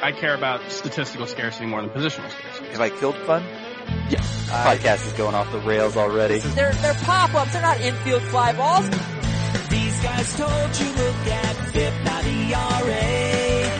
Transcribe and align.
I 0.00 0.12
care 0.12 0.34
about 0.34 0.70
statistical 0.70 1.26
scarcity 1.26 1.66
more 1.66 1.80
than 1.80 1.90
positional 1.90 2.30
scarcity. 2.30 2.68
Have 2.70 2.80
I 2.80 2.90
killed 2.90 3.16
fun? 3.16 3.42
Yeah. 4.10 4.20
Podcast 4.20 5.06
is 5.06 5.12
going 5.14 5.34
off 5.34 5.50
the 5.50 5.60
rails 5.60 5.96
already. 5.96 6.38
They're, 6.38 6.72
they're 6.72 6.94
pop-ups, 6.94 7.52
they're 7.52 7.62
not 7.62 7.80
infield 7.80 8.22
fly 8.22 8.52
balls. 8.52 8.88
These 9.68 10.00
guys 10.00 10.36
told 10.36 10.78
you 10.78 10.86
look 10.94 11.26
at 11.26 11.56
FIP, 11.72 12.04
not 12.04 12.24
ERA. 12.24 13.78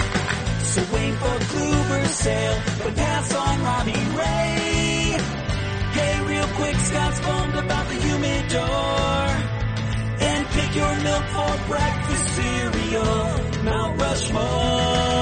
So 0.64 0.80
wait 0.94 1.14
for 1.14 1.38
Kluber's 1.50 2.10
sale, 2.10 2.62
but 2.82 2.96
pass 2.96 3.34
on 3.34 3.62
Robbie 3.62 3.92
Ray. 3.92 5.18
Hey, 5.92 6.24
real 6.26 6.48
quick, 6.56 6.76
Scott's 6.76 7.20
bummed 7.20 7.54
about 7.54 7.88
the 7.88 7.94
humidor. 7.94 8.64
And 10.20 10.46
pick 10.48 10.74
your 10.74 10.96
milk 11.00 11.24
for 11.26 11.68
breakfast 11.68 12.34
cereal, 12.34 13.62
Mount 13.64 14.00
Rushmore. 14.00 15.17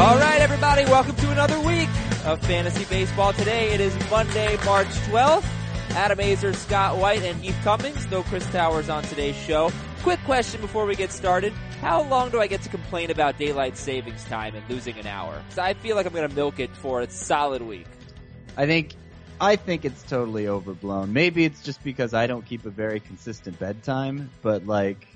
All 0.00 0.16
right, 0.16 0.40
everybody, 0.40 0.86
welcome 0.86 1.14
to 1.14 1.30
another 1.30 1.60
week 1.60 1.90
of 2.24 2.40
Fantasy 2.46 2.86
Baseball. 2.86 3.34
Today 3.34 3.74
it 3.74 3.82
is 3.82 3.94
Monday, 4.10 4.56
March 4.64 4.86
12th. 4.86 5.44
Adam 5.90 6.18
Aizer, 6.18 6.54
Scott 6.54 6.96
White, 6.96 7.22
and 7.22 7.38
Heath 7.42 7.58
Cummings. 7.62 8.10
No 8.10 8.22
Chris 8.22 8.48
Towers 8.48 8.88
on 8.88 9.02
today's 9.02 9.36
show. 9.36 9.70
Quick 10.02 10.18
question 10.24 10.62
before 10.62 10.86
we 10.86 10.96
get 10.96 11.12
started. 11.12 11.52
How 11.82 12.02
long 12.04 12.30
do 12.30 12.40
I 12.40 12.46
get 12.46 12.62
to 12.62 12.70
complain 12.70 13.10
about 13.10 13.36
daylight 13.36 13.76
savings 13.76 14.24
time 14.24 14.54
and 14.54 14.66
losing 14.70 14.98
an 14.98 15.06
hour? 15.06 15.42
I 15.58 15.74
feel 15.74 15.96
like 15.96 16.06
I'm 16.06 16.14
going 16.14 16.26
to 16.26 16.34
milk 16.34 16.60
it 16.60 16.74
for 16.76 17.02
a 17.02 17.10
solid 17.10 17.60
week. 17.60 17.86
I 18.56 18.64
think 18.64 18.94
I 19.38 19.56
think 19.56 19.84
it's 19.84 20.02
totally 20.04 20.48
overblown. 20.48 21.12
Maybe 21.12 21.44
it's 21.44 21.62
just 21.62 21.84
because 21.84 22.14
I 22.14 22.26
don't 22.26 22.46
keep 22.46 22.64
a 22.64 22.70
very 22.70 23.00
consistent 23.00 23.58
bedtime, 23.58 24.30
but 24.40 24.66
like 24.66 25.06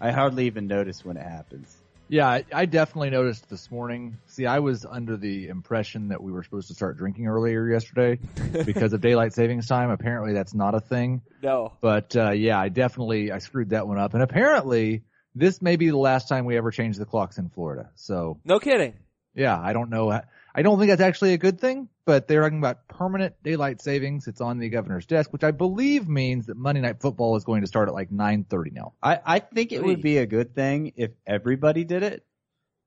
I 0.00 0.12
hardly 0.12 0.46
even 0.46 0.68
notice 0.68 1.04
when 1.04 1.16
it 1.16 1.26
happens. 1.26 1.79
Yeah, 2.10 2.26
I, 2.28 2.44
I 2.52 2.66
definitely 2.66 3.10
noticed 3.10 3.48
this 3.48 3.70
morning. 3.70 4.18
See, 4.26 4.44
I 4.44 4.58
was 4.58 4.84
under 4.84 5.16
the 5.16 5.46
impression 5.46 6.08
that 6.08 6.20
we 6.20 6.32
were 6.32 6.42
supposed 6.42 6.66
to 6.66 6.74
start 6.74 6.96
drinking 6.98 7.28
earlier 7.28 7.68
yesterday 7.68 8.18
because 8.66 8.92
of 8.92 9.00
daylight 9.00 9.32
savings 9.32 9.68
time. 9.68 9.90
Apparently, 9.90 10.32
that's 10.32 10.52
not 10.52 10.74
a 10.74 10.80
thing. 10.80 11.22
No. 11.40 11.74
But 11.80 12.16
uh, 12.16 12.32
yeah, 12.32 12.58
I 12.58 12.68
definitely 12.68 13.30
I 13.30 13.38
screwed 13.38 13.70
that 13.70 13.86
one 13.86 13.96
up. 13.96 14.14
And 14.14 14.24
apparently, 14.24 15.04
this 15.36 15.62
may 15.62 15.76
be 15.76 15.88
the 15.90 15.96
last 15.98 16.28
time 16.28 16.46
we 16.46 16.56
ever 16.56 16.72
change 16.72 16.96
the 16.96 17.04
clocks 17.06 17.38
in 17.38 17.48
Florida. 17.48 17.90
So 17.94 18.40
No 18.44 18.58
kidding. 18.58 18.94
yeah, 19.32 19.56
I 19.56 19.72
don't 19.72 19.90
know. 19.90 20.20
How- 20.52 20.58
I 20.58 20.62
don't 20.62 20.78
think 20.78 20.90
that's 20.90 21.00
actually 21.00 21.32
a 21.34 21.38
good 21.38 21.60
thing. 21.60 21.88
But 22.04 22.26
they're 22.26 22.42
talking 22.42 22.58
about 22.58 22.88
permanent 22.88 23.40
daylight 23.42 23.80
savings. 23.80 24.26
It's 24.26 24.40
on 24.40 24.58
the 24.58 24.68
governor's 24.68 25.06
desk, 25.06 25.32
which 25.32 25.44
I 25.44 25.52
believe 25.52 26.08
means 26.08 26.46
that 26.46 26.56
Monday 26.56 26.80
Night 26.80 27.00
Football 27.00 27.36
is 27.36 27.44
going 27.44 27.60
to 27.60 27.68
start 27.68 27.88
at 27.88 27.94
like 27.94 28.10
9:30 28.10 28.72
now. 28.72 28.94
I, 29.02 29.20
I 29.24 29.38
think 29.38 29.72
it 29.72 29.82
would 29.82 30.02
be 30.02 30.18
a 30.18 30.26
good 30.26 30.54
thing 30.54 30.92
if 30.96 31.12
everybody 31.26 31.84
did 31.84 32.02
it, 32.02 32.24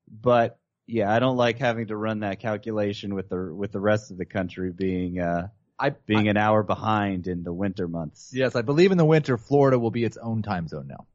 but 0.08 0.58
yeah, 0.86 1.10
I 1.10 1.18
don't 1.18 1.38
like 1.38 1.58
having 1.58 1.86
to 1.86 1.96
run 1.96 2.20
that 2.20 2.40
calculation 2.40 3.14
with 3.14 3.30
the 3.30 3.54
with 3.54 3.72
the 3.72 3.80
rest 3.80 4.10
of 4.10 4.18
the 4.18 4.26
country 4.26 4.70
being 4.70 5.18
uh 5.18 5.48
I 5.78 5.90
being 5.90 6.28
an 6.28 6.36
hour 6.36 6.62
behind 6.62 7.26
in 7.26 7.42
the 7.42 7.52
winter 7.52 7.88
months. 7.88 8.30
Yes, 8.32 8.54
I 8.54 8.62
believe 8.62 8.92
in 8.92 8.98
the 8.98 9.04
winter, 9.04 9.38
Florida 9.38 9.78
will 9.78 9.90
be 9.90 10.04
its 10.04 10.16
own 10.16 10.42
time 10.42 10.68
zone 10.68 10.86
now. 10.88 11.06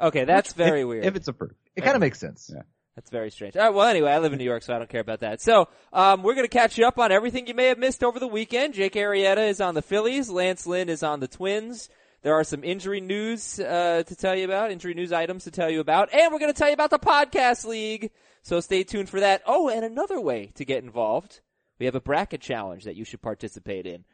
Okay, 0.00 0.24
that's 0.24 0.52
very 0.52 0.82
if, 0.82 0.86
weird. 0.86 1.04
If 1.04 1.16
it's 1.16 1.28
approved. 1.28 1.56
It 1.74 1.82
kind 1.82 1.96
of 1.96 2.00
makes 2.00 2.20
sense. 2.20 2.50
Yeah. 2.54 2.62
That's 2.96 3.10
very 3.10 3.30
strange. 3.30 3.56
All 3.56 3.62
right, 3.62 3.74
well, 3.74 3.86
anyway, 3.86 4.10
I 4.10 4.18
live 4.18 4.32
in 4.32 4.38
New 4.38 4.44
York, 4.44 4.62
so 4.62 4.74
I 4.74 4.78
don't 4.78 4.88
care 4.88 5.02
about 5.02 5.20
that. 5.20 5.42
So, 5.42 5.68
um, 5.92 6.22
we're 6.22 6.34
going 6.34 6.46
to 6.46 6.48
catch 6.48 6.78
you 6.78 6.86
up 6.86 6.98
on 6.98 7.12
everything 7.12 7.46
you 7.46 7.52
may 7.52 7.66
have 7.66 7.78
missed 7.78 8.02
over 8.02 8.18
the 8.18 8.26
weekend. 8.26 8.72
Jake 8.72 8.94
Arrieta 8.94 9.50
is 9.50 9.60
on 9.60 9.74
the 9.74 9.82
Phillies. 9.82 10.30
Lance 10.30 10.66
Lynn 10.66 10.88
is 10.88 11.02
on 11.02 11.20
the 11.20 11.28
Twins. 11.28 11.90
There 12.22 12.34
are 12.34 12.42
some 12.42 12.64
injury 12.64 13.02
news 13.02 13.60
uh, 13.60 14.02
to 14.04 14.16
tell 14.16 14.34
you 14.34 14.46
about, 14.46 14.72
injury 14.72 14.94
news 14.94 15.12
items 15.12 15.44
to 15.44 15.50
tell 15.50 15.70
you 15.70 15.80
about, 15.80 16.12
and 16.12 16.32
we're 16.32 16.38
going 16.38 16.52
to 16.52 16.58
tell 16.58 16.68
you 16.68 16.74
about 16.74 16.90
the 16.90 16.98
podcast 16.98 17.66
league. 17.66 18.10
So 18.42 18.60
stay 18.60 18.82
tuned 18.82 19.10
for 19.10 19.20
that. 19.20 19.42
Oh, 19.46 19.68
and 19.68 19.84
another 19.84 20.18
way 20.18 20.52
to 20.54 20.64
get 20.64 20.82
involved, 20.82 21.40
we 21.78 21.86
have 21.86 21.94
a 21.94 22.00
bracket 22.00 22.40
challenge 22.40 22.84
that 22.84 22.96
you 22.96 23.04
should 23.04 23.20
participate 23.20 23.86
in. 23.86 24.04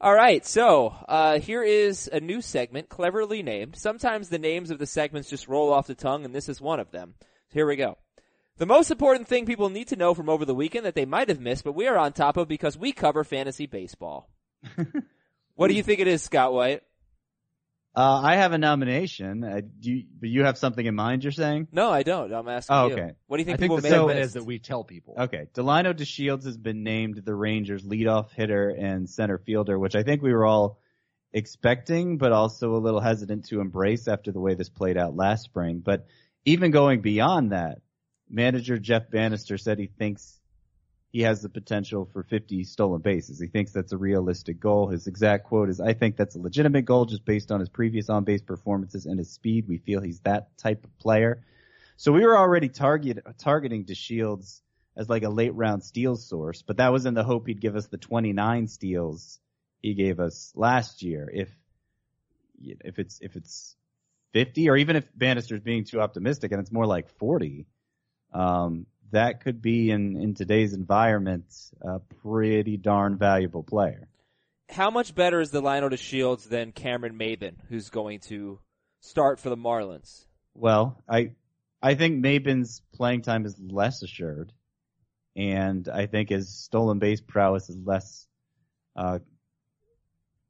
All 0.00 0.12
right, 0.12 0.44
so 0.44 0.94
uh, 1.08 1.38
here 1.38 1.62
is 1.62 2.10
a 2.12 2.20
new 2.20 2.42
segment, 2.42 2.88
cleverly 2.88 3.42
named. 3.42 3.76
Sometimes 3.76 4.28
the 4.28 4.38
names 4.38 4.70
of 4.70 4.78
the 4.78 4.84
segments 4.84 5.30
just 5.30 5.48
roll 5.48 5.72
off 5.72 5.86
the 5.86 5.94
tongue, 5.94 6.24
and 6.24 6.34
this 6.34 6.48
is 6.50 6.60
one 6.60 6.80
of 6.80 6.90
them. 6.90 7.14
Here 7.48 7.66
we 7.66 7.76
go. 7.76 7.96
The 8.58 8.66
most 8.66 8.90
important 8.90 9.28
thing 9.28 9.44
people 9.44 9.68
need 9.68 9.88
to 9.88 9.96
know 9.96 10.14
from 10.14 10.28
over 10.30 10.44
the 10.44 10.54
weekend 10.54 10.86
that 10.86 10.94
they 10.94 11.04
might 11.04 11.28
have 11.28 11.40
missed, 11.40 11.64
but 11.64 11.74
we 11.74 11.86
are 11.88 11.98
on 11.98 12.12
top 12.12 12.36
of 12.36 12.48
because 12.48 12.76
we 12.78 12.92
cover 12.92 13.22
fantasy 13.22 13.66
baseball. 13.66 14.30
what 15.54 15.68
do 15.68 15.74
you 15.74 15.82
think 15.82 16.00
it 16.00 16.08
is, 16.08 16.22
Scott 16.22 16.52
White? 16.54 16.82
Uh, 17.94 18.20
I 18.22 18.36
have 18.36 18.52
a 18.52 18.58
nomination. 18.58 19.42
Uh, 19.42 19.60
do 19.80 19.90
you, 19.90 20.04
but 20.20 20.28
you 20.28 20.44
have 20.44 20.58
something 20.58 20.84
in 20.84 20.94
mind? 20.94 21.22
You're 21.24 21.32
saying? 21.32 21.68
No, 21.72 21.90
I 21.90 22.02
don't. 22.02 22.32
I'm 22.32 22.46
asking 22.48 22.76
Oh, 22.76 22.86
you. 22.88 22.92
okay. 22.94 23.10
What 23.26 23.38
do 23.38 23.40
you 23.40 23.44
think 23.46 23.54
I 23.54 23.58
think 23.58 23.70
people 23.72 23.76
the 23.76 23.82
may 23.88 23.94
have 23.96 24.06
missed? 24.06 24.20
is 24.20 24.32
that 24.34 24.44
we 24.44 24.58
tell 24.58 24.84
people. 24.84 25.14
Okay, 25.18 25.48
Delino 25.54 25.94
DeShields 25.94 26.44
has 26.44 26.58
been 26.58 26.82
named 26.82 27.22
the 27.24 27.34
Rangers 27.34 27.84
leadoff 27.84 28.30
hitter 28.32 28.68
and 28.68 29.08
center 29.08 29.38
fielder, 29.38 29.78
which 29.78 29.96
I 29.96 30.02
think 30.02 30.20
we 30.22 30.32
were 30.34 30.44
all 30.44 30.78
expecting, 31.32 32.18
but 32.18 32.32
also 32.32 32.74
a 32.74 32.78
little 32.78 33.00
hesitant 33.00 33.46
to 33.48 33.60
embrace 33.60 34.08
after 34.08 34.30
the 34.30 34.40
way 34.40 34.54
this 34.54 34.68
played 34.68 34.98
out 34.98 35.16
last 35.16 35.44
spring. 35.44 35.80
But 35.84 36.06
even 36.44 36.70
going 36.70 37.00
beyond 37.00 37.52
that, 37.52 37.78
manager 38.28 38.78
Jeff 38.78 39.10
Banister 39.10 39.58
said 39.58 39.78
he 39.78 39.86
thinks 39.86 40.40
he 41.16 41.22
has 41.22 41.40
the 41.40 41.48
potential 41.48 42.04
for 42.12 42.22
50 42.22 42.64
stolen 42.64 43.00
bases. 43.00 43.40
He 43.40 43.46
thinks 43.46 43.72
that's 43.72 43.92
a 43.92 43.96
realistic 43.96 44.60
goal. 44.60 44.88
His 44.88 45.06
exact 45.06 45.44
quote 45.44 45.70
is, 45.70 45.80
I 45.80 45.94
think 45.94 46.16
that's 46.16 46.34
a 46.34 46.40
legitimate 46.40 46.84
goal 46.84 47.06
just 47.06 47.24
based 47.24 47.50
on 47.50 47.60
his 47.60 47.68
previous 47.68 48.10
on-base 48.10 48.42
performances 48.42 49.06
and 49.06 49.18
his 49.18 49.30
speed. 49.30 49.66
We 49.68 49.78
feel 49.78 50.02
he's 50.02 50.20
that 50.20 50.56
type 50.58 50.84
of 50.84 50.98
player. 50.98 51.42
So 51.96 52.12
we 52.12 52.26
were 52.26 52.36
already 52.36 52.68
target, 52.68 53.24
targeting 53.38 53.86
DeShields 53.86 54.60
as 54.96 55.08
like 55.08 55.22
a 55.22 55.30
late 55.30 55.54
round 55.54 55.84
steal 55.84 56.16
source, 56.16 56.62
but 56.62 56.78
that 56.78 56.92
was 56.92 57.06
in 57.06 57.14
the 57.14 57.24
hope 57.24 57.46
he'd 57.46 57.60
give 57.60 57.76
us 57.76 57.86
the 57.86 57.96
29 57.98 58.68
steals 58.68 59.40
he 59.80 59.94
gave 59.94 60.20
us 60.20 60.52
last 60.54 61.02
year. 61.02 61.30
If, 61.32 61.48
if 62.60 62.98
it's, 62.98 63.20
if 63.22 63.36
it's 63.36 63.76
50 64.32 64.68
or 64.68 64.76
even 64.76 64.96
if 64.96 65.08
Banister's 65.14 65.62
being 65.62 65.84
too 65.84 66.00
optimistic 66.00 66.52
and 66.52 66.60
it's 66.60 66.72
more 66.72 66.86
like 66.86 67.08
40, 67.18 67.66
um, 68.32 68.86
that 69.12 69.40
could 69.40 69.62
be 69.62 69.90
in, 69.90 70.16
in 70.16 70.34
today's 70.34 70.72
environment 70.72 71.44
a 71.80 71.98
pretty 72.22 72.76
darn 72.76 73.16
valuable 73.16 73.62
player. 73.62 74.08
How 74.68 74.90
much 74.90 75.14
better 75.14 75.40
is 75.40 75.52
Delino 75.52 75.90
DeShields 75.90 76.48
than 76.48 76.72
Cameron 76.72 77.16
Maybin, 77.16 77.54
who's 77.68 77.88
going 77.88 78.20
to 78.20 78.58
start 79.00 79.38
for 79.38 79.48
the 79.48 79.56
Marlins? 79.56 80.24
Well, 80.54 81.02
I 81.08 81.32
I 81.80 81.94
think 81.94 82.24
Maybin's 82.24 82.82
playing 82.94 83.22
time 83.22 83.44
is 83.44 83.56
less 83.60 84.02
assured, 84.02 84.52
and 85.36 85.88
I 85.88 86.06
think 86.06 86.30
his 86.30 86.48
stolen 86.48 86.98
base 86.98 87.20
prowess 87.20 87.68
is 87.68 87.76
less 87.76 88.26
uh, 88.96 89.20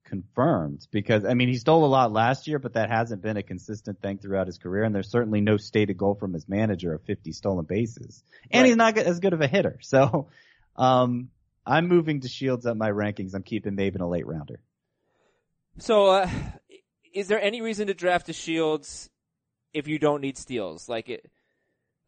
confirmed 0.07 0.87
because 0.91 1.25
I 1.25 1.35
mean 1.35 1.49
he 1.49 1.57
stole 1.57 1.85
a 1.85 1.87
lot 1.87 2.11
last 2.13 2.47
year, 2.49 2.59
but 2.59 2.73
that 2.75 2.91
hasn't 2.91 3.21
been 3.23 3.37
a 3.37 3.43
consistent 3.43 4.01
thing 4.01 4.19
throughout 4.19 4.47
his 4.47 4.57
career, 4.59 4.85
and 4.85 4.95
there's 4.95 5.11
certainly 5.11 5.41
no 5.43 5.57
stated 5.59 5.99
goal 5.99 6.15
from 6.15 6.33
his 6.33 6.49
manager 6.49 6.95
of 6.95 7.03
50 7.03 7.33
stolen 7.33 7.67
bases, 7.67 8.25
and 8.51 8.63
Right. 8.63 8.69
he's 8.69 8.77
not 8.77 8.97
as 8.97 9.21
good 9.21 9.35
of 9.35 9.41
a 9.43 9.47
hitter. 9.49 9.79
So, 9.83 10.29
um, 10.77 11.29
I'm 11.67 11.89
moving 11.89 12.21
DeShields 12.21 12.65
up 12.65 12.77
my 12.77 12.91
rankings. 12.91 13.35
I'm 13.35 13.43
keeping 13.43 13.75
Maybin 13.77 14.01
a 14.01 14.07
late 14.07 14.27
rounder. 14.27 14.61
So, 15.79 16.07
uh, 16.07 16.31
is 17.13 17.29
there 17.29 17.41
any 17.41 17.61
reason 17.61 17.89
to 17.89 17.95
draft 17.95 18.29
DeShields 18.29 19.09
if 19.75 19.89
you 19.89 19.99
don't 19.99 20.21
need 20.21 20.39
steals? 20.39 20.89
Like, 20.89 21.09
it, 21.09 21.29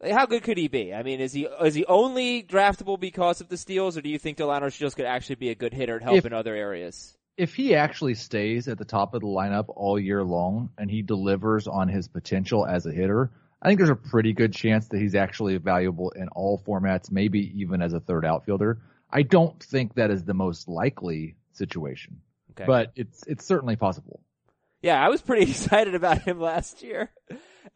like, 0.01 0.13
how 0.13 0.27
good 0.27 0.45
could 0.45 0.57
he 0.59 0.69
be? 0.69 0.95
I 0.95 1.03
mean, 1.03 1.21
is 1.21 1.33
he 1.33 1.45
is 1.65 1.75
he 1.75 1.85
only 1.87 2.43
draftable 2.45 2.99
because 3.01 3.41
of 3.41 3.49
the 3.49 3.57
steals, 3.57 3.99
or 3.99 4.01
do 4.01 4.09
you 4.09 4.19
think 4.19 4.39
Delino 4.39 4.73
Shields 4.73 4.95
could 4.95 5.07
actually 5.07 5.35
be 5.37 5.51
a 5.51 5.55
good 5.57 5.75
hitter 5.75 5.95
and 5.97 6.05
help 6.05 6.17
If- 6.19 6.27
in 6.27 6.33
other 6.33 6.55
areas? 6.55 7.18
If 7.39 7.55
he 7.55 7.75
actually 7.77 8.15
stays 8.15 8.69
at 8.69 8.77
the 8.79 8.85
top 8.85 9.15
of 9.15 9.21
the 9.23 9.27
lineup 9.29 9.67
all 9.69 9.99
year 9.99 10.23
long 10.25 10.71
and 10.77 10.91
he 10.91 11.01
delivers 11.03 11.67
on 11.69 11.89
his 11.89 12.09
potential 12.09 12.67
as 12.67 12.85
a 12.85 12.91
hitter, 12.93 13.31
I 13.63 13.69
think 13.69 13.79
there's 13.79 13.89
a 13.91 13.95
pretty 13.97 14.33
good 14.33 14.53
chance 14.53 14.89
that 14.89 14.99
he's 15.01 15.15
actually 15.15 15.57
valuable 15.59 16.11
in 16.11 16.29
all 16.31 16.61
formats, 16.67 17.11
maybe 17.13 17.53
even 17.61 17.81
as 17.81 17.93
a 17.93 18.01
third 18.01 18.25
outfielder. 18.27 18.79
I 19.11 19.23
don't 19.23 19.59
think 19.63 19.95
that 19.95 20.11
is 20.11 20.25
the 20.25 20.35
most 20.35 20.69
likely 20.69 21.37
situation, 21.53 22.21
Okay. 22.53 22.65
but 22.67 22.93
it's 22.97 23.23
it's 23.27 23.47
certainly 23.47 23.77
possible. 23.77 24.21
yeah, 24.83 25.01
I 25.03 25.09
was 25.09 25.23
pretty 25.23 25.43
excited 25.51 25.95
about 25.95 26.23
him 26.23 26.41
last 26.41 26.83
year, 26.83 27.11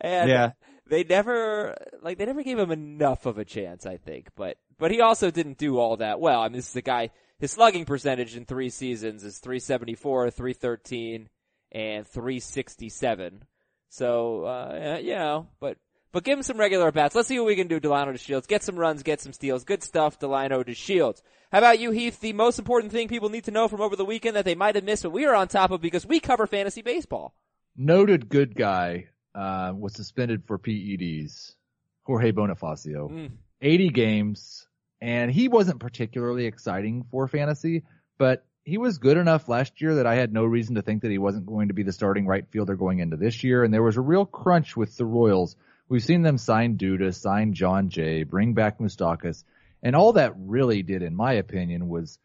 and 0.01 0.29
Yeah. 0.29 0.51
they 0.89 1.05
never 1.05 1.77
like 2.03 2.19
they 2.19 2.27
never 2.27 2.43
gave 2.43 2.59
him 2.59 2.71
enough 2.73 3.27
of 3.27 3.39
a 3.39 3.45
chance. 3.45 3.87
I 3.87 3.97
think, 3.97 4.29
but 4.37 4.59
but 4.79 4.91
he 4.91 5.01
also 5.01 5.31
didn't 5.31 5.59
do 5.59 5.79
all 5.79 5.97
that 5.99 6.19
well. 6.21 6.41
I 6.41 6.49
mean, 6.49 6.57
this 6.57 6.67
is 6.69 6.75
the 6.75 6.83
guy. 6.83 7.11
His 7.43 7.51
slugging 7.51 7.85
percentage 7.87 8.37
in 8.37 8.45
three 8.45 8.71
seasons 8.71 9.25
is 9.25 9.39
374, 9.39 10.31
313, 10.31 11.29
and 11.73 12.07
367. 12.07 13.43
So, 13.89 14.45
uh, 14.45 14.99
you 15.03 15.17
know, 15.17 15.49
but, 15.59 15.77
But 16.13 16.23
give 16.23 16.39
him 16.39 16.45
some 16.45 16.57
regular 16.57 16.93
bats. 16.93 17.17
Let's 17.17 17.27
see 17.27 17.41
what 17.41 17.49
we 17.49 17.57
can 17.57 17.67
do, 17.67 17.81
Delino 17.81 18.13
DeShields. 18.15 18.47
Get 18.47 18.63
some 18.63 18.77
runs, 18.77 19.03
get 19.03 19.21
some 19.21 19.33
steals. 19.33 19.65
Good 19.65 19.83
stuff, 19.83 20.21
Delino 20.21 20.65
DeShields. 20.65 21.21
How 21.51 21.59
about 21.59 21.81
you, 21.81 21.91
Heath? 21.91 22.21
The 22.21 22.33
most 22.33 22.61
important 22.61 22.93
thing 22.93 23.09
people 23.09 23.29
need 23.29 23.45
to 23.47 23.51
know 23.51 23.67
from 23.67 23.81
over 23.81 23.97
the 23.97 24.05
weekend 24.05 24.37
that 24.37 24.45
they 24.45 24.55
might 24.55 24.77
have 24.77 24.85
missed, 24.85 25.03
but 25.03 25.11
we 25.11 25.27
are 25.27 25.35
on 25.35 25.49
top 25.49 25.73
of 25.73 25.81
because 25.81 26.07
we 26.07 26.21
cover 26.21 26.47
fantasy 26.47 26.81
baseball. 26.83 27.35
Noted 27.77 28.29
good 28.29 28.55
guy 28.55 29.07
uh, 29.35 29.73
was 29.77 29.95
suspended 29.97 30.45
for 30.47 30.61
PEDs. 30.61 31.57
Jorge 32.05 32.31
Bonifacio, 32.31 33.11
Mm. 33.11 33.31
80 33.61 33.89
games, 33.89 34.69
and 35.03 35.33
he 35.33 35.49
wasn't 35.49 35.81
particularly 35.81 36.47
exciting 36.47 37.05
for 37.11 37.27
fantasy, 37.27 37.83
but 38.19 38.47
he 38.63 38.79
was 38.79 38.99
good 38.99 39.17
enough 39.17 39.49
last 39.49 39.81
year 39.81 39.97
that 39.97 40.07
I 40.07 40.15
had 40.15 40.33
no 40.33 40.45
reason 40.45 40.77
to 40.77 40.83
think 40.83 41.03
that 41.03 41.11
he 41.11 41.19
wasn't 41.19 41.47
going 41.47 41.69
to 41.69 41.75
be 41.75 41.83
the 41.83 41.93
starting 41.93 42.25
right 42.25 42.47
fielder 42.49 42.77
going 42.77 43.01
into 43.01 43.17
this 43.17 43.43
year. 43.43 43.65
And 43.65 43.75
there 43.75 43.83
was 43.83 43.97
a 43.97 44.01
real 44.01 44.25
crunch 44.25 44.77
with 44.77 44.97
the 44.97 45.05
Royals. 45.05 45.57
We've 45.89 46.05
seen 46.05 46.23
them 46.23 46.39
sign 46.39 46.79
Duda, 46.79 47.13
sign 47.13 47.53
Jon 47.53 47.89
Jay, 47.89 48.23
bring 48.23 48.55
back 48.55 48.79
Moustakas, 48.79 49.43
and 49.83 49.97
all 49.97 50.13
that 50.13 50.35
really 50.37 50.85
did, 50.85 51.03
in 51.03 51.17
my 51.17 51.33
opinion, 51.33 51.89
was 51.89 52.21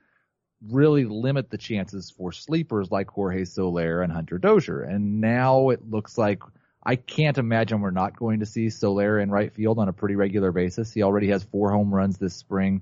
really 0.69 1.05
limit 1.05 1.49
the 1.49 1.57
chances 1.57 2.11
for 2.11 2.31
sleepers 2.31 2.91
like 2.91 3.09
Jorge 3.09 3.45
Soler 3.45 4.03
and 4.03 4.13
Hunter 4.13 4.37
Dozier. 4.37 4.83
And 4.83 5.19
now 5.19 5.69
it 5.69 5.89
looks 5.89 6.15
like 6.15 6.43
I 6.87 6.95
can't 6.95 7.37
imagine 7.37 7.81
we're 7.81 7.91
not 7.91 8.15
going 8.15 8.39
to 8.39 8.45
see 8.45 8.69
Soler 8.69 9.19
in 9.19 9.29
right 9.29 9.53
field 9.53 9.77
on 9.77 9.89
a 9.89 9.93
pretty 9.93 10.15
regular 10.15 10.53
basis. 10.53 10.93
He 10.93 11.03
already 11.03 11.27
has 11.31 11.43
four 11.43 11.69
home 11.69 11.93
runs 11.93 12.17
this 12.17 12.33
spring, 12.33 12.81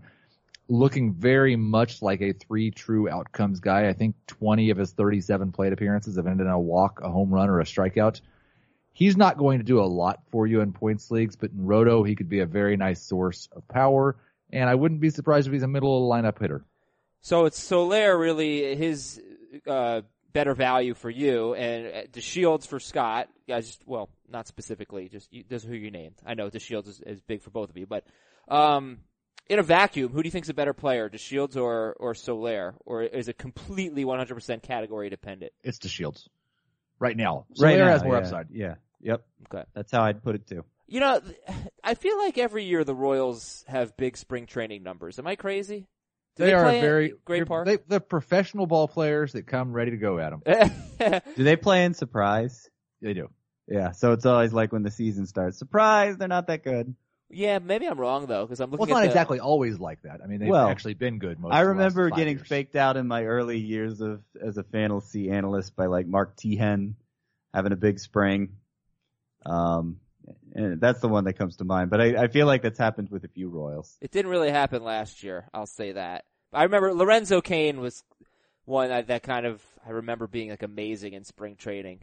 looking 0.70 1.12
very 1.16 1.56
much 1.56 2.04
like 2.04 2.22
a 2.22 2.34
three 2.34 2.70
true 2.70 3.10
outcomes 3.10 3.60
guy. 3.60 3.90
I 3.90 3.94
think 3.94 4.16
20 4.28 4.70
of 4.70 4.78
his 4.78 4.92
37 4.92 5.52
plate 5.52 5.74
appearances 5.74 6.18
have 6.18 6.28
ended 6.28 6.46
in 6.46 6.54
a 6.54 6.60
walk, 6.60 7.02
a 7.02 7.10
home 7.10 7.34
run, 7.34 7.50
or 7.50 7.60
a 7.60 7.64
strikeout. 7.64 8.22
He's 8.94 9.18
not 9.18 9.40
going 9.40 9.58
to 9.58 9.66
do 9.66 9.80
a 9.80 9.90
lot 9.90 10.22
for 10.32 10.46
you 10.46 10.62
in 10.62 10.72
points 10.72 11.10
leagues, 11.10 11.36
but 11.36 11.50
in 11.50 11.66
Roto, 11.66 12.04
he 12.04 12.14
could 12.14 12.30
be 12.30 12.42
a 12.42 12.46
very 12.46 12.78
nice 12.78 13.02
source 13.02 13.50
of 13.56 13.68
power. 13.68 14.18
And 14.54 14.70
I 14.70 14.76
wouldn't 14.76 15.02
be 15.02 15.10
surprised 15.10 15.48
if 15.48 15.54
he's 15.54 15.64
a 15.64 15.68
middle 15.68 15.98
of 15.98 16.24
the 16.24 16.30
lineup 16.30 16.40
hitter. 16.40 16.64
So 17.22 17.46
it's 17.46 17.60
Soler 17.60 18.16
really 18.20 18.76
his 18.76 19.20
uh, 19.66 20.02
better 20.36 20.54
value 20.54 20.94
for 20.94 21.10
you, 21.10 21.56
and 21.56 21.88
uh, 21.88 22.02
DeShields 22.12 22.68
for 22.68 22.80
Scott. 22.80 23.30
Guys, 23.48 23.68
just 23.68 23.88
well, 23.88 24.10
not 24.30 24.48
specifically, 24.48 25.08
just 25.08 25.32
you, 25.34 25.46
this 25.48 25.64
is 25.64 25.70
who 25.70 25.76
you 25.76 25.90
named. 25.90 26.16
I 26.26 26.36
know 26.36 26.50
DeShields 26.50 26.88
is, 26.90 27.02
is 27.02 27.22
big 27.22 27.42
for 27.42 27.50
both 27.50 27.70
of 27.70 27.78
you, 27.78 27.88
but 27.88 28.06
um, 28.50 29.00
in 29.48 29.58
a 29.58 29.64
vacuum, 29.64 30.12
who 30.12 30.22
do 30.22 30.28
you 30.28 30.32
think 30.32 30.46
is 30.46 30.50
a 30.50 30.54
better 30.54 30.74
player, 30.74 31.10
DeShields 31.10 31.56
or 31.56 31.96
or 32.00 32.14
Soler, 32.14 32.76
or 32.86 33.04
is 33.04 33.30
it 33.30 33.38
completely 33.38 34.04
100% 34.04 34.62
category 34.62 35.10
dependent? 35.10 35.54
It's 35.64 35.80
DeShields. 35.80 36.28
Right 37.00 37.16
now. 37.16 37.46
right 37.58 37.76
Soler 37.76 37.86
now, 37.86 37.92
has 37.92 38.04
more 38.04 38.14
yeah, 38.14 38.20
upside. 38.20 38.48
Yeah. 38.52 38.76
Yep. 39.02 39.26
Okay. 39.54 39.64
That's 39.74 39.92
how 39.92 40.04
I'd 40.04 40.22
put 40.22 40.36
it 40.36 40.48
too. 40.48 40.66
You 40.88 41.00
know, 41.00 41.22
I 41.84 41.94
feel 41.94 42.18
like 42.18 42.38
every 42.38 42.66
year 42.66 42.84
the 42.84 42.96
Royals 42.96 43.64
have 43.68 43.96
big 43.96 44.18
spring 44.18 44.48
training 44.48 44.84
numbers. 44.84 45.18
Am 45.18 45.28
I 45.28 45.36
crazy? 45.38 45.88
Do 46.36 46.44
They, 46.46 46.54
are 46.54 46.64
play 46.64 46.82
very 46.82 47.14
Great 47.26 47.40
they're- 47.40 47.46
Park. 47.46 47.66
They, 47.66 47.78
they're 47.88 48.00
professional 48.00 48.68
ball 48.68 48.88
players 48.88 49.34
that 49.34 49.48
come 49.48 49.72
ready 49.74 49.92
to 49.92 49.98
go 49.98 50.20
at 50.20 50.32
them. 50.32 51.22
Do 51.36 51.44
they 51.44 51.56
play 51.56 51.86
in 51.86 51.94
surprise? 51.94 52.70
They 53.02 53.14
do. 53.14 53.30
Yeah. 53.68 53.92
So 53.92 54.12
it's 54.12 54.26
always 54.26 54.52
like 54.54 54.72
when 54.72 54.84
the 54.84 54.92
season 54.92 55.26
starts, 55.28 55.58
surprise, 55.58 56.18
they're 56.18 56.28
not 56.28 56.48
that 56.48 56.64
good. 56.64 56.94
yeah, 57.30 57.60
maybe 57.60 57.86
I'm 57.88 58.00
wrong 58.00 58.26
though, 58.28 58.46
because 58.46 58.60
I'm 58.60 58.70
looking. 58.70 58.80
Well, 58.80 58.88
looking 58.88 59.10
it's 59.10 59.16
not 59.16 59.28
the, 59.28 59.36
exactly 59.36 59.40
always 59.40 59.80
like 59.80 60.02
that. 60.04 60.20
I 60.24 60.28
mean, 60.28 60.40
they've 60.40 60.50
Well, 60.50 60.68
actually 60.68 60.94
been 60.96 61.20
good 61.20 61.40
most. 61.40 61.54
I 61.54 61.62
of 61.62 61.68
the 61.68 61.72
last 61.72 61.78
remember 61.78 62.10
five 62.10 62.18
getting 62.18 62.38
years. 62.38 62.48
faked 62.48 62.76
out 62.76 62.98
in 62.98 63.08
my 63.08 63.24
early 63.26 63.60
years 63.60 64.02
of 64.02 64.22
as 64.42 64.58
a 64.58 64.64
fantasy 64.64 65.30
analyst 65.32 65.76
by 65.76 65.86
like 65.88 66.06
Mark 66.08 66.36
Teahen 66.38 66.94
having 67.54 67.72
a 67.72 67.76
big 67.78 68.00
spring. 68.00 68.58
Um, 69.46 69.98
and 70.54 70.80
that's 70.80 71.00
the 71.00 71.08
one 71.08 71.26
that 71.26 71.34
comes 71.34 71.58
to 71.58 71.64
mind. 71.64 71.90
But 71.90 72.02
I, 72.02 72.24
I 72.24 72.28
feel 72.28 72.48
like 72.48 72.62
that's 72.62 72.80
happened 72.80 73.10
with 73.10 73.24
a 73.24 73.28
few 73.28 73.50
Royals. 73.50 73.98
It 74.02 74.12
didn't 74.12 74.32
really 74.32 74.52
happen 74.52 74.84
last 74.84 75.24
year. 75.24 75.50
I'll 75.54 75.66
say 75.66 75.94
that. 75.94 76.26
I 76.54 76.64
remember 76.64 76.94
Lorenzo 76.94 77.42
Cain 77.42 77.80
was 77.80 78.04
one 78.66 78.90
that, 78.90 79.08
that 79.08 79.24
kind 79.24 79.46
of 79.46 79.62
I 79.86 79.92
remember 79.92 80.28
being 80.28 80.50
like 80.50 80.64
amazing 80.64 81.14
in 81.14 81.24
spring 81.24 81.56
training 81.56 82.02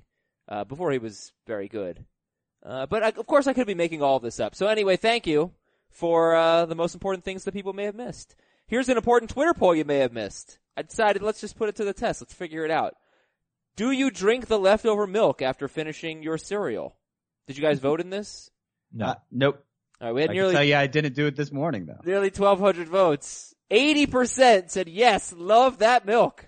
uh, 0.48 0.64
before 0.64 0.92
he 0.92 0.98
was 0.98 1.32
very 1.46 1.69
good. 1.69 2.04
Uh, 2.64 2.86
but 2.86 3.02
I, 3.02 3.08
of 3.08 3.26
course, 3.26 3.46
I 3.46 3.54
could 3.54 3.66
be 3.66 3.74
making 3.74 4.02
all 4.02 4.20
this 4.20 4.38
up. 4.38 4.54
So 4.54 4.66
anyway, 4.66 4.96
thank 4.96 5.26
you 5.26 5.52
for 5.90 6.34
uh, 6.34 6.66
the 6.66 6.76
most 6.76 6.94
important 6.94 7.24
things 7.24 7.44
that 7.44 7.52
people 7.52 7.72
may 7.72 7.84
have 7.84 7.94
missed. 7.94 8.36
Here's 8.66 8.88
an 8.88 8.96
important 8.96 9.30
Twitter 9.30 9.54
poll 9.54 9.74
you 9.74 9.84
may 9.84 9.98
have 9.98 10.12
missed. 10.12 10.58
I 10.76 10.82
decided 10.82 11.22
let's 11.22 11.40
just 11.40 11.56
put 11.56 11.69
it 11.69 11.76
to 11.76 11.84
the 11.84 11.92
test. 11.92 12.20
Let's 12.20 12.34
figure 12.34 12.64
it 12.64 12.70
out. 12.70 12.94
Do 13.74 13.90
you 13.90 14.10
drink 14.10 14.46
the 14.46 14.58
leftover 14.58 15.06
milk 15.06 15.42
after 15.42 15.66
finishing 15.66 16.22
your 16.22 16.38
cereal? 16.38 16.96
Did 17.46 17.56
you 17.56 17.62
guys 17.62 17.78
vote 17.80 18.00
in 18.00 18.10
this? 18.10 18.50
No. 18.92 19.06
Uh, 19.06 19.14
nope. 19.30 19.64
All 20.00 20.08
right, 20.08 20.14
we 20.14 20.20
I 20.20 20.22
had 20.22 20.28
can 20.28 20.36
nearly 20.36 20.54
tell 20.54 20.64
you 20.64 20.76
I 20.76 20.86
didn't 20.86 21.14
do 21.14 21.26
it 21.26 21.36
this 21.36 21.52
morning 21.52 21.86
though. 21.86 22.00
nearly 22.04 22.28
1,200 22.30 22.88
votes. 22.88 23.54
80% 23.70 24.70
said 24.70 24.88
yes, 24.88 25.32
love 25.36 25.78
that 25.78 26.04
milk. 26.06 26.44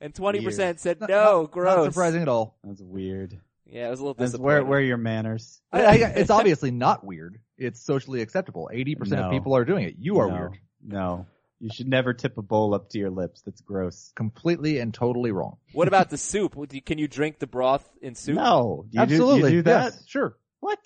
And 0.00 0.12
20% 0.12 0.78
said 0.80 1.00
no, 1.00 1.42
not- 1.42 1.50
gross. 1.50 1.76
Not 1.76 1.92
surprising 1.92 2.22
at 2.22 2.28
all. 2.28 2.56
That's 2.64 2.80
weird. 2.82 3.38
Yeah, 3.66 3.86
it 3.86 3.90
was 3.90 4.00
a 4.00 4.02
little 4.02 4.14
That's 4.14 4.32
disappointing. 4.32 4.44
where 4.44 4.64
where 4.64 4.78
are 4.78 4.82
your 4.82 4.96
manners? 4.98 5.60
I, 5.72 5.84
I, 5.84 5.94
it's 6.16 6.30
obviously 6.30 6.70
not 6.70 7.04
weird. 7.04 7.38
It's 7.56 7.80
socially 7.80 8.20
acceptable. 8.20 8.68
80% 8.72 9.08
No. 9.08 9.22
of 9.24 9.30
people 9.30 9.56
are 9.56 9.64
doing 9.64 9.84
it. 9.84 9.94
You 9.98 10.18
are 10.18 10.28
No, 10.28 10.34
weird. 10.34 10.58
No. 10.82 11.26
You 11.64 11.70
should 11.72 11.88
never 11.88 12.12
tip 12.12 12.36
a 12.36 12.42
bowl 12.42 12.74
up 12.74 12.90
to 12.90 12.98
your 12.98 13.08
lips. 13.08 13.40
That's 13.40 13.62
gross. 13.62 14.12
Completely 14.14 14.80
and 14.80 14.92
totally 14.92 15.32
wrong. 15.32 15.56
What 15.72 15.88
about 15.88 16.10
the 16.10 16.18
soup? 16.32 16.56
Can 16.84 16.98
you 16.98 17.08
drink 17.08 17.38
the 17.38 17.46
broth 17.46 17.88
in 18.02 18.14
soup? 18.14 18.36
No. 18.36 18.84
Do 18.90 19.00
you 19.00 19.06
do- 19.06 19.14
Absolutely. 19.14 19.50
you 19.52 19.56
do 19.58 19.62
that? 19.62 19.84
Yes, 19.94 20.04
sure. 20.06 20.36
What? 20.60 20.78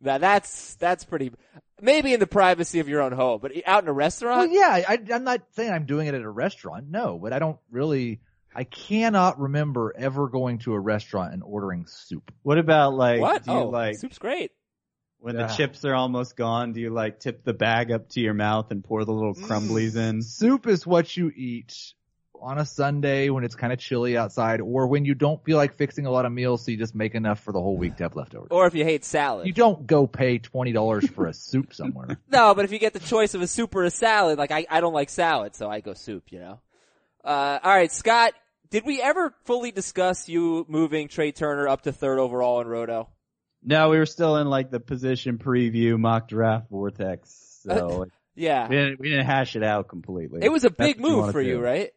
Now 0.00 0.16
that's, 0.16 0.74
that's 0.76 1.04
pretty, 1.04 1.32
maybe 1.82 2.14
in 2.14 2.20
the 2.20 2.26
privacy 2.26 2.80
of 2.80 2.88
your 2.88 3.02
own 3.02 3.12
home, 3.12 3.40
but 3.42 3.52
out 3.66 3.82
in 3.82 3.88
a 3.88 3.92
Well, 3.92 3.96
restaurant? 3.98 4.52
yeah, 4.52 4.82
I, 4.88 4.98
I'm 5.12 5.24
not 5.24 5.42
saying 5.54 5.70
I'm 5.70 5.84
doing 5.84 6.06
it 6.06 6.14
at 6.14 6.22
a 6.22 6.30
restaurant. 6.30 6.86
No, 6.88 7.18
but 7.22 7.32
I 7.34 7.38
don't 7.38 7.58
really. 7.70 8.20
I 8.56 8.64
cannot 8.64 9.38
remember 9.40 9.92
ever 9.98 10.28
going 10.28 10.60
to 10.60 10.72
a 10.74 10.80
restaurant 10.80 11.34
and 11.34 11.42
ordering 11.42 11.86
soup. 11.88 12.32
What 12.42 12.56
about 12.56 12.94
like 12.94 13.20
what? 13.20 13.44
do 13.44 13.50
you 13.52 13.58
Oh, 13.58 13.68
like 13.68 13.96
soup's 13.98 14.18
great. 14.18 14.52
When 15.24 15.36
Yeah. 15.36 15.46
the 15.46 15.54
chips 15.54 15.86
are 15.86 15.94
almost 15.94 16.36
gone, 16.36 16.74
do 16.74 16.80
you 16.82 16.90
like 16.90 17.18
tip 17.18 17.44
the 17.44 17.54
bag 17.54 17.90
up 17.90 18.10
to 18.10 18.20
your 18.20 18.34
mouth 18.34 18.70
and 18.70 18.84
pour 18.84 19.06
the 19.06 19.12
little 19.12 19.32
crumblies 19.32 19.96
in? 19.96 20.20
Soup 20.20 20.66
is 20.66 20.86
what 20.86 21.16
you 21.16 21.32
eat 21.34 21.94
on 22.42 22.58
a 22.58 22.66
Sunday 22.66 23.30
when 23.30 23.42
it's 23.42 23.54
kind 23.54 23.72
of 23.72 23.78
chilly 23.78 24.18
outside, 24.18 24.60
or 24.60 24.86
when 24.86 25.06
you 25.06 25.14
don't 25.14 25.42
feel 25.42 25.56
like 25.56 25.76
fixing 25.76 26.04
a 26.04 26.10
lot 26.10 26.26
of 26.26 26.32
meals, 26.32 26.62
so 26.62 26.72
you 26.72 26.76
just 26.76 26.94
make 26.94 27.14
enough 27.14 27.40
for 27.40 27.52
the 27.52 27.58
whole 27.58 27.78
week 27.78 27.96
to 27.96 28.02
have 28.02 28.14
leftovers. 28.14 28.48
Or 28.50 28.66
if 28.66 28.74
you 28.74 28.84
hate 28.84 29.02
salad. 29.02 29.46
You 29.46 29.54
don't 29.54 29.86
go 29.86 30.06
pay 30.06 30.36
twenty 30.40 30.72
dollars 30.72 31.08
for 31.08 31.24
a 31.26 31.32
soup 31.32 31.72
somewhere. 31.72 32.18
No, 32.30 32.54
but 32.54 32.66
if 32.66 32.72
you 32.72 32.78
get 32.78 32.92
the 32.92 33.00
choice 33.00 33.32
of 33.32 33.40
a 33.40 33.46
soup 33.46 33.74
or 33.74 33.84
a 33.84 33.90
salad, 33.90 34.36
like 34.36 34.50
I, 34.50 34.66
I 34.68 34.82
don't 34.82 34.92
like 34.92 35.08
salad, 35.08 35.56
so 35.56 35.70
I 35.70 35.80
go 35.80 35.94
soup, 35.94 36.24
you 36.32 36.40
know? 36.40 36.60
Uh, 37.24 37.60
alright, 37.64 37.92
Scott, 37.92 38.34
did 38.68 38.84
we 38.84 39.00
ever 39.00 39.32
fully 39.44 39.70
discuss 39.72 40.28
you 40.28 40.66
moving 40.68 41.08
Trea 41.08 41.32
Turner 41.32 41.66
up 41.66 41.80
to 41.84 41.92
third 41.92 42.18
overall 42.18 42.60
in 42.60 42.66
Roto? 42.66 43.08
No, 43.64 43.88
we 43.88 43.98
were 43.98 44.06
still 44.06 44.36
in 44.36 44.48
like 44.48 44.70
the 44.70 44.80
position 44.80 45.38
preview 45.38 45.98
mock 45.98 46.28
draft 46.28 46.68
vortex. 46.70 47.60
So 47.62 48.06
Yeah. 48.34 48.68
we 48.68 48.76
didn't 48.76 49.00
we 49.00 49.08
didn't 49.10 49.26
hash 49.26 49.56
it 49.56 49.62
out 49.62 49.88
completely. 49.88 50.40
It 50.42 50.50
was 50.52 50.64
a 50.64 50.70
big 50.70 50.96
you 50.96 51.02
move 51.02 51.18
wanna 51.20 51.32
for 51.32 51.40
you, 51.40 51.60
right? 51.60 51.90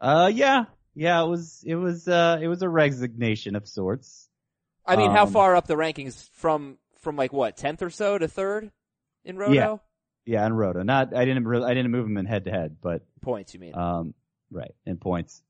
Uh 0.00 0.30
yeah. 0.32 0.64
Yeah, 0.94 1.22
it 1.24 1.28
was 1.28 1.64
it 1.66 1.74
was 1.76 2.06
uh 2.06 2.38
it 2.40 2.48
was 2.48 2.62
a 2.62 2.68
resignation 2.68 3.56
of 3.56 3.66
sorts. 3.66 4.28
I 4.86 4.96
mean, 4.96 5.10
how 5.10 5.22
Um, 5.24 5.32
far 5.32 5.56
up 5.56 5.66
the 5.66 5.76
rankings 5.76 6.28
from, 6.34 6.76
from 6.98 7.16
like 7.16 7.32
what, 7.32 7.56
10th 7.56 7.80
or 7.80 7.88
so 7.88 8.18
to 8.18 8.28
third 8.28 8.70
in 9.24 9.38
Roto? 9.38 9.52
Yeah. 9.54 9.76
Yeah, 10.26 10.44
and 10.46 10.56
Roto. 10.58 10.82
Not 10.82 11.14
I 11.16 11.24
didn't 11.24 11.46
really 11.48 11.64
I 11.70 11.74
didn't 11.74 11.90
move 11.90 12.04
them 12.04 12.16
in 12.18 12.26
head 12.26 12.44
to 12.44 12.50
head, 12.50 12.76
but 12.82 13.02
Points, 13.22 13.54
you 13.54 13.60
mean. 13.60 13.74
Um, 13.74 14.14
right, 14.50 14.74
in 14.84 14.98
points. 14.98 15.42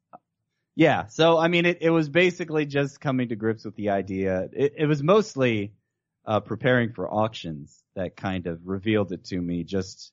Yeah, 0.76 1.06
so 1.06 1.38
I 1.38 1.48
mean, 1.48 1.66
it, 1.66 1.78
it 1.82 1.90
was 1.90 2.08
basically 2.08 2.66
just 2.66 3.00
coming 3.00 3.28
to 3.28 3.36
grips 3.36 3.64
with 3.64 3.76
the 3.76 3.90
idea. 3.90 4.48
It, 4.52 4.74
it 4.78 4.86
was 4.86 5.02
mostly 5.02 5.72
uh, 6.26 6.40
preparing 6.40 6.92
for 6.92 7.08
auctions 7.08 7.82
that 7.94 8.16
kind 8.16 8.46
of 8.46 8.66
revealed 8.66 9.12
it 9.12 9.24
to 9.26 9.40
me. 9.40 9.62
Just 9.62 10.12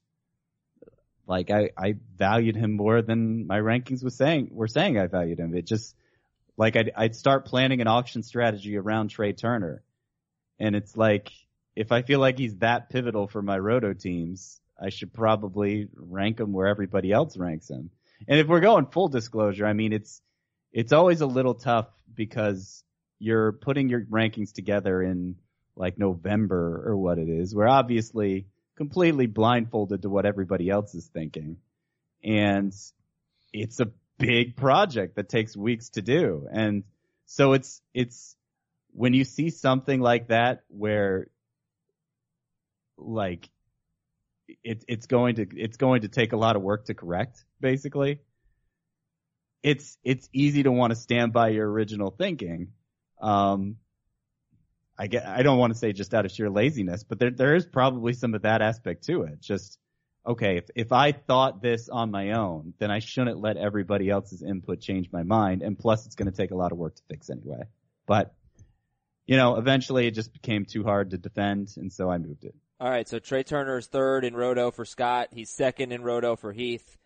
like 1.25 1.50
I, 1.50 1.72
I 1.77 1.96
valued 2.15 2.56
him 2.56 2.74
more 2.74 3.01
than 3.01 3.48
my 3.48 3.60
rankings 3.60 4.03
was 4.03 4.15
saying 4.15 4.50
were 4.51 4.68
saying 4.68 5.00
I 5.00 5.08
valued 5.08 5.39
him. 5.39 5.56
It 5.56 5.65
just 5.65 5.96
like 6.58 6.75
I'd, 6.75 6.91
I'd 6.96 7.15
start 7.15 7.46
planning 7.46 7.82
an 7.82 7.88
auction 7.88 8.22
strategy 8.22 8.77
around 8.77 9.10
Trea 9.10 9.34
Turner, 9.34 9.82
and 10.60 10.75
it's 10.75 10.96
like 10.96 11.32
if 11.75 11.91
I 11.91 12.03
feel 12.03 12.20
like 12.20 12.38
he's 12.38 12.58
that 12.58 12.89
pivotal 12.89 13.27
for 13.27 13.41
my 13.41 13.58
roto 13.58 13.94
teams, 13.94 14.60
I 14.80 14.89
should 14.89 15.13
probably 15.13 15.88
rank 15.96 16.39
him 16.39 16.53
where 16.53 16.68
everybody 16.68 17.12
else 17.12 17.36
ranks 17.36 17.70
him. 17.70 17.89
And 18.27 18.39
if 18.39 18.48
we're 18.48 18.60
going 18.60 18.86
full 18.88 19.08
disclosure, 19.08 19.65
I 19.65 19.74
mean 19.74 19.94
it's 19.94 20.22
it's 20.72 20.94
always 20.94 21.22
a 21.22 21.25
little 21.25 21.54
tough 21.54 21.88
because 22.13 22.84
you're 23.20 23.51
putting 23.51 23.90
your 23.90 24.01
rankings 24.01 24.54
together 24.54 25.01
in 25.01 25.36
like 25.75 25.98
November 25.98 26.84
or 26.86 26.98
what 26.98 27.18
it 27.18 27.30
is. 27.30 27.54
We're 27.54 27.68
obviously 27.68 28.48
completely 28.75 29.28
blindfolded 29.28 30.01
to 30.01 30.10
what 30.10 30.25
everybody 30.25 30.70
else 30.70 30.96
is 30.96 31.08
thinking. 31.08 31.58
And 32.24 32.74
it's 33.54 33.80
a 33.80 33.92
big 34.18 34.56
project 34.56 35.16
that 35.16 35.30
takes 35.30 35.56
weeks 35.56 35.90
to 35.92 36.01
do. 36.01 36.48
And 36.51 36.84
so 37.25 37.54
it's, 37.54 37.82
it's 37.94 38.36
when 38.94 39.13
you 39.13 39.24
see 39.24 39.50
something 39.50 40.00
like 40.00 40.28
that 40.28 40.63
where 40.68 41.28
like 42.98 43.50
it, 44.63 44.84
it's 44.88 45.08
going 45.08 45.36
to 45.36 45.48
it's 45.56 45.78
going 45.78 46.01
to 46.01 46.08
take 46.08 46.34
a 46.34 46.38
lot 46.38 46.56
of 46.56 46.62
work 46.62 46.86
to 46.86 46.94
correct. 46.94 47.44
Basically, 47.60 48.20
it's 49.63 49.98
it's 50.03 50.30
easy 50.34 50.63
to 50.63 50.72
want 50.72 50.91
to 50.91 50.96
stand 50.96 51.34
by 51.34 51.50
your 51.50 51.70
original 51.70 52.12
thinking. 52.12 52.70
Um, 53.22 53.77
I 54.98 55.08
get 55.08 55.25
I 55.25 55.44
don't 55.44 55.58
want 55.58 55.74
to 55.74 55.80
say 55.80 55.94
just 55.94 56.13
out 56.13 56.25
of 56.25 56.32
sheer 56.32 56.50
laziness, 56.50 57.03
but 57.03 57.20
there 57.20 57.32
there 57.32 57.56
is 57.56 57.65
probably 57.65 58.13
some 58.13 58.34
of 58.34 58.44
that 58.44 58.62
aspect 58.62 59.06
to 59.06 59.24
it. 59.24 59.41
Just 59.41 59.80
okay, 60.25 60.58
if 60.58 60.70
if 60.75 60.91
I 60.91 61.12
thought 61.12 61.62
this 61.62 61.89
on 61.89 62.12
my 62.12 62.32
own, 62.32 62.74
then 62.80 62.91
I 62.91 63.00
shouldn't 63.00 63.39
let 63.39 63.58
everybody 63.58 64.10
else's 64.10 64.41
input 64.41 64.82
change 64.82 65.10
my 65.12 65.24
mind. 65.24 65.62
And 65.62 65.77
plus, 65.77 66.06
it's 66.06 66.15
going 66.15 66.30
to 66.30 66.36
take 66.36 66.51
a 66.51 66.56
lot 66.56 66.72
of 66.72 66.77
work 66.77 66.96
to 66.96 67.03
fix 67.10 67.30
anyway. 67.30 67.63
But 68.06 68.34
you 69.25 69.38
know, 69.38 69.58
eventually 69.58 70.08
it 70.08 70.12
just 70.12 70.34
became 70.34 70.65
too 70.65 70.84
hard 70.84 71.12
to 71.12 71.18
defend, 71.18 71.70
and 71.77 71.94
so 71.94 72.10
I 72.10 72.18
moved 72.18 72.44
it. 72.44 72.56
All 72.80 72.89
right, 72.89 73.08
so 73.08 73.20
Trea 73.20 73.44
Turner 73.44 73.77
is 73.77 73.86
third 73.86 74.25
in 74.25 74.36
Roto 74.36 74.72
for 74.72 74.86
Scott. 74.86 75.27
He's 75.32 75.51
second 75.51 75.91
in 75.91 76.01
Roto 76.01 76.36
for 76.36 76.51
Heath. 76.51 76.98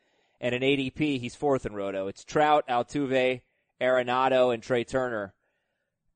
And 0.42 0.54
in 0.54 0.62
ADP, 0.62 1.20
he's 1.20 1.36
fourth 1.36 1.66
in 1.66 1.74
Roto. 1.74 2.08
It's 2.08 2.24
Trout, 2.24 2.66
Altuve, 2.68 3.42
Arenado, 3.82 4.54
and 4.54 4.62
Trea 4.62 4.84
Turner. 4.84 5.34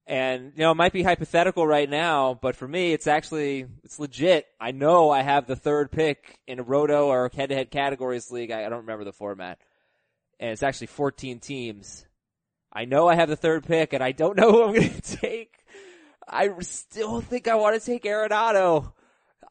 And, 0.06 0.54
you 0.56 0.64
know, 0.64 0.72
it 0.72 0.76
might 0.76 0.92
be 0.92 1.04
hypothetical 1.04 1.68
right 1.68 1.90
now, 1.90 2.38
but 2.42 2.56
for 2.56 2.68
me, 2.68 2.94
it's 2.94 3.06
actually, 3.06 3.68
it's 3.84 4.00
legit. 4.00 4.48
I 4.60 4.72
know 4.72 5.12
I 5.12 5.22
have 5.22 5.46
the 5.46 5.56
third 5.56 5.92
pick 5.92 6.40
in 6.48 6.60
a 6.60 6.64
Roto 6.64 7.08
or 7.08 7.30
head-to-head 7.34 7.70
categories 7.70 8.32
league. 8.32 8.50
I, 8.50 8.66
I 8.66 8.70
don't 8.70 8.80
remember 8.80 9.04
the 9.04 9.14
format. 9.14 9.60
And 10.40 10.50
it's 10.50 10.64
actually 10.64 10.88
14 10.88 11.40
teams. 11.40 12.08
I 12.74 12.86
know 12.86 13.08
I 13.08 13.16
have 13.16 13.30
the 13.30 13.36
third 13.36 13.66
pick 13.66 13.94
and 13.94 14.04
I 14.04 14.12
don't 14.12 14.36
know 14.38 14.52
who 14.52 14.64
I'm 14.64 14.74
going 14.74 14.90
to 14.90 15.18
take. 15.18 15.60
I 16.28 16.50
still 16.60 17.22
think 17.22 17.48
I 17.48 17.56
want 17.56 17.80
to 17.80 17.86
take 17.86 18.04
Arenado. 18.04 18.94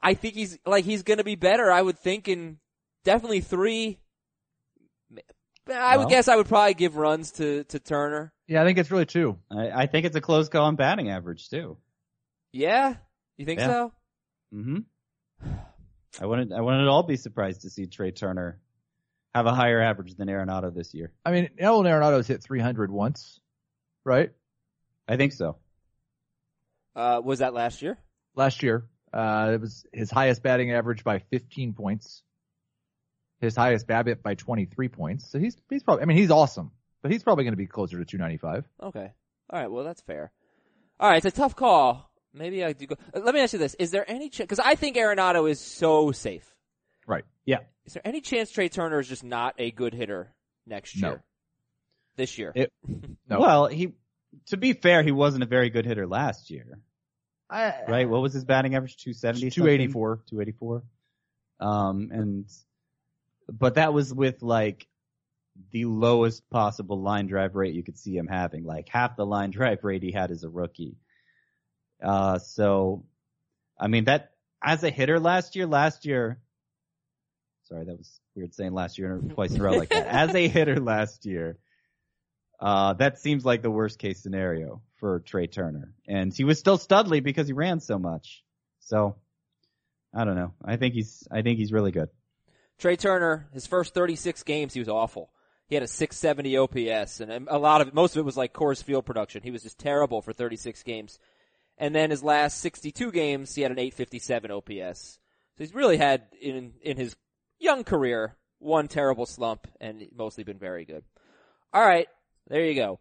I 0.02 0.14
think 0.14 0.34
he's 0.34 0.58
like 0.64 0.84
he's 0.84 1.02
going 1.02 1.18
to 1.18 1.24
be 1.24 1.34
better. 1.34 1.70
I 1.70 1.82
would 1.82 1.98
think 1.98 2.28
in 2.28 2.58
definitely 3.04 3.40
three. 3.40 3.98
I 5.70 5.96
would 5.96 6.04
Well. 6.04 6.08
guess 6.10 6.28
I 6.28 6.36
would 6.36 6.46
probably 6.48 6.74
give 6.74 6.96
runs 6.96 7.32
to 7.32 7.64
to 7.64 7.78
Turner. 7.78 8.32
Yeah, 8.46 8.62
I 8.62 8.64
think 8.64 8.78
it's 8.78 8.90
really 8.90 9.06
two. 9.06 9.38
I, 9.50 9.70
I 9.82 9.86
think 9.86 10.06
it's 10.06 10.16
a 10.16 10.20
close 10.20 10.48
call 10.48 10.64
on 10.66 10.76
batting 10.76 11.10
average 11.10 11.48
too. 11.50 11.76
Yeah, 12.52 12.94
you 13.36 13.44
think 13.44 13.60
Yeah. 13.60 13.66
so? 13.66 13.92
hmm 14.52 14.78
I 16.20 16.26
wouldn't 16.26 16.52
I 16.52 16.60
wouldn't 16.60 16.82
at 16.82 16.88
all 16.88 17.02
be 17.02 17.16
surprised 17.16 17.62
to 17.62 17.70
see 17.70 17.86
Trea 17.86 18.10
Turner 18.12 18.60
have 19.34 19.46
a 19.46 19.54
higher 19.54 19.80
average 19.80 20.14
than 20.16 20.28
Arenado 20.28 20.74
this 20.74 20.94
year. 20.94 21.12
I 21.24 21.30
mean, 21.30 21.50
Nolan 21.60 21.86
Arenado's 21.86 22.26
hit 22.26 22.42
300 22.42 22.90
once, 22.90 23.38
right? 24.04 24.30
I 25.06 25.16
think 25.16 25.32
so. 25.32 25.56
Uh, 26.96 27.20
was 27.22 27.38
that 27.40 27.54
last 27.54 27.82
year? 27.82 27.98
Last 28.34 28.62
year, 28.62 28.86
uh, 29.12 29.50
it 29.54 29.60
was 29.60 29.86
his 29.92 30.10
highest 30.10 30.42
batting 30.42 30.72
average 30.72 31.04
by 31.04 31.18
15 31.30 31.74
points. 31.74 32.22
His 33.40 33.54
highest 33.54 33.86
BABIP 33.86 34.22
by 34.22 34.34
23 34.34 34.88
points. 34.88 35.30
So 35.30 35.38
he's 35.38 35.56
he's 35.70 35.82
probably. 35.82 36.02
I 36.02 36.06
mean, 36.06 36.16
he's 36.16 36.30
awesome, 36.30 36.72
but 37.02 37.12
he's 37.12 37.22
probably 37.22 37.44
going 37.44 37.52
to 37.52 37.56
be 37.58 37.66
closer 37.66 37.96
to 37.98 38.04
295. 38.04 38.64
Okay. 38.82 39.12
All 39.50 39.60
right. 39.60 39.70
Well, 39.70 39.84
that's 39.84 40.00
fair. 40.00 40.32
All 40.98 41.08
right. 41.08 41.24
It's 41.24 41.26
a 41.26 41.30
tough 41.40 41.54
call. 41.54 42.10
Maybe 42.34 42.64
I 42.64 42.72
do 42.72 42.86
go. 42.86 42.96
uh, 43.14 43.20
Let 43.20 43.34
me 43.34 43.40
ask 43.40 43.52
you 43.52 43.58
this: 43.58 43.74
Is 43.74 43.90
there 43.92 44.08
any 44.10 44.28
chance? 44.28 44.48
Because 44.48 44.58
I 44.58 44.74
think 44.74 44.96
Arenado 44.96 45.48
is 45.48 45.60
so 45.60 46.10
safe. 46.12 46.52
Right. 47.06 47.24
Yeah. 47.46 47.58
Is 47.86 47.94
there 47.94 48.02
any 48.06 48.20
chance 48.20 48.50
Trea 48.50 48.68
Turner 48.68 48.98
is 49.00 49.08
just 49.08 49.24
not 49.24 49.54
a 49.58 49.70
good 49.70 49.94
hitter 49.94 50.34
next 50.66 50.96
No. 51.00 51.08
year? 51.10 51.24
This 52.16 52.36
year. 52.38 52.52
It- 52.54 52.72
No. 53.30 53.40
Well, 53.40 53.66
he 53.68 53.92
to 54.46 54.56
be 54.56 54.72
fair, 54.72 55.02
he 55.02 55.12
wasn't 55.12 55.42
a 55.42 55.46
very 55.46 55.70
good 55.70 55.86
hitter 55.86 56.06
last 56.06 56.50
year, 56.50 56.78
I, 57.48 57.72
right? 57.88 58.08
What 58.08 58.20
was 58.22 58.32
his 58.32 58.44
batting 58.44 58.74
average? 58.74 58.96
270 58.98 59.50
284. 59.50 60.22
284. 60.28 60.82
Um 61.60 62.10
and 62.12 62.46
but 63.50 63.74
that 63.74 63.92
was 63.92 64.12
with 64.12 64.42
like 64.42 64.86
the 65.72 65.86
lowest 65.86 66.48
possible 66.50 67.00
line 67.00 67.26
drive 67.26 67.54
rate 67.54 67.74
you 67.74 67.82
could 67.82 67.98
see 67.98 68.16
him 68.16 68.26
having, 68.26 68.64
like 68.64 68.88
half 68.88 69.16
the 69.16 69.26
line 69.26 69.50
drive 69.58 69.82
rate 69.84 70.02
he 70.02 70.12
had 70.12 70.30
as 70.30 70.44
a 70.44 70.48
rookie. 70.48 70.96
Uh 72.02 72.38
so 72.38 73.04
I 73.78 73.88
mean 73.88 74.04
that 74.04 74.32
as 74.62 74.84
a 74.84 74.90
hitter 74.90 75.18
last 75.18 75.56
year, 75.56 75.66
last 75.66 76.04
year 76.04 76.40
sorry, 77.68 77.84
that 77.84 77.96
was 77.96 78.20
weird 78.34 78.54
saying 78.54 78.72
last 78.72 78.98
year 78.98 79.20
twice 79.34 79.52
in 79.52 79.60
a 79.60 79.64
row 79.64 79.72
like 79.72 79.90
that. 79.90 80.06
As 80.06 80.34
a 80.34 80.48
hitter 80.48 80.80
last 80.80 81.26
year, 81.26 81.58
uh, 82.60 82.94
that 82.94 83.18
seems 83.18 83.44
like 83.44 83.62
the 83.62 83.70
worst 83.70 83.98
case 83.98 84.20
scenario 84.22 84.82
for 84.96 85.20
Trea 85.20 85.46
Turner. 85.46 85.92
And 86.06 86.34
he 86.34 86.44
was 86.44 86.58
still 86.58 86.78
Studley 86.78 87.20
because 87.20 87.46
he 87.46 87.52
ran 87.52 87.80
so 87.80 87.98
much. 87.98 88.42
So, 88.80 89.16
I 90.14 90.24
don't 90.24 90.36
know. 90.36 90.54
I 90.64 90.76
think 90.76 90.94
he's, 90.94 91.28
I 91.30 91.42
think 91.42 91.58
he's 91.58 91.72
really 91.72 91.92
good. 91.92 92.08
Trea 92.78 92.96
Turner, 92.96 93.48
his 93.52 93.66
first 93.66 93.94
36 93.94 94.42
games, 94.44 94.74
he 94.74 94.80
was 94.80 94.88
awful. 94.88 95.30
He 95.66 95.74
had 95.74 95.84
a 95.84 95.88
670 95.88 96.56
OPS, 96.56 97.20
and 97.20 97.46
a 97.48 97.58
lot 97.58 97.80
of 97.80 97.92
most 97.92 98.16
of 98.16 98.20
it 98.20 98.24
was 98.24 98.36
like 98.36 98.54
Coors 98.54 98.82
Field 98.82 99.04
production. 99.04 99.42
He 99.42 99.50
was 99.50 99.62
just 99.62 99.78
terrible 99.78 100.22
for 100.22 100.32
36 100.32 100.82
games. 100.82 101.18
And 101.76 101.94
then 101.94 102.10
his 102.10 102.22
last 102.22 102.58
62 102.60 103.12
games, 103.12 103.54
he 103.54 103.62
had 103.62 103.70
an 103.70 103.78
857 103.78 104.50
OPS. 104.50 105.18
So 105.56 105.64
he's 105.64 105.74
really 105.74 105.98
had 105.98 106.22
in 106.40 106.72
in 106.82 106.96
his 106.96 107.16
young 107.58 107.84
career 107.84 108.36
one 108.60 108.88
terrible 108.88 109.26
slump, 109.26 109.66
and 109.80 110.06
mostly 110.16 110.42
been 110.42 110.58
very 110.58 110.84
good. 110.84 111.04
All 111.72 111.84
right, 111.84 112.08
there 112.48 112.64
you 112.64 112.74
go. 112.74 112.98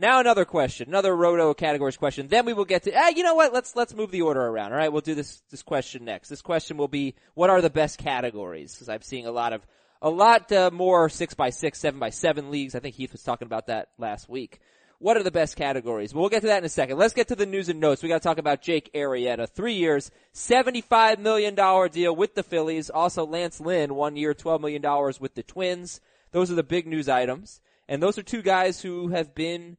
Now 0.00 0.20
another 0.20 0.44
question, 0.44 0.88
another 0.88 1.14
Roto 1.14 1.54
categories 1.54 1.96
question. 1.96 2.28
Then 2.28 2.46
we 2.46 2.52
will 2.52 2.64
get 2.64 2.84
to. 2.84 2.92
Ah, 2.94 3.08
you 3.08 3.24
know 3.24 3.34
what? 3.34 3.52
Let's 3.52 3.74
let's 3.74 3.94
move 3.94 4.12
the 4.12 4.22
order 4.22 4.40
around. 4.40 4.72
All 4.72 4.78
right, 4.78 4.92
we'll 4.92 5.00
do 5.00 5.16
this 5.16 5.42
this 5.50 5.62
question 5.62 6.04
next. 6.04 6.28
This 6.28 6.42
question 6.42 6.76
will 6.76 6.88
be 6.88 7.14
what 7.34 7.50
are 7.50 7.60
the 7.60 7.70
best 7.70 7.98
categories? 7.98 8.74
Because 8.74 8.88
I'm 8.88 9.02
seeing 9.02 9.26
a 9.26 9.32
lot 9.32 9.52
of 9.52 9.66
a 10.00 10.08
lot 10.08 10.52
uh, 10.52 10.70
more 10.72 11.08
six 11.08 11.34
by 11.34 11.50
six, 11.50 11.80
seven 11.80 11.98
by 11.98 12.10
seven 12.10 12.50
leagues. 12.50 12.76
I 12.76 12.78
think 12.80 12.94
Heath 12.94 13.12
was 13.12 13.24
talking 13.24 13.46
about 13.46 13.66
that 13.66 13.88
last 13.98 14.28
week. 14.28 14.60
What 15.00 15.16
are 15.16 15.22
the 15.22 15.30
best 15.30 15.56
categories? 15.56 16.12
Well, 16.12 16.22
we'll 16.22 16.30
get 16.30 16.40
to 16.40 16.48
that 16.48 16.58
in 16.58 16.64
a 16.64 16.68
second. 16.68 16.98
Let's 16.98 17.14
get 17.14 17.28
to 17.28 17.36
the 17.36 17.46
news 17.46 17.68
and 17.68 17.78
notes. 17.78 18.02
We 18.02 18.08
got 18.08 18.20
to 18.20 18.28
talk 18.28 18.38
about 18.38 18.62
Jake 18.62 18.90
Arrieta. 18.94 19.48
Three 19.48 19.74
years, 19.74 20.10
$75 20.34 21.18
million 21.20 21.54
deal 21.54 22.16
with 22.16 22.34
the 22.34 22.42
Phillies. 22.42 22.90
Also 22.90 23.24
Lance 23.24 23.60
Lynn, 23.60 23.94
one 23.94 24.16
year, 24.16 24.34
$12 24.34 24.60
million 24.60 24.82
with 25.20 25.36
the 25.36 25.44
Twins. 25.44 26.00
Those 26.32 26.50
are 26.50 26.56
the 26.56 26.64
big 26.64 26.88
news 26.88 27.08
items. 27.08 27.60
And 27.88 28.02
those 28.02 28.18
are 28.18 28.22
two 28.22 28.42
guys 28.42 28.82
who 28.82 29.08
have 29.08 29.36
been, 29.36 29.76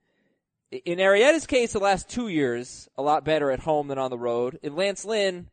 in 0.71 0.99
Arrieta's 0.99 1.47
case, 1.47 1.73
the 1.73 1.79
last 1.79 2.09
two 2.09 2.27
years, 2.27 2.88
a 2.97 3.01
lot 3.01 3.25
better 3.25 3.51
at 3.51 3.59
home 3.59 3.88
than 3.88 3.97
on 3.97 4.11
the 4.11 4.17
road. 4.17 4.59
In 4.61 4.75
Lance 4.75 5.03
Lynn, 5.03 5.49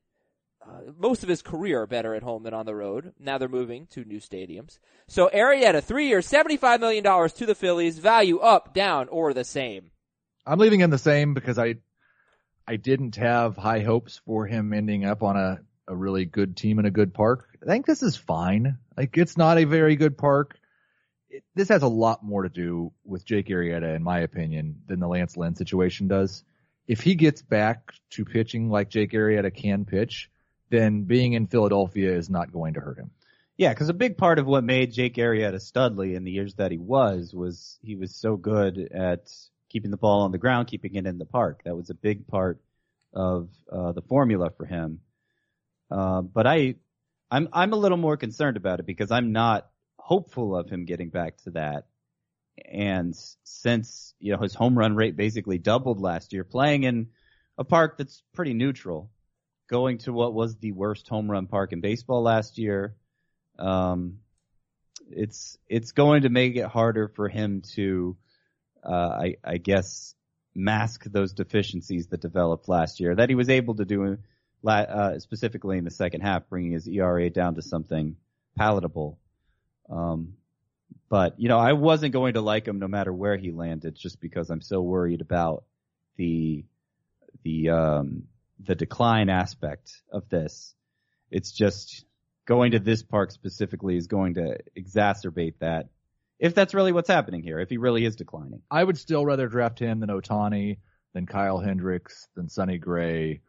uh, 0.63 0.93
most 0.99 1.23
of 1.23 1.29
his 1.29 1.43
career 1.43 1.87
better 1.87 2.15
at 2.15 2.23
home 2.23 2.43
than 2.43 2.55
on 2.55 2.67
the 2.67 2.75
road. 2.75 3.13
Now 3.19 3.39
they're 3.39 3.49
moving 3.49 3.87
to 3.89 4.05
new 4.05 4.21
stadiums. 4.21 4.79
So 5.09 5.31
Arrieta, 5.33 5.83
three 5.83 6.09
years, 6.09 6.29
$75 6.29 6.81
million 6.81 7.05
to 7.05 7.47
the 7.47 7.55
Phillies, 7.55 7.99
value 7.99 8.39
up, 8.39 8.75
down, 8.75 9.09
or 9.09 9.33
the 9.33 9.45
same. 9.45 9.91
I'm 10.45 10.59
leaving 10.59 10.81
him 10.81 10.91
the 10.91 10.99
same 10.99 11.35
because 11.35 11.59
I 11.59 11.77
I 12.69 12.77
didn't 12.77 13.17
have 13.17 13.57
high 13.57 13.81
hopes 13.81 14.21
for 14.27 14.47
him 14.47 14.73
ending 14.73 15.05
up 15.05 15.23
on 15.23 15.37
a, 15.37 15.61
a 15.87 15.95
really 15.95 16.25
good 16.25 16.57
team 16.57 16.81
in 16.81 16.85
a 16.85 16.91
good 16.91 17.15
park. 17.15 17.47
I 17.63 17.67
think 17.67 17.87
this 17.87 18.03
is 18.03 18.17
fine. 18.17 18.79
Like 18.97 19.17
it's 19.17 19.37
not 19.37 19.59
a 19.59 19.65
very 19.65 19.95
good 19.95 20.19
park. 20.19 20.59
It, 21.37 21.45
this 21.55 21.69
has 21.69 21.83
a 21.83 21.89
lot 21.89 22.25
more 22.25 22.45
to 22.45 22.49
do 22.49 22.93
with 23.05 23.27
Jake 23.27 23.49
Arrieta, 23.49 23.95
in 23.95 24.03
my 24.03 24.21
opinion, 24.21 24.81
than 24.87 25.01
the 25.01 25.07
Lance 25.07 25.37
Lynn 25.37 25.55
situation 25.55 26.09
does. 26.09 26.43
If 26.87 27.01
he 27.01 27.15
gets 27.15 27.43
back 27.43 27.93
to 28.13 28.25
pitching 28.25 28.71
like 28.71 28.89
Jake 28.89 29.13
Arrieta 29.13 29.55
can 29.55 29.85
pitch, 29.85 30.31
then 30.71 31.03
being 31.03 31.35
in 31.35 31.47
Philadelphia 31.47 32.17
is 32.17 32.31
not 32.31 32.53
going 32.53 32.75
to 32.75 32.81
hurt 32.81 32.99
him. 32.99 33.11
Yeah, 33.59 33.71
because 33.71 33.91
a 33.91 33.95
big 33.95 34.17
part 34.17 34.39
of 34.39 34.47
what 34.47 34.65
made 34.65 34.93
Jake 34.93 35.17
Arrieta 35.17 35.61
Studley 35.61 36.15
in 36.15 36.25
the 36.25 36.31
years 36.31 36.55
that 36.55 36.71
he 36.71 36.79
was 36.79 37.35
was 37.35 37.79
he 37.83 37.97
was 37.97 38.15
so 38.15 38.37
good 38.37 38.79
at 38.79 39.31
keeping 39.69 39.91
the 39.91 39.97
ball 39.99 40.23
on 40.23 40.33
the 40.33 40.39
ground, 40.39 40.69
keeping 40.69 40.95
it 40.95 41.07
in 41.07 41.19
the 41.19 41.27
park. 41.27 41.63
That 41.65 41.77
was 41.77 41.91
a 41.91 41.95
big 41.95 42.27
part 42.27 42.61
of 43.13 43.51
uh, 43.71 43.93
the 43.93 44.03
formula 44.03 44.51
for 44.57 44.65
him. 44.65 45.01
Uh, 45.91 46.23
but 46.23 46.47
I, 46.47 46.77
I'm 47.31 47.49
I'm 47.53 47.73
a 47.75 47.77
little 47.77 47.99
more 47.99 48.17
concerned 48.17 48.57
about 48.57 48.81
it 48.81 48.87
because 48.87 49.11
I'm 49.11 49.33
not 49.33 49.69
hopeful 50.07 50.57
of 50.57 50.71
him 50.71 50.85
getting 50.85 51.09
back 51.09 51.37
to 51.39 51.51
that. 51.51 51.87
And 52.73 53.13
since 53.43 54.15
you 54.21 54.33
know 54.33 54.41
his 54.41 54.55
home 54.55 54.79
run 54.79 54.95
rate 54.95 55.17
basically 55.17 55.59
doubled 55.59 56.01
last 56.01 56.33
year, 56.33 56.45
playing 56.45 56.85
in 56.85 57.09
a 57.59 57.65
park 57.65 57.99
that's 57.99 58.23
pretty 58.33 58.55
neutral, 58.55 59.11
going 59.69 59.99
to 59.99 60.13
what 60.13 60.33
was 60.33 60.57
the 60.59 60.71
worst 60.71 61.09
home 61.09 61.29
run 61.29 61.49
park 61.49 61.73
in 61.73 61.81
baseball 61.81 62.23
last 62.23 62.57
year, 62.57 62.95
um, 63.59 64.19
it's 65.11 65.59
it's 65.69 65.91
going 65.91 66.23
to 66.23 66.29
make 66.29 66.55
it 66.55 66.67
harder 66.67 67.09
for 67.09 67.29
him 67.29 67.63
to, 67.75 68.17
uh, 68.85 69.11
I, 69.25 69.37
I 69.43 69.57
guess, 69.57 70.15
mask 70.55 71.03
those 71.05 71.33
deficiencies 71.33 72.07
that 72.09 72.21
developed 72.21 72.69
last 72.69 73.01
year 73.01 73.17
that 73.17 73.29
he 73.29 73.35
was 73.35 73.51
able 73.51 73.75
to 73.75 73.85
do, 73.85 74.19
uh, 74.65 75.19
specifically 75.19 75.79
in 75.79 75.85
the 75.85 75.91
second 75.91 76.21
half, 76.21 76.49
bringing 76.49 76.73
his 76.73 76.87
ERA 76.87 77.29
down 77.29 77.57
to 77.57 77.63
something 77.63 78.17
palatable. 78.57 79.19
Um, 79.91 80.35
but 81.09 81.39
you 81.39 81.49
know, 81.49 81.59
I 81.59 81.73
wasn't 81.73 82.13
going 82.13 82.35
to 82.35 82.41
like 82.41 82.67
him 82.67 82.79
no 82.79 82.89
matter 82.89 83.13
where 83.13 83.37
he 83.37 83.53
landed, 83.53 83.95
just 83.95 84.21
because 84.21 84.51
I'm 84.51 84.63
so 84.63 84.81
worried 84.81 85.21
about 85.21 85.65
the 86.17 86.65
the 87.43 87.71
um, 87.71 88.25
the 88.61 88.75
decline 88.75 89.29
aspect 89.29 90.03
of 90.11 90.29
this. 90.29 90.75
It's 91.31 91.53
just 91.53 92.05
going 92.47 92.73
to 92.73 92.79
this 92.79 93.03
park 93.03 93.31
specifically 93.31 93.97
is 93.97 94.07
going 94.07 94.35
to 94.35 94.59
exacerbate 94.77 95.55
that. 95.61 95.89
If 96.39 96.55
that's 96.55 96.75
really 96.75 96.93
what's 96.93 97.09
happening 97.09 97.43
here, 97.43 97.61
if 97.61 97.71
he 97.71 97.79
really 97.79 98.05
is 98.05 98.17
declining. 98.17 98.63
I 98.71 98.85
would 98.85 98.99
still 98.99 99.25
rather 99.25 99.49
draft 99.49 99.79
him 99.79 100.01
than 100.01 100.11
Ohtani, 100.11 100.79
than 101.15 101.27
Kyle 101.27 101.59
Hendricks, 101.59 102.29
than 102.37 102.49
Sonny 102.49 102.79
Gray, 102.79 103.41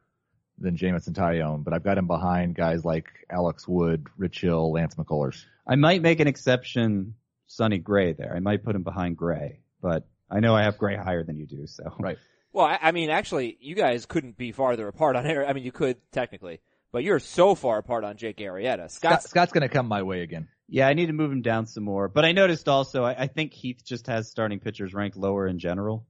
than 0.58 0.76
Jameson 0.76 1.14
Taillon, 1.14 1.64
but 1.64 1.74
I've 1.74 1.84
got 1.84 1.98
him 1.98 2.08
behind 2.08 2.56
guys 2.56 2.84
like 2.84 3.08
Alex 3.30 3.68
Wood, 3.68 4.08
Rich 4.18 4.42
Hill, 4.42 4.72
Lance 4.72 4.96
McCullers. 4.96 5.46
I 5.68 5.76
might 5.76 6.02
make 6.02 6.20
an 6.20 6.28
exception, 6.28 7.16
Sonny 7.48 7.78
Gray 7.78 8.14
there. 8.14 8.34
I 8.36 8.40
might 8.40 8.64
put 8.64 8.76
him 8.76 8.84
behind 8.84 9.18
Gray, 9.18 9.60
but 9.82 10.08
I 10.30 10.40
know 10.40 10.56
I 10.56 10.64
have 10.64 10.78
Gray 10.78 10.96
higher 10.96 11.24
than 11.24 11.38
you 11.38 11.46
do, 11.46 11.68
so. 11.68 11.96
Right. 12.00 12.18
Well, 12.54 12.66
I, 12.66 12.80
I 12.82 12.92
mean, 12.92 13.10
actually, 13.10 13.58
you 13.62 13.76
guys 13.76 14.06
couldn't 14.06 14.38
be 14.38 14.52
farther 14.52 14.88
apart 14.88 15.16
on 15.16 15.26
Ari- 15.28 15.46
I 15.46 15.54
mean, 15.54 15.64
you 15.64 15.72
could 15.72 15.98
technically, 16.12 16.60
but 16.92 17.04
you're 17.04 17.20
so 17.20 17.54
far 17.54 17.78
apart 17.78 18.04
on 18.04 18.18
Jake 18.18 18.38
Arrieta. 18.38 18.90
Scott, 18.90 19.22
Scott's 19.22 19.30
Scott's 19.30 19.52
going 19.52 19.62
to 19.62 19.70
come 19.70 19.88
my 19.88 20.04
way 20.04 20.22
again. 20.22 20.48
Yeah, 20.70 20.88
I 20.88 20.94
need 20.94 21.06
to 21.06 21.14
move 21.14 21.32
him 21.32 21.42
down 21.42 21.66
some 21.66 21.84
more. 21.84 22.08
But 22.08 22.26
I 22.26 22.32
noticed 22.32 22.68
also, 22.68 23.04
I, 23.04 23.24
I 23.24 23.28
think 23.28 23.54
Heath 23.54 23.84
just 23.86 24.08
has 24.08 24.30
starting 24.30 24.60
pitchers 24.60 24.94
ranked 24.94 25.16
lower 25.16 25.48
in 25.48 25.60
general. 25.60 26.06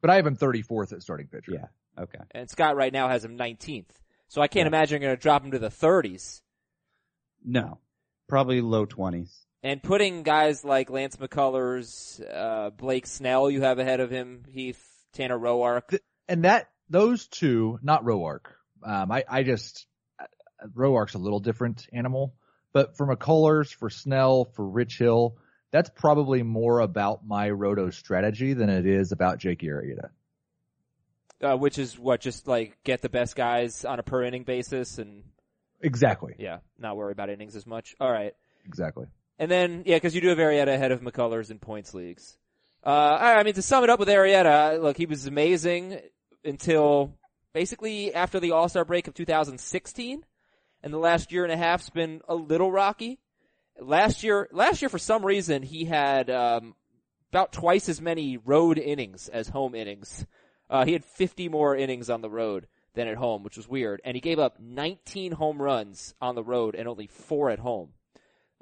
But 0.00 0.10
I 0.10 0.16
have 0.16 0.26
him 0.26 0.36
34th 0.36 0.92
at 0.92 1.02
starting 1.02 1.26
pitcher. 1.26 1.52
Yeah. 1.52 1.66
Okay. 1.98 2.18
and 2.30 2.48
Scott 2.48 2.76
right 2.76 2.92
now 2.92 3.08
has 3.08 3.24
him 3.24 3.36
19th. 3.36 3.90
So 4.28 4.40
I 4.42 4.48
can't 4.48 4.64
Yeah. 4.64 4.68
imagine 4.68 5.00
you're 5.02 5.08
going 5.08 5.16
to 5.16 5.22
drop 5.22 5.44
him 5.44 5.50
to 5.52 5.58
the 5.58 5.70
30s. 5.70 6.42
No. 7.44 7.78
Probably 8.28 8.60
low 8.60 8.86
20s. 8.86 9.30
And 9.62 9.82
putting 9.82 10.22
guys 10.22 10.64
like 10.64 10.90
Lance 10.90 11.16
McCullers, 11.16 12.20
uh, 12.32 12.70
Blake 12.70 13.06
Snell, 13.06 13.50
you 13.50 13.62
have 13.62 13.78
ahead 13.78 14.00
of 14.00 14.10
him, 14.10 14.44
Heath, 14.48 14.84
Tanner 15.14 15.38
Roark. 15.38 15.98
And 16.28 16.44
that, 16.44 16.68
those 16.88 17.26
two, 17.26 17.78
not 17.82 18.04
Roark. 18.04 18.46
Um, 18.84 19.10
I, 19.10 19.24
I 19.28 19.42
just, 19.42 19.86
uh, 20.20 20.26
Roark's 20.76 21.14
a 21.14 21.18
little 21.18 21.40
different 21.40 21.86
animal, 21.92 22.34
but 22.72 22.96
for 22.96 23.06
McCullers, 23.06 23.74
for 23.74 23.90
Snell, 23.90 24.44
for 24.44 24.64
Rich 24.68 24.98
Hill, 24.98 25.36
that's 25.72 25.90
probably 25.90 26.42
more 26.42 26.80
about 26.80 27.26
my 27.26 27.50
roto 27.50 27.90
strategy 27.90 28.52
than 28.52 28.68
it 28.70 28.86
is 28.86 29.10
about 29.10 29.38
Jake 29.38 29.60
Arrieta. 29.62 30.10
Uh, 31.40 31.56
which 31.56 31.78
is 31.78 31.96
what, 31.98 32.20
just 32.20 32.48
like 32.48 32.76
get 32.82 33.00
the 33.00 33.08
best 33.08 33.36
guys 33.36 33.84
on 33.84 34.00
a 34.00 34.02
per 34.02 34.24
inning 34.24 34.42
basis 34.42 34.98
and 34.98 35.22
Exactly. 35.80 36.34
yeah, 36.38 36.58
not 36.78 36.96
worry 36.96 37.12
about 37.12 37.30
innings 37.30 37.54
as 37.54 37.64
much. 37.66 37.94
All 38.00 38.10
right. 38.10 38.34
Exactly. 38.66 39.06
And 39.38 39.48
then, 39.48 39.84
yeah, 39.86 39.96
because 39.96 40.14
you 40.16 40.20
do 40.20 40.28
have 40.28 40.38
Arrieta 40.38 40.74
ahead 40.74 40.90
of 40.90 41.00
McCullers 41.00 41.52
in 41.52 41.60
points 41.60 41.94
leagues. 41.94 42.36
Uh, 42.84 42.88
I 43.20 43.42
mean, 43.44 43.54
to 43.54 43.62
sum 43.62 43.84
it 43.84 43.90
up 43.90 44.00
with 44.00 44.08
Arrieta, 44.08 44.82
look, 44.82 44.96
he 44.96 45.06
was 45.06 45.26
amazing 45.26 46.00
until 46.44 47.14
basically 47.52 48.12
after 48.12 48.40
the 48.40 48.50
All-Star 48.50 48.84
break 48.84 49.06
of 49.06 49.14
2016. 49.14 50.24
And 50.82 50.92
the 50.92 50.98
last 50.98 51.30
year 51.30 51.44
and 51.44 51.52
a 51.52 51.56
half's 51.56 51.90
been 51.90 52.20
a 52.28 52.34
little 52.34 52.72
rocky. 52.72 53.20
Last 53.80 54.24
year, 54.24 54.48
last 54.50 54.82
year 54.82 54.88
for 54.88 54.98
some 54.98 55.24
reason, 55.24 55.62
he 55.62 55.84
had, 55.84 56.30
um, 56.30 56.74
about 57.30 57.52
twice 57.52 57.88
as 57.88 58.00
many 58.00 58.38
road 58.38 58.78
innings 58.78 59.28
as 59.28 59.48
home 59.48 59.74
innings. 59.76 60.26
Uh, 60.70 60.84
he 60.84 60.92
had 60.92 61.04
50 61.04 61.48
more 61.48 61.76
innings 61.76 62.10
on 62.10 62.20
the 62.20 62.30
road 62.30 62.66
than 62.94 63.08
at 63.08 63.16
home, 63.16 63.42
which 63.42 63.56
was 63.56 63.68
weird. 63.68 64.00
And 64.04 64.14
he 64.14 64.20
gave 64.20 64.38
up 64.38 64.58
19 64.60 65.32
home 65.32 65.60
runs 65.60 66.14
on 66.20 66.34
the 66.34 66.42
road 66.42 66.74
and 66.74 66.88
only 66.88 67.06
four 67.06 67.50
at 67.50 67.58
home. 67.58 67.90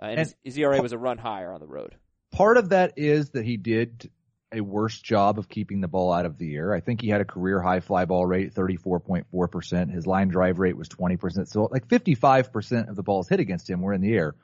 Uh, 0.00 0.06
and, 0.06 0.10
And- 0.10 0.18
his, 0.20 0.36
his 0.44 0.58
ERA 0.58 0.80
was 0.82 0.92
a 0.92 0.98
run 0.98 1.18
higher 1.18 1.52
on 1.52 1.60
the 1.60 1.66
road. 1.66 1.96
Part 2.32 2.56
of 2.56 2.68
that 2.70 2.94
is 2.96 3.30
that 3.30 3.44
he 3.44 3.56
did 3.56 4.10
a 4.52 4.60
worse 4.60 5.00
job 5.00 5.38
of 5.38 5.48
keeping 5.48 5.80
the 5.80 5.88
ball 5.88 6.12
out 6.12 6.26
of 6.26 6.38
the 6.38 6.54
air. 6.54 6.72
I 6.72 6.80
think 6.80 7.00
he 7.00 7.08
had 7.08 7.20
a 7.20 7.24
career 7.24 7.60
high 7.60 7.80
fly 7.80 8.04
ball 8.04 8.26
rate, 8.26 8.54
34.4%. 8.54 9.90
His 9.90 10.06
line 10.06 10.28
drive 10.28 10.58
rate 10.58 10.76
was 10.76 10.88
20%. 10.88 11.48
So 11.48 11.68
like 11.70 11.88
55% 11.88 12.88
of 12.88 12.96
the 12.96 13.02
balls 13.02 13.28
hit 13.28 13.40
against 13.40 13.68
him 13.68 13.80
were 13.80 13.92
in 13.92 14.00
the 14.00 14.14
air. 14.14 14.34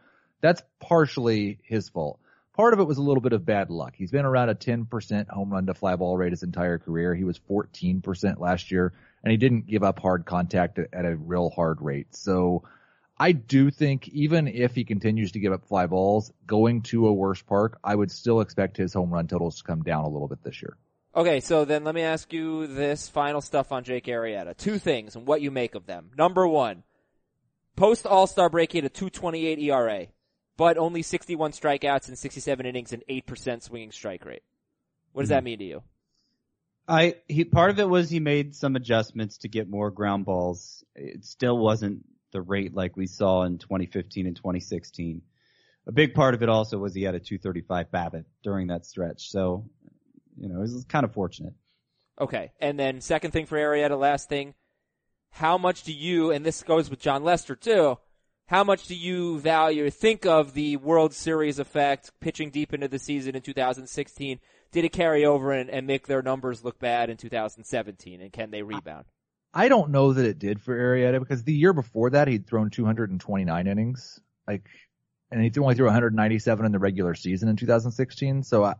That's 0.41 0.63
partially 0.81 1.59
his 1.63 1.89
fault. 1.89 2.19
Part 2.55 2.75
of 2.75 2.81
it 2.81 2.85
was 2.85 2.99
a 2.99 3.03
little 3.03 3.23
bit 3.23 3.33
of 3.33 3.47
bad 3.47 3.71
luck. 3.71 3.95
He's 3.97 4.11
been 4.11 4.27
around 4.27 4.51
a 4.51 4.55
10% 4.55 5.29
home 5.29 5.51
run 5.51 5.67
to 5.67 5.75
fly 5.75 5.97
ball 5.97 6.19
rate 6.19 6.33
his 6.33 6.43
entire 6.43 6.79
career. 6.79 7.15
He 7.15 7.25
was 7.25 7.39
14% 7.39 8.39
last 8.39 8.71
year 8.71 8.93
and 9.25 9.31
he 9.31 9.39
didn't 9.39 9.67
give 9.67 9.83
up 9.83 9.99
hard 9.99 10.27
contact 10.27 10.79
at 10.79 11.05
a 11.07 11.17
real 11.17 11.49
hard 11.49 11.81
rate. 11.81 12.15
So 12.15 12.65
I 13.19 13.33
do 13.33 13.71
think 13.71 14.09
even 14.09 14.49
if 14.49 14.75
he 14.75 14.85
continues 14.85 15.33
to 15.33 15.39
give 15.39 15.53
up 15.53 15.67
fly 15.67 15.87
balls, 15.87 16.33
going 16.47 16.83
to 16.83 17.07
a 17.07 17.13
worse 17.13 17.41
park, 17.41 17.79
I 17.83 17.95
would 17.95 18.11
still 18.11 18.41
expect 18.41 18.77
his 18.77 18.93
home 18.93 19.11
run 19.11 19.29
totals 19.29 19.59
to 19.59 19.65
come 19.65 19.83
down 19.83 20.05
a 20.05 20.09
little 20.09 20.29
bit 20.29 20.43
this 20.43 20.61
year. 20.61 20.77
Okay, 21.15 21.41
so 21.41 21.65
then 21.65 21.85
let 21.85 21.95
me 21.95 22.03
ask 22.03 22.33
you 22.33 22.67
this 22.67 23.09
final 23.09 23.41
stuff 23.41 23.71
on 23.71 23.85
Jake 23.85 24.07
Arrieta. 24.07 24.57
Two 24.57 24.79
things 24.79 25.15
and 25.15 25.27
what 25.27 25.41
you 25.41 25.51
make 25.51 25.75
of 25.75 25.87
them. 25.87 26.11
Number 26.17 26.47
one, 26.49 26.83
post 27.77 28.07
All-Star 28.07 28.51
break 28.51 28.73
he 28.73 28.79
had 28.79 28.87
a 28.87 28.89
228 28.89 29.59
ERA, 29.59 30.07
but 30.57 30.79
only 30.79 31.03
61 31.03 31.53
strikeouts 31.53 32.09
in 32.09 32.17
67 32.17 32.67
innings 32.67 32.93
and 32.93 33.03
8% 33.09 33.63
swinging 33.63 33.93
strike 33.93 34.25
rate. 34.25 34.43
What 35.13 35.23
does 35.23 35.31
that 35.31 35.41
hmm. 35.41 35.47
mean 35.47 35.59
to 35.59 35.65
you? 35.65 35.83
I 36.89 37.17
he 37.29 37.45
part 37.45 37.71
of 37.71 37.79
it 37.79 37.89
was 37.89 38.11
he 38.11 38.19
made 38.19 38.57
some 38.57 38.75
adjustments 38.75 39.39
to 39.39 39.49
get 39.49 39.71
more 39.71 39.91
ground 39.91 40.25
balls. 40.25 40.85
It 40.97 41.25
still 41.25 41.57
wasn't 41.57 42.05
the 42.33 42.43
rate 42.43 42.75
like 42.75 42.97
we 42.97 43.07
saw 43.07 43.45
in 43.45 43.59
2015 43.59 44.27
and 44.27 44.35
2016. 44.35 45.23
A 45.87 45.93
big 45.93 46.15
part 46.15 46.35
of 46.35 46.43
it 46.43 46.49
also 46.49 46.79
was 46.79 46.95
he 46.95 47.03
had 47.03 47.15
a 47.15 47.21
235 47.21 47.91
BABIP 47.91 48.25
during 48.43 48.69
that 48.69 48.85
stretch. 48.85 49.31
So, 49.31 49.69
you 50.37 50.49
know, 50.49 50.57
it 50.57 50.61
was 50.61 50.85
kind 50.89 51.05
of 51.05 51.13
fortunate. 51.13 51.55
Okay, 52.21 52.53
and 52.61 52.79
then 52.79 53.01
second 53.01 53.31
thing 53.33 53.47
for 53.47 53.57
Arrieta, 53.57 53.99
last 53.99 54.29
thing, 54.29 54.55
how 55.31 55.59
much 55.59 55.83
do 55.83 55.93
you, 55.93 56.31
and 56.31 56.45
this 56.45 56.63
goes 56.63 56.91
with 56.91 57.01
Jon 57.01 57.25
Lester 57.25 57.57
too, 57.57 57.99
how 58.47 58.65
much 58.65 58.87
do 58.87 58.95
you 58.95 59.39
value, 59.39 59.89
think 59.91 60.27
of 60.27 60.55
the 60.55 60.77
World 60.77 61.15
Series 61.15 61.59
effect, 61.59 62.11
pitching 62.21 62.51
deep 62.51 62.75
into 62.75 62.89
the 62.89 62.99
season 62.99 63.35
in 63.35 63.43
2016? 63.43 64.41
Did 64.73 64.85
it 64.85 64.93
carry 64.93 65.25
over 65.25 65.53
and, 65.53 65.71
and 65.71 65.87
make 65.87 66.07
their 66.07 66.23
numbers 66.23 66.65
look 66.65 66.79
bad 66.79 67.11
in 67.11 67.17
2017, 67.17 68.21
and 68.21 68.33
can 68.33 68.51
they 68.51 68.63
rebound? 68.63 69.05
I 69.55 69.69
don't 69.69 69.91
know 69.91 70.13
that 70.13 70.25
it 70.25 70.39
did 70.39 70.61
for 70.61 70.77
Arrieta 70.77 71.21
because 71.21 71.45
the 71.45 71.53
year 71.53 71.75
before 71.75 72.11
that 72.11 72.27
he'd 72.27 72.47
thrown 72.47 72.71
229 72.71 73.67
innings, 73.67 74.19
like, 74.49 74.67
and 75.31 75.43
he 75.43 75.61
only 75.61 75.75
threw 75.75 75.87
197 75.87 76.65
in 76.65 76.73
the 76.73 76.79
regular 76.79 77.15
season 77.15 77.49
in 77.49 77.57
2016. 77.57 78.43
So 78.45 78.65
I, 78.65 78.75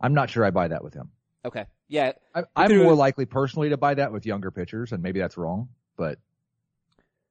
I'm 0.00 0.14
not 0.14 0.30
sure 0.30 0.44
I 0.44 0.50
buy 0.50 0.68
that 0.68 0.84
with 0.84 0.94
him. 0.94 1.10
Okay, 1.44 1.64
yeah, 1.88 2.12
I, 2.34 2.44
I'm 2.54 2.68
threw- 2.68 2.84
more 2.84 2.94
likely 2.94 3.24
personally 3.24 3.70
to 3.70 3.76
buy 3.76 3.94
that 3.94 4.12
with 4.12 4.26
younger 4.26 4.50
pitchers, 4.50 4.92
and 4.92 5.02
maybe 5.02 5.20
that's 5.20 5.36
wrong, 5.36 5.68
but 5.96 6.18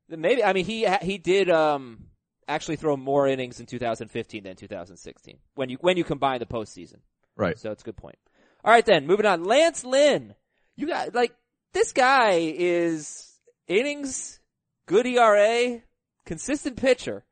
maybe. 0.09 0.43
I 0.43 0.53
mean, 0.53 0.65
he 0.65 0.87
he 1.01 1.17
did 1.17 1.49
um 1.49 2.05
actually 2.47 2.75
throw 2.75 2.95
more 2.95 3.27
innings 3.27 3.59
in 3.59 3.65
2015 3.65 4.43
than 4.43 4.55
2016 4.55 5.37
when 5.55 5.69
you 5.69 5.77
when 5.81 5.97
you 5.97 6.03
combine 6.03 6.39
the 6.39 6.45
postseason. 6.45 6.97
right. 7.35 7.57
So 7.57 7.71
it's 7.71 7.81
a 7.83 7.85
good 7.85 7.97
point. 7.97 8.17
All 8.63 8.71
right 8.71 8.85
then, 8.85 9.07
moving 9.07 9.25
on. 9.25 9.43
Lance 9.43 9.83
Lynn. 9.83 10.35
You 10.75 10.87
got 10.87 11.13
like 11.15 11.33
this 11.73 11.91
guy 11.93 12.53
is 12.57 13.31
innings, 13.67 14.39
good 14.87 15.05
ERA, 15.05 15.81
consistent 16.25 16.77
pitcher. 16.77 17.23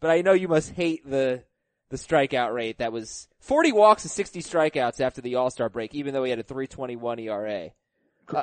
But 0.00 0.10
I 0.10 0.20
know 0.20 0.32
you 0.32 0.48
must 0.48 0.70
hate 0.72 1.08
the 1.08 1.44
the 1.90 1.96
strikeout 1.96 2.52
rate. 2.52 2.78
That 2.78 2.92
was 2.92 3.28
40 3.40 3.72
walks 3.72 4.04
and 4.04 4.10
60 4.10 4.40
strikeouts 4.42 5.00
after 5.00 5.20
the 5.20 5.36
All-Star 5.36 5.68
break, 5.68 5.94
even 5.94 6.12
though 6.12 6.24
he 6.24 6.30
had 6.30 6.38
a 6.38 6.42
321 6.42 7.20
ERA. 7.20 7.70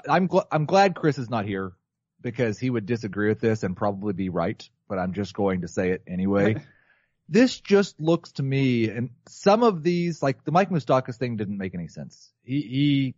I'm 0.07 0.27
gl- 0.27 0.45
I'm 0.51 0.65
glad 0.65 0.95
Chris 0.95 1.17
is 1.17 1.29
not 1.29 1.45
here 1.45 1.73
because 2.21 2.60
he 2.60 2.69
would 2.69 2.86
disagree 2.86 3.29
with 3.29 3.39
this 3.39 3.63
and 3.63 3.75
probably 3.75 4.13
be 4.13 4.29
right, 4.29 4.67
but 4.88 4.99
I'm 4.99 5.13
just 5.13 5.34
going 5.34 5.62
to 5.62 5.67
say 5.67 5.91
it 5.91 6.03
anyway. 6.07 6.55
this 7.29 7.60
just 7.60 7.99
looks 7.99 8.34
to 8.34 8.43
me, 8.43 8.89
and 8.89 9.12
some 9.27 9.63
of 9.63 9.84
these, 9.84 10.21
like 10.21 10.43
the 10.43 10.51
Mike 10.51 10.69
Moustakas 10.69 11.17
thing 11.17 11.38
didn't 11.38 11.57
make 11.57 11.73
any 11.73 11.88
sense. 11.88 12.31
He, 12.43 12.62
he 12.62 13.15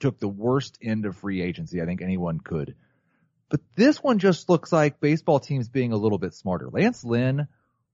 took 0.00 0.20
the 0.20 0.28
worst 0.28 0.78
end 0.82 1.06
of 1.06 1.16
free 1.16 1.40
agency 1.40 1.80
I 1.80 1.86
think 1.86 2.02
anyone 2.02 2.40
could. 2.40 2.74
But 3.48 3.60
this 3.76 4.02
one 4.02 4.18
just 4.18 4.48
looks 4.48 4.72
like 4.72 5.00
baseball 5.00 5.40
teams 5.40 5.68
being 5.68 5.92
a 5.92 5.96
little 5.96 6.18
bit 6.18 6.34
smarter. 6.34 6.68
Lance 6.68 7.04
Lynn 7.04 7.46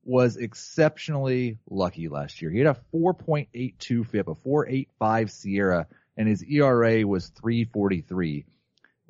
was 0.05 0.37
exceptionally 0.37 1.59
lucky 1.69 2.09
last 2.09 2.41
year. 2.43 2.51
He 2.51 2.59
had 2.59 2.69
a 2.69 2.81
4.82 2.95 4.07
FIP, 4.07 4.29
a 4.29 4.35
4.85 4.35 4.87
SIERA, 5.31 5.87
and 6.17 6.27
his 6.27 6.43
ERA 6.43 7.07
was 7.07 7.29
343. 7.29 8.47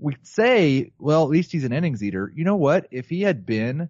We 0.02 0.16
say, 0.22 0.92
well, 0.98 1.22
at 1.22 1.30
least 1.30 1.52
he's 1.52 1.64
an 1.64 1.72
innings 1.72 2.02
eater. 2.02 2.30
You 2.34 2.44
know 2.44 2.56
what? 2.56 2.88
If 2.90 3.08
he 3.08 3.22
had 3.22 3.46
been, 3.46 3.88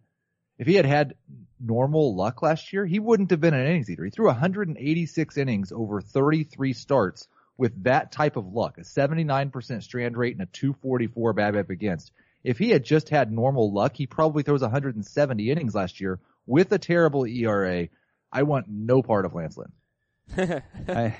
if 0.59 0.67
he 0.67 0.75
had 0.75 0.85
had 0.85 1.15
normal 1.59 2.15
luck 2.15 2.43
last 2.43 2.73
year, 2.73 2.85
he 2.85 2.99
wouldn't 2.99 3.31
have 3.31 3.41
been 3.41 3.55
an 3.55 3.67
innings 3.67 3.89
eater. 3.91 4.05
He 4.05 4.11
threw 4.11 4.27
186 4.27 5.37
innings 5.39 5.73
over 5.73 6.01
33 6.01 6.75
starts 6.75 7.29
with 7.57 7.85
that 7.85 8.13
type 8.13 8.37
of 8.37 8.53
luck, 8.53 8.79
a 8.79 8.83
79% 8.83 9.83
strand 9.83 10.17
rate 10.17 10.35
and 10.35 10.43
a 10.43 10.53
244 10.53 11.35
BABIP 11.35 11.71
against. 11.71 12.13
If 12.45 12.59
he 12.59 12.71
had 12.71 12.85
just 12.85 13.09
had 13.09 13.33
normal 13.33 13.73
luck, 13.73 13.97
he 13.97 14.07
probably 14.07 14.43
throws 14.43 14.63
170 14.63 15.51
innings 15.51 15.75
last 15.75 16.01
year 16.01 16.19
with 16.47 16.73
a 16.73 16.79
terrible 16.79 17.25
ERA. 17.25 17.89
I 18.33 18.43
want 18.43 18.67
no 18.69 19.03
part 19.03 19.25
of 19.25 19.35
Lance 19.35 19.57
Lynn. 19.57 20.63
I, 20.89 21.17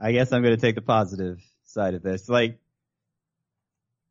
I 0.00 0.12
guess 0.12 0.32
I'm 0.32 0.42
going 0.42 0.54
to 0.54 0.60
take 0.60 0.74
the 0.74 0.82
positive 0.82 1.40
side 1.64 1.94
of 1.94 2.02
this. 2.02 2.28
Like, 2.28 2.58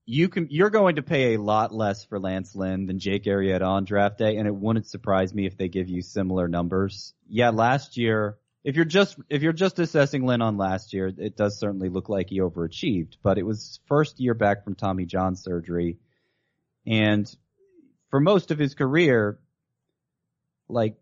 you 0.06 0.28
can 0.30 0.48
you're 0.50 0.70
going 0.70 0.98
to 0.98 1.02
pay 1.02 1.34
a 1.34 1.42
lot 1.42 1.74
less 1.74 2.06
for 2.06 2.20
Lance 2.20 2.56
Lynn 2.56 2.86
than 2.86 3.00
Jake 3.00 3.24
Arrieta 3.24 3.66
on 3.66 3.86
draft 3.86 4.18
day, 4.18 4.38
and 4.38 4.48
it 4.48 4.56
wouldn't 4.56 4.88
surprise 4.88 5.34
me 5.34 5.46
if 5.46 5.58
they 5.58 5.70
give 5.70 5.89
you 5.89 6.02
similar 6.02 6.48
numbers. 6.48 7.13
Yeah, 7.28 7.52
last 7.52 7.96
year, 7.98 8.38
if 8.63 8.76
you're 8.76 8.86
just 8.86 9.18
if 9.30 9.42
you're 9.42 9.54
just 9.54 9.80
assessing 9.80 10.26
Lynn 10.26 10.42
on 10.42 10.58
last 10.58 10.94
year, 10.94 11.12
it 11.18 11.38
does 11.38 11.58
certainly 11.58 11.89
look 11.89 12.10
like 12.10 12.30
he 12.30 12.39
overachieved, 12.39 13.18
but 13.24 13.38
it 13.38 13.44
was 13.44 13.80
first 13.88 14.20
year 14.20 14.34
back 14.34 14.63
from 14.63 14.76
Tommy 14.76 15.06
John 15.06 15.36
surgery, 15.36 15.98
and 16.86 17.34
for 18.10 18.20
most 18.20 18.52
of 18.52 18.60
his 18.60 18.76
career, 18.76 19.39
like 20.68 20.98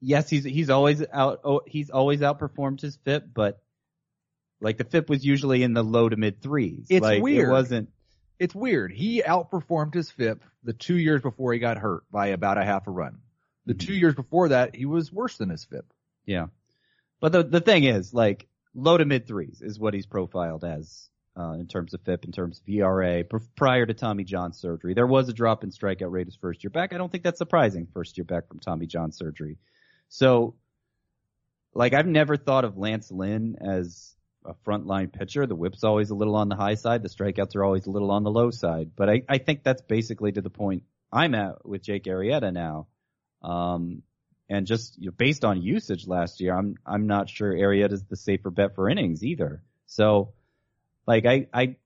yes, 0.00 0.30
he's 0.30 0.44
he's 0.44 0.70
always 0.70 1.04
out 1.12 1.40
oh, 1.44 1.62
he's 1.66 1.90
always 1.90 2.20
outperformed 2.20 2.80
his 2.80 2.96
FIP, 3.04 3.34
but 3.34 3.60
like 4.60 4.78
the 4.78 4.84
FIP 4.84 5.08
was 5.08 5.24
usually 5.24 5.64
in 5.64 5.72
the 5.72 5.82
low 5.82 6.08
to 6.08 6.16
mid 6.16 6.40
threes. 6.40 6.86
It's 6.88 7.02
like, 7.02 7.22
weird. 7.22 7.48
It 7.48 7.52
wasn't. 7.52 7.88
It's 8.38 8.54
weird. 8.54 8.92
He 8.92 9.22
outperformed 9.22 9.94
his 9.94 10.10
FIP 10.10 10.42
the 10.62 10.72
two 10.72 10.96
years 10.96 11.22
before 11.22 11.52
he 11.52 11.58
got 11.58 11.76
hurt 11.78 12.04
by 12.10 12.28
about 12.28 12.58
a 12.58 12.64
half 12.64 12.86
a 12.86 12.90
run. 12.90 13.18
The 13.66 13.74
Mm-hmm. 13.74 13.86
two 13.86 13.94
years 13.94 14.14
before 14.14 14.48
that, 14.50 14.74
he 14.74 14.86
was 14.86 15.12
worse 15.12 15.36
than 15.36 15.50
his 15.50 15.64
FIP. 15.64 15.84
Yeah. 16.24 16.46
But 17.20 17.32
the 17.32 17.42
the 17.42 17.60
thing 17.60 17.84
is, 17.84 18.14
like, 18.14 18.46
low 18.74 18.96
to 18.96 19.04
mid 19.04 19.26
threes 19.26 19.60
is 19.60 19.78
what 19.78 19.92
he's 19.92 20.06
profiled 20.06 20.64
as 20.64 21.08
uh, 21.36 21.52
in 21.52 21.66
terms 21.66 21.94
of 21.94 22.00
FIP, 22.02 22.24
in 22.24 22.32
terms 22.32 22.60
of 22.60 22.68
ERA. 22.68 23.24
Pr- 23.24 23.38
prior 23.56 23.84
to 23.86 23.94
Tommy 23.94 24.24
John 24.24 24.52
surgery, 24.52 24.94
there 24.94 25.06
was 25.06 25.28
a 25.28 25.32
drop 25.32 25.64
in 25.64 25.70
strikeout 25.70 26.10
rate 26.10 26.26
his 26.26 26.36
first 26.36 26.62
year 26.64 26.70
back. 26.70 26.92
I 26.92 26.98
don't 26.98 27.10
think 27.10 27.24
that's 27.24 27.38
surprising. 27.38 27.88
First 27.92 28.16
year 28.16 28.24
back 28.24 28.48
from 28.48 28.60
Tommy 28.60 28.86
John 28.86 29.10
surgery, 29.12 29.58
so 30.08 30.54
like 31.74 31.92
I've 31.92 32.06
never 32.06 32.36
thought 32.36 32.64
of 32.64 32.76
Lance 32.78 33.10
Lynn 33.10 33.56
as 33.60 34.14
a 34.48 34.54
frontline 34.68 35.12
pitcher. 35.12 35.46
The 35.46 35.54
whip's 35.54 35.84
always 35.84 36.10
a 36.10 36.14
little 36.14 36.36
on 36.36 36.48
the 36.48 36.56
high 36.56 36.74
side. 36.74 37.02
The 37.02 37.08
strikeouts 37.08 37.54
are 37.54 37.64
always 37.64 37.86
a 37.86 37.90
little 37.90 38.10
on 38.10 38.24
the 38.24 38.30
low 38.30 38.50
side. 38.50 38.92
But 38.96 39.08
I, 39.08 39.22
I 39.28 39.38
think 39.38 39.62
that's 39.62 39.82
basically 39.82 40.32
to 40.32 40.40
the 40.40 40.50
point 40.50 40.84
I'm 41.12 41.34
at 41.34 41.66
with 41.66 41.82
Jake 41.82 42.04
Arrieta 42.04 42.52
now. 42.52 42.86
Um, 43.42 44.02
and 44.48 44.66
just 44.66 44.98
you 44.98 45.06
know, 45.06 45.14
based 45.16 45.44
on 45.44 45.62
usage 45.62 46.06
last 46.06 46.40
year, 46.40 46.56
I'm 46.56 46.76
I'm 46.86 47.06
not 47.06 47.28
sure 47.28 47.52
Arrieta 47.52 47.92
is 47.92 48.04
the 48.04 48.16
safer 48.16 48.50
bet 48.50 48.74
for 48.74 48.88
innings 48.88 49.22
either. 49.22 49.62
So, 49.86 50.32
like 51.06 51.26
I 51.26 51.46
I, 51.52 51.76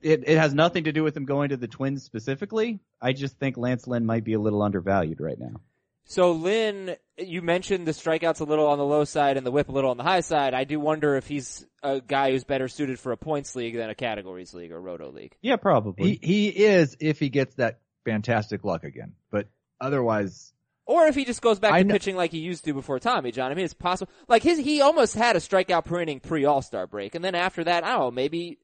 it 0.00 0.24
it 0.26 0.38
has 0.38 0.54
nothing 0.54 0.84
to 0.84 0.92
do 0.92 1.02
with 1.02 1.16
him 1.16 1.24
going 1.24 1.48
to 1.48 1.56
the 1.56 1.66
Twins 1.66 2.04
specifically. 2.04 2.80
I 3.02 3.12
just 3.12 3.38
think 3.38 3.56
Lance 3.56 3.86
Lynn 3.86 4.06
might 4.06 4.24
be 4.24 4.34
a 4.34 4.40
little 4.40 4.62
undervalued 4.62 5.20
right 5.20 5.38
now. 5.38 5.60
So 6.08 6.32
Lynn, 6.32 6.94
you 7.18 7.42
mentioned 7.42 7.84
the 7.86 7.92
strikeouts 7.92 8.40
a 8.40 8.44
little 8.44 8.68
on 8.68 8.78
the 8.78 8.84
low 8.84 9.04
side 9.04 9.36
and 9.36 9.44
the 9.44 9.50
whip 9.50 9.68
a 9.68 9.72
little 9.72 9.90
on 9.90 9.96
the 9.96 10.04
high 10.04 10.20
side. 10.20 10.54
I 10.54 10.62
do 10.62 10.78
wonder 10.78 11.16
if 11.16 11.26
he's 11.26 11.66
a 11.82 12.00
guy 12.00 12.30
who's 12.30 12.44
better 12.44 12.68
suited 12.68 13.00
for 13.00 13.10
a 13.10 13.16
points 13.16 13.56
league 13.56 13.76
than 13.76 13.90
a 13.90 13.94
categories 13.94 14.54
league 14.54 14.70
or 14.70 14.80
roto 14.80 15.10
league. 15.10 15.36
Yeah, 15.42 15.56
probably. 15.56 16.20
He 16.22 16.46
he 16.54 16.64
is 16.64 16.96
if 17.00 17.18
he 17.18 17.28
gets 17.28 17.56
that 17.56 17.80
fantastic 18.04 18.62
luck 18.64 18.84
again. 18.84 19.14
But 19.32 19.48
otherwise, 19.80 20.52
Or 20.86 21.06
if 21.06 21.16
he 21.16 21.24
just 21.24 21.42
goes 21.42 21.58
back 21.58 21.72
I 21.72 21.78
to 21.78 21.84
kn- 21.84 21.92
pitching 21.92 22.16
like 22.16 22.30
he 22.30 22.38
used 22.38 22.64
to 22.66 22.72
before 22.72 23.00
Tommy 23.00 23.32
John. 23.32 23.50
I 23.50 23.54
mean, 23.56 23.64
it's 23.64 23.74
possible. 23.74 24.12
Like 24.28 24.44
his, 24.44 24.58
he 24.60 24.80
almost 24.80 25.16
had 25.16 25.34
a 25.34 25.40
strikeout 25.40 25.86
per 25.86 26.00
inning 26.00 26.20
pre 26.20 26.44
All 26.44 26.62
Star 26.62 26.86
break, 26.86 27.16
and 27.16 27.24
then 27.24 27.34
after 27.34 27.64
that, 27.64 27.82
I 27.82 27.90
don't 27.90 27.98
know, 27.98 28.10
maybe, 28.12 28.60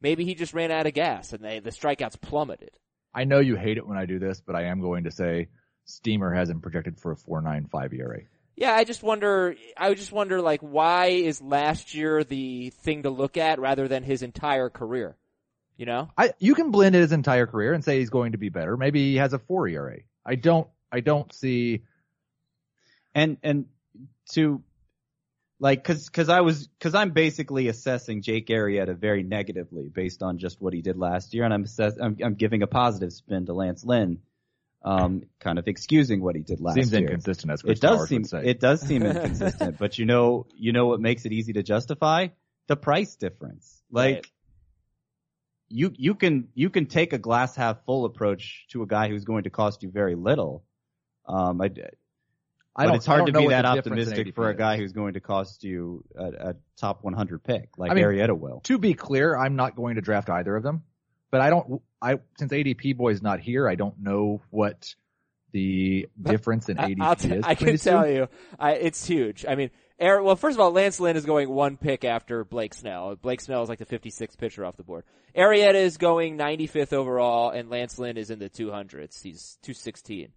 maybe 0.00 0.24
he 0.24 0.36
just 0.36 0.54
ran 0.54 0.70
out 0.70 0.86
of 0.86 0.94
gas 0.94 1.32
and 1.32 1.44
they, 1.44 1.58
the 1.58 1.70
strikeouts 1.70 2.20
plummeted. 2.20 2.78
I 3.12 3.24
know 3.24 3.40
you 3.40 3.56
hate 3.56 3.78
it 3.78 3.86
when 3.86 3.98
I 3.98 4.06
do 4.06 4.20
this, 4.20 4.40
but 4.40 4.54
I 4.54 4.66
am 4.66 4.80
going 4.80 5.04
to 5.04 5.10
say 5.10 5.48
Steamer 5.84 6.32
has 6.34 6.48
him 6.48 6.60
projected 6.60 6.98
for 6.98 7.12
a 7.12 7.16
4.95 7.16 7.94
ERA. 7.94 8.20
Yeah, 8.56 8.72
I 8.72 8.84
just 8.84 9.02
wonder. 9.02 9.56
I 9.76 9.94
just 9.94 10.12
wonder, 10.12 10.40
like, 10.40 10.60
why 10.60 11.06
is 11.06 11.42
last 11.42 11.94
year 11.94 12.22
the 12.22 12.70
thing 12.70 13.02
to 13.02 13.10
look 13.10 13.36
at 13.36 13.58
rather 13.58 13.88
than 13.88 14.04
his 14.04 14.22
entire 14.22 14.70
career? 14.70 15.16
You 15.76 15.86
know? 15.86 16.10
I 16.16 16.34
you 16.38 16.54
can 16.54 16.70
blend 16.70 16.94
his 16.94 17.10
entire 17.10 17.46
career 17.46 17.72
and 17.72 17.84
say 17.84 17.98
he's 17.98 18.10
going 18.10 18.32
to 18.32 18.38
be 18.38 18.48
better. 18.48 18.76
Maybe 18.76 19.10
he 19.10 19.16
has 19.16 19.32
a 19.32 19.40
4 19.40 19.68
ERA. 19.68 19.98
I 20.24 20.36
don't 20.36 20.68
I 20.92 21.00
don't 21.00 21.32
see 21.32 21.82
and 23.14 23.38
and 23.42 23.66
to 24.32 24.62
like 25.58 25.82
cause 25.82 26.08
cause 26.08 26.28
I 26.28 26.42
was 26.42 26.68
cause 26.78 26.94
I'm 26.94 27.10
basically 27.10 27.66
assessing 27.66 28.22
Jake 28.22 28.46
Arrieta 28.48 28.96
very 28.96 29.24
negatively 29.24 29.88
based 29.88 30.22
on 30.22 30.38
just 30.38 30.60
what 30.60 30.72
he 30.72 30.82
did 30.82 30.96
last 30.96 31.34
year 31.34 31.44
and 31.44 31.52
I'm 31.52 31.64
assess 31.64 31.94
I'm, 32.00 32.16
I'm 32.22 32.34
giving 32.34 32.62
a 32.62 32.68
positive 32.68 33.12
spin 33.12 33.46
to 33.46 33.52
Lance 33.52 33.84
Lynn 33.84 34.20
um 34.84 35.22
kind 35.40 35.58
of 35.58 35.66
excusing 35.66 36.20
what 36.22 36.36
he 36.36 36.42
did 36.42 36.60
last 36.60 36.74
seems 36.74 36.92
year. 36.92 37.00
Seems 37.00 37.10
inconsistent 37.10 37.52
as 37.52 37.62
Chris 37.62 37.78
It 37.78 37.82
does 37.82 37.96
Towers 37.98 38.08
seem 38.08 38.22
would 38.22 38.30
say. 38.30 38.44
it 38.44 38.60
does 38.60 38.80
seem 38.82 39.02
inconsistent, 39.06 39.78
but 39.78 39.98
you 39.98 40.04
know 40.06 40.46
you 40.54 40.72
know 40.72 40.86
what 40.86 41.00
makes 41.00 41.24
it 41.24 41.32
easy 41.32 41.54
to 41.54 41.62
justify 41.62 42.28
the 42.66 42.76
price 42.76 43.16
difference. 43.16 43.82
Like 43.90 44.14
Right. 44.16 44.26
you 45.68 45.92
you 45.96 46.14
can 46.14 46.48
you 46.54 46.70
can 46.70 46.86
take 46.86 47.12
a 47.12 47.18
glass 47.18 47.56
half 47.56 47.84
full 47.86 48.04
approach 48.04 48.66
to 48.70 48.82
a 48.82 48.86
guy 48.86 49.08
who's 49.08 49.24
going 49.24 49.44
to 49.44 49.50
cost 49.50 49.82
you 49.82 49.90
very 49.90 50.14
little. 50.14 50.64
Um, 51.26 51.60
I, 51.62 51.70
I 52.76 52.86
but 52.86 52.96
it's 52.96 53.06
hard 53.06 53.26
to 53.26 53.32
be 53.32 53.48
that 53.48 53.62
the 53.62 53.74
difference 53.74 53.86
in 53.86 54.12
optimistic 54.12 54.34
for 54.34 54.48
a 54.48 54.52
is. 54.52 54.58
guy 54.58 54.76
who's 54.76 54.92
going 54.92 55.14
to 55.14 55.20
cost 55.20 55.64
you 55.64 56.04
a, 56.16 56.24
a 56.50 56.54
top 56.76 57.02
100 57.04 57.42
pick 57.42 57.70
like 57.78 57.90
I 57.90 57.94
mean, 57.94 58.04
Arrieta 58.04 58.38
will. 58.38 58.60
To 58.64 58.78
be 58.78 58.94
clear, 58.94 59.36
I'm 59.36 59.56
not 59.56 59.76
going 59.76 59.94
to 59.94 60.00
draft 60.02 60.28
either 60.28 60.54
of 60.54 60.62
them, 60.62 60.82
but 61.30 61.40
I 61.40 61.50
don't. 61.50 61.80
I 62.04 62.18
since 62.38 62.52
ADP 62.52 62.96
boy 62.96 63.10
is 63.10 63.22
not 63.22 63.40
here, 63.40 63.66
I 63.68 63.76
don't 63.76 63.98
know 63.98 64.42
what 64.50 64.94
the 65.52 66.08
difference 66.20 66.68
in 66.68 66.76
ADP 66.76 67.00
I'll 67.00 67.16
t- 67.16 67.30
is. 67.30 67.44
I 67.44 67.54
can 67.54 67.68
two. 67.68 67.78
tell 67.78 68.08
you, 68.08 68.28
I, 68.58 68.72
it's 68.72 69.06
huge. 69.06 69.46
I 69.48 69.54
mean, 69.54 69.70
Aaron, 69.98 70.24
well, 70.24 70.36
first 70.36 70.56
of 70.56 70.60
all, 70.60 70.72
Lance 70.72 71.00
Lynn 71.00 71.16
is 71.16 71.24
going 71.24 71.48
one 71.48 71.76
pick 71.76 72.04
after 72.04 72.44
Blake 72.44 72.74
Snell. 72.74 73.16
Blake 73.16 73.40
Snell 73.40 73.62
is 73.62 73.68
like 73.68 73.78
the 73.78 73.86
56th 73.86 74.36
pitcher 74.36 74.64
off 74.64 74.76
the 74.76 74.82
board. 74.82 75.04
Arrieta 75.34 75.74
is 75.74 75.96
going 75.96 76.36
95th 76.36 76.92
overall, 76.92 77.50
and 77.50 77.70
Lance 77.70 77.98
Lynn 77.98 78.18
is 78.18 78.30
in 78.30 78.38
the 78.38 78.50
200s. 78.50 79.22
He's 79.22 79.58
216. 79.62 80.28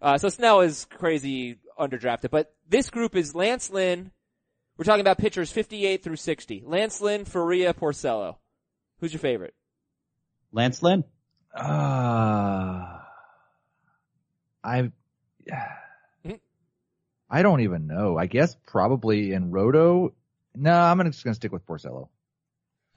Uh, 0.00 0.18
so 0.18 0.28
Snell 0.28 0.62
is 0.62 0.86
crazy 0.86 1.58
underdrafted, 1.78 2.30
but 2.30 2.54
this 2.68 2.88
group 2.88 3.14
is 3.16 3.34
Lance 3.34 3.70
Lynn. 3.70 4.12
We're 4.78 4.84
talking 4.84 5.00
about 5.02 5.18
pitchers 5.18 5.52
58 5.52 6.02
through 6.02 6.16
60. 6.16 6.62
Lance 6.64 7.00
Lynn, 7.00 7.24
Faria, 7.24 7.74
Porcello. 7.74 8.36
Who's 9.00 9.12
your 9.12 9.20
favorite? 9.20 9.54
Lance 10.52 10.82
Lynn. 10.82 11.04
Uh, 11.54 12.98
I, 14.64 14.90
I 17.30 17.42
don't 17.42 17.60
even 17.60 17.86
know. 17.86 18.16
I 18.18 18.26
guess 18.26 18.56
probably 18.66 19.32
in 19.32 19.50
Roto. 19.50 20.14
No, 20.54 20.72
I'm 20.72 21.02
just 21.10 21.24
gonna 21.24 21.34
stick 21.34 21.52
with 21.52 21.66
Porcello. 21.66 22.08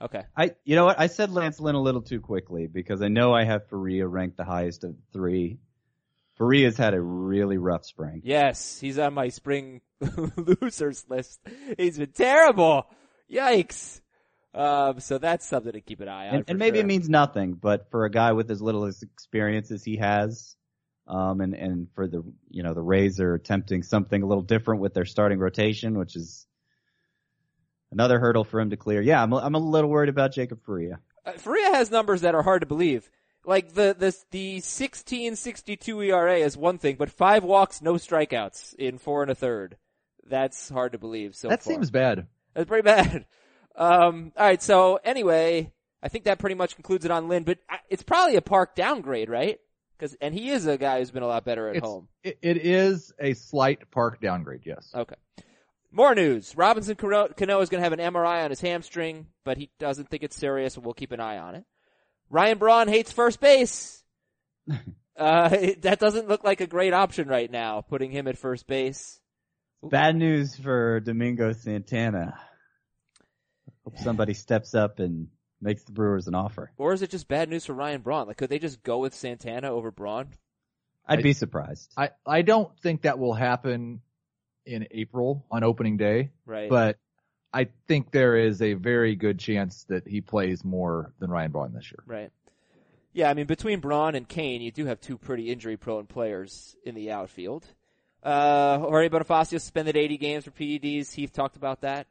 Okay. 0.02 0.24
I, 0.36 0.52
you 0.66 0.76
know 0.76 0.86
what? 0.86 1.00
I 1.00 1.08
said 1.08 1.32
Lance 1.32 1.60
Lynn 1.60 1.76
a 1.76 1.82
little 1.82 2.02
too 2.02 2.20
quickly 2.20 2.68
because 2.68 3.02
I 3.02 3.08
know 3.08 3.34
I 3.34 3.46
have 3.46 3.68
Faria 3.70 4.06
ranked 4.06 4.38
the 4.38 4.44
highest 4.44 4.84
of 4.84 4.96
three. 5.14 5.60
Faria's 6.38 6.78
had 6.78 6.94
a 6.94 7.02
really 7.02 7.58
rough 7.58 7.86
spring. 7.86 8.22
Yes, 8.26 8.78
he's 8.80 9.00
on 9.00 9.14
my 9.14 9.30
spring 9.30 9.80
losers 10.36 11.06
list. 11.08 11.40
He's 11.78 11.98
been 11.98 12.12
terrible. 12.12 12.88
Yikes. 13.32 14.02
Um, 14.56 15.02
so 15.02 15.18
that's 15.18 15.46
something 15.46 15.74
to 15.74 15.82
keep 15.82 16.00
an 16.00 16.08
eye 16.08 16.30
on. 16.30 16.36
and, 16.36 16.46
and 16.48 16.60
maybe 16.60 16.78
sure. 16.78 16.86
it 16.86 16.88
means 16.88 17.10
nothing, 17.10 17.54
but 17.54 17.92
for 17.92 18.06
a 18.06 18.10
guy 18.10 18.32
with 18.32 18.50
as 18.50 18.62
little 18.62 18.86
as 18.86 19.04
experience 19.04 19.70
as 19.70 19.84
he 19.84 19.98
has, 19.98 20.56
um, 21.08 21.42
and 21.42 21.54
and 21.54 21.88
for 21.94 22.08
the 22.08 22.24
you 22.50 22.64
know 22.64 22.74
the 22.74 22.82
Rays 22.82 23.20
are 23.20 23.34
attempting 23.34 23.84
something 23.84 24.24
a 24.24 24.26
little 24.26 24.42
different 24.42 24.80
with 24.80 24.94
their 24.94 25.04
starting 25.04 25.40
rotation, 25.40 25.98
which 25.98 26.16
is 26.16 26.48
another 27.92 28.18
hurdle 28.18 28.46
for 28.46 28.62
him 28.62 28.70
to 28.70 28.78
clear. 28.78 29.02
Yeah, 29.02 29.22
I'm 29.22 29.34
a, 29.34 29.38
I'm 29.38 29.56
a 29.56 29.60
little 29.60 29.90
worried 29.90 30.10
about 30.10 30.34
Jacob 30.34 30.64
Faria. 30.66 31.00
Uh, 31.26 31.34
Faria 31.34 31.76
has 31.76 31.92
numbers 31.92 32.22
that 32.22 32.34
are 32.34 32.42
hard 32.42 32.62
to 32.62 32.66
believe. 32.66 33.10
Like 33.46 33.74
the 33.74 33.94
the 33.98 34.16
the 34.32 34.62
sixteen 34.62 35.36
sixty 35.36 35.76
two 35.76 36.02
ERA 36.02 36.38
is 36.38 36.56
one 36.56 36.78
thing, 36.78 36.96
but 36.96 37.12
five 37.12 37.44
walks, 37.44 37.82
no 37.82 37.96
strikeouts 37.96 38.74
in 38.76 39.00
four 39.00 39.22
and 39.22 39.30
a 39.30 39.36
third. 39.36 39.76
That's 40.26 40.70
hard 40.70 40.94
to 40.94 40.98
believe. 40.98 41.36
So 41.36 41.50
that 41.50 41.62
far. 41.62 41.74
seems 41.74 41.92
bad. 41.92 42.28
That's 42.54 42.68
pretty 42.70 42.84
bad. 42.84 43.26
Um, 43.78 44.32
all 44.38 44.46
right. 44.46 44.62
So 44.62 45.00
anyway, 45.04 45.72
I 46.02 46.08
think 46.10 46.26
that 46.26 46.40
pretty 46.40 46.56
much 46.56 46.76
concludes 46.76 47.06
it 47.06 47.12
on 47.12 47.28
Lynn. 47.28 47.44
But 47.44 47.60
it's 47.90 48.04
probably 48.04 48.36
a 48.36 48.42
Park 48.42 48.76
downgrade, 48.76 49.30
right? 49.30 49.60
Because 49.98 50.16
and 50.22 50.34
he 50.34 50.50
is 50.50 50.66
a 50.66 50.78
guy 50.78 51.00
who's 51.00 51.12
been 51.12 51.24
a 51.24 51.28
lot 51.28 51.46
better 51.46 51.70
at 51.70 51.78
It's, 51.78 51.86
home. 51.86 52.08
it, 52.24 52.38
it 52.42 52.58
is 52.66 53.14
a 53.20 53.34
slight 53.34 53.90
park 53.92 54.20
downgrade. 54.20 54.62
Yes. 54.66 54.92
Okay. 54.94 55.16
More 55.92 56.14
news. 56.14 56.54
Robinson 56.58 56.96
Cano 56.96 57.30
Cano 57.30 57.62
is 57.62 57.70
going 57.70 57.80
to 57.82 57.84
have 57.90 57.94
an 57.94 58.00
MRI 58.14 58.44
on 58.44 58.50
his 58.50 58.60
hamstring, 58.60 59.28
but 59.46 59.58
he 59.58 59.70
doesn't 59.80 60.10
think 60.10 60.24
it's 60.24 60.36
serious, 60.36 60.76
and 60.76 60.84
we'll 60.84 60.94
keep 60.94 61.14
an 61.14 61.22
eye 61.22 61.38
on 61.38 61.56
it. 61.56 61.64
Ryan 62.30 62.58
Braun 62.58 62.88
hates 62.90 63.14
first 63.14 63.40
base. 63.40 64.04
uh, 65.18 65.50
it- 65.54 65.82
that 65.84 66.00
doesn't 66.00 66.28
look 66.28 66.44
like 66.44 66.60
a 66.60 66.68
great 66.68 66.94
option 66.94 67.30
right 67.30 67.50
now, 67.50 67.80
putting 67.80 68.12
him 68.12 68.28
at 68.28 68.38
first 68.38 68.68
base. 68.68 69.22
Bad 69.82 70.18
news 70.18 70.56
for 70.58 71.00
Domingo 71.00 71.54
Santana. 71.54 72.38
Hope 73.86 73.98
somebody 74.00 74.34
steps 74.34 74.74
up 74.76 75.00
and 75.00 75.28
makes 75.62 75.84
the 75.84 75.92
Brewers 75.94 76.28
an 76.28 76.36
offer. 76.36 76.72
Or 76.78 76.92
is 76.94 77.02
it 77.02 77.10
just 77.12 77.28
bad 77.28 77.50
news 77.50 77.66
for 77.66 77.74
Ryan 77.74 78.02
Braun? 78.02 78.28
Like, 78.28 78.38
could 78.38 78.50
they 78.50 78.60
just 78.60 78.84
go 78.84 78.98
with 79.00 79.14
Santana 79.16 79.72
over 79.72 79.92
Braun? 79.92 80.30
I'd 81.08 81.20
I- 81.20 81.22
be 81.22 81.34
surprised. 81.34 81.94
I, 81.96 82.10
I 82.26 82.42
don't 82.42 82.70
think 82.80 83.04
that 83.04 83.20
will 83.20 83.34
happen 83.34 84.02
in 84.66 84.88
April 84.92 85.46
on 85.52 85.64
opening 85.64 85.98
day, 85.98 86.32
Right. 86.46 86.70
but 86.70 86.98
I 87.54 87.68
think 87.88 88.12
there 88.12 88.36
is 88.36 88.62
a 88.62 88.74
very 88.74 89.16
good 89.16 89.38
chance 89.40 89.84
that 89.90 90.08
he 90.08 90.20
plays 90.22 90.66
more 90.66 91.14
than 91.20 91.30
Ryan 91.30 91.52
Braun 91.52 91.74
this 91.74 91.92
year. 91.92 92.04
Right. 92.08 92.32
Yeah, 93.14 93.30
I 93.30 93.34
mean, 93.36 93.46
between 93.46 93.80
Braun 93.80 94.16
and 94.16 94.28
Cain, 94.28 94.62
you 94.62 94.72
do 94.72 94.88
have 94.88 95.00
two 95.00 95.18
pretty 95.18 95.50
injury-prone 95.52 96.08
players 96.08 96.76
in 96.84 96.96
the 96.96 97.12
outfield. 97.12 97.66
Uh, 98.24 98.80
Jorge 98.80 99.08
Bonifacio 99.08 99.52
suspended 99.62 99.96
80 99.96 100.18
games 100.18 100.44
for 100.44 100.52
PEDs. 100.52 101.14
Heath 101.14 101.32
talked 101.32 101.56
about 101.56 101.82
that. 101.82 102.08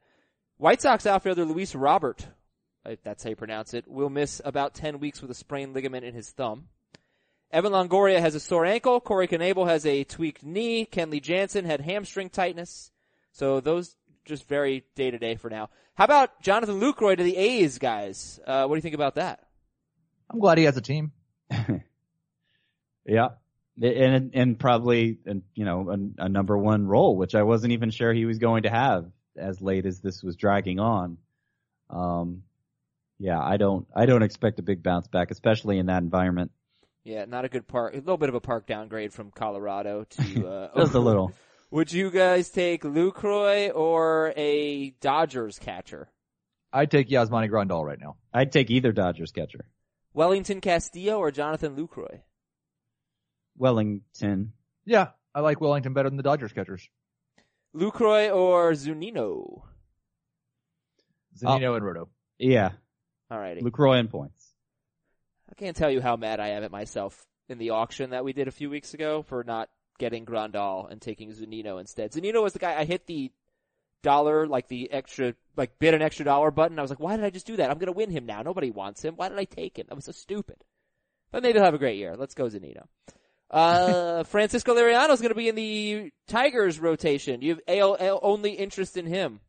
White 0.57 0.81
Sox 0.81 1.07
outfielder 1.07 1.45
Luis 1.45 1.75
Robert, 1.75 2.27
if 2.87 3.03
that's 3.03 3.25
how 3.25 3.31
you 3.31 3.37
pronounce 3.37 3.75
it, 3.75 3.89
will 3.89 4.11
miss 4.11 4.41
about 4.45 4.75
10 4.75 5.01
weeks 5.01 5.21
with 5.21 5.31
a 5.31 5.35
sprained 5.35 5.75
ligament 5.75 6.05
in 6.05 6.15
his 6.15 6.31
thumb. 6.31 6.69
Evan 7.51 7.73
Longoria 7.73 8.21
has 8.21 8.35
a 8.35 8.41
sore 8.41 8.65
ankle. 8.65 9.01
Corey 9.01 9.29
Knebel 9.29 9.69
has 9.69 9.87
a 9.87 10.05
tweaked 10.05 10.43
knee. 10.43 10.87
Kenley 10.87 11.23
Jansen 11.23 11.65
had 11.65 11.81
hamstring 11.81 12.31
tightness. 12.31 12.91
So 13.33 13.61
those 13.61 13.97
just 14.25 14.49
very 14.49 14.85
day 14.95 15.11
to 15.11 15.19
day 15.19 15.37
for 15.37 15.51
now. 15.51 15.71
How 15.95 16.05
about 16.05 16.41
Jonathan 16.41 16.81
Lucroy 16.81 17.17
to 17.17 17.23
the 17.23 17.37
A's 17.37 17.79
guys? 17.79 18.41
Uh, 18.47 18.67
what 18.67 18.75
do 18.75 18.79
you 18.79 18.83
think 18.83 18.95
about 18.95 19.17
that? 19.17 19.41
I'm 20.31 20.41
glad 20.41 20.59
he 20.59 20.65
has 20.65 20.77
a 20.77 20.81
team. 20.81 21.13
Yeah. 23.05 23.29
And, 23.83 24.31
and 24.35 24.59
probably, 24.59 25.19
and, 25.27 25.43
you 25.55 25.65
know, 25.65 25.91
a, 25.91 26.25
a 26.25 26.29
number 26.29 26.57
one 26.57 26.87
role, 26.87 27.17
which 27.17 27.35
I 27.35 27.43
wasn't 27.43 27.73
even 27.73 27.91
sure 27.91 28.13
he 28.13 28.25
was 28.25 28.39
going 28.39 28.63
to 28.63 28.71
have 28.71 29.07
as 29.37 29.61
late 29.61 29.87
as 29.87 30.01
this 30.01 30.23
was 30.23 30.37
dragging 30.37 30.81
on. 30.81 31.19
Um, 31.91 32.43
yeah, 33.19 33.41
I 33.41 33.57
don't, 33.57 33.87
I 33.95 34.07
don't 34.07 34.23
expect 34.23 34.59
a 34.59 34.63
big 34.63 34.83
bounce 34.83 35.07
back, 35.07 35.31
especially 35.31 35.79
in 35.79 35.87
that 35.87 36.03
environment. 36.03 36.51
Yeah, 37.05 37.27
not 37.27 37.45
a 37.45 37.49
good 37.49 37.67
park. 37.69 37.95
A 37.95 37.99
little 37.99 38.17
bit 38.17 38.31
of 38.31 38.35
a 38.35 38.41
park 38.41 38.67
downgrade 38.67 39.13
from 39.13 39.31
Colorado 39.31 40.05
to. 40.05 40.47
Uh, 40.75 40.79
Just 40.79 40.95
a 40.95 41.01
little. 41.01 41.33
Would 41.71 41.93
you 41.93 42.11
guys 42.11 42.51
take 42.51 42.83
Lucroy 42.83 43.71
or 43.75 44.33
a 44.37 44.91
Dodgers 45.01 45.59
catcher? 45.59 46.09
I'd 46.73 46.91
take 46.91 47.09
Yasmani 47.09 47.51
Grandal 47.51 47.85
right 47.85 47.99
now. 48.01 48.17
I'd 48.33 48.53
take 48.53 48.71
either 48.71 48.93
Dodgers 48.93 49.33
catcher. 49.33 49.67
Wellington 50.13 50.61
Castillo 50.61 51.19
or 51.19 51.31
Jonathan 51.31 51.77
Lucroy? 51.77 52.21
Wellington. 53.57 54.53
Yeah, 54.85 55.09
I 55.35 55.41
like 55.41 55.61
Wellington 55.61 55.93
better 55.93 56.09
than 56.09 56.17
the 56.17 56.23
Dodgers 56.23 56.53
catchers. 56.53 56.89
Lucroy 57.75 58.35
or 58.35 58.73
Zunino? 58.73 59.63
Uh, 61.45 61.47
Zunino 61.47 61.77
and 61.77 61.85
Roto. 61.85 62.09
Yeah. 62.39 62.73
Alrighty. 63.31 63.63
Lucroy 63.63 63.99
and 63.99 64.11
points. 64.11 64.55
I 65.51 65.55
can't 65.55 65.77
tell 65.77 65.91
you 65.91 66.01
how 66.01 66.17
mad 66.17 66.41
I 66.41 66.49
am 66.49 66.65
at 66.65 66.71
myself 66.71 67.27
in 67.49 67.59
the 67.59 67.71
auction 67.71 68.11
that 68.11 68.25
we 68.25 68.33
did 68.33 68.49
a 68.49 68.53
few 68.53 68.71
weeks 68.71 68.95
ago 68.95 69.23
for 69.23 69.45
not 69.45 69.69
getting 69.99 70.25
Grandal 70.25 70.91
and 70.91 71.01
taking 71.01 71.31
Zunino 71.33 71.81
instead. 71.81 72.13
Zunino 72.13 72.43
was 72.43 72.53
the 72.53 72.59
guy 72.59 72.79
I 72.79 72.85
hit 72.85 73.07
the 73.07 73.33
dollar, 74.03 74.47
like 74.47 74.69
the 74.69 74.91
extra, 74.93 75.35
like 75.57 75.79
bid 75.79 75.95
an 75.95 76.03
extra 76.03 76.25
dollar 76.25 76.51
button. 76.51 76.79
I 76.79 76.83
was 76.83 76.91
like, 76.91 77.01
why 77.01 77.17
did 77.17 77.25
I 77.25 77.31
just 77.31 77.47
do 77.47 77.57
that? 77.57 77.71
I'm 77.71 77.79
gonna 77.79 77.93
win 77.93 78.11
him 78.11 78.27
now. 78.27 78.43
Nobody 78.43 78.71
wants 78.71 79.05
him. 79.05 79.15
Why 79.17 79.29
did 79.29 79.39
I 79.39 79.45
take 79.45 79.79
him? 79.79 79.87
That 79.89 79.95
was 79.95 80.05
so 80.05 80.13
stupid. 80.13 80.65
But 81.31 81.43
maybe 81.43 81.59
he'll 81.59 81.65
have 81.65 81.75
a 81.75 81.79
great 81.79 81.99
year. 81.99 82.17
Let's 82.17 82.35
go 82.35 82.45
Zunino. 82.45 82.87
Uh, 83.51 84.25
Francisco 84.25 84.75
is 84.75 85.21
gonna 85.21 85.35
be 85.35 85.49
in 85.49 85.55
the 85.55 86.11
Tigers 86.27 86.81
rotation. 86.81 87.43
You 87.43 87.51
have 87.51 87.61
AL, 87.69 87.97
AL 88.01 88.21
only 88.23 88.53
interest 88.53 88.97
in 88.97 89.07
him. 89.07 89.41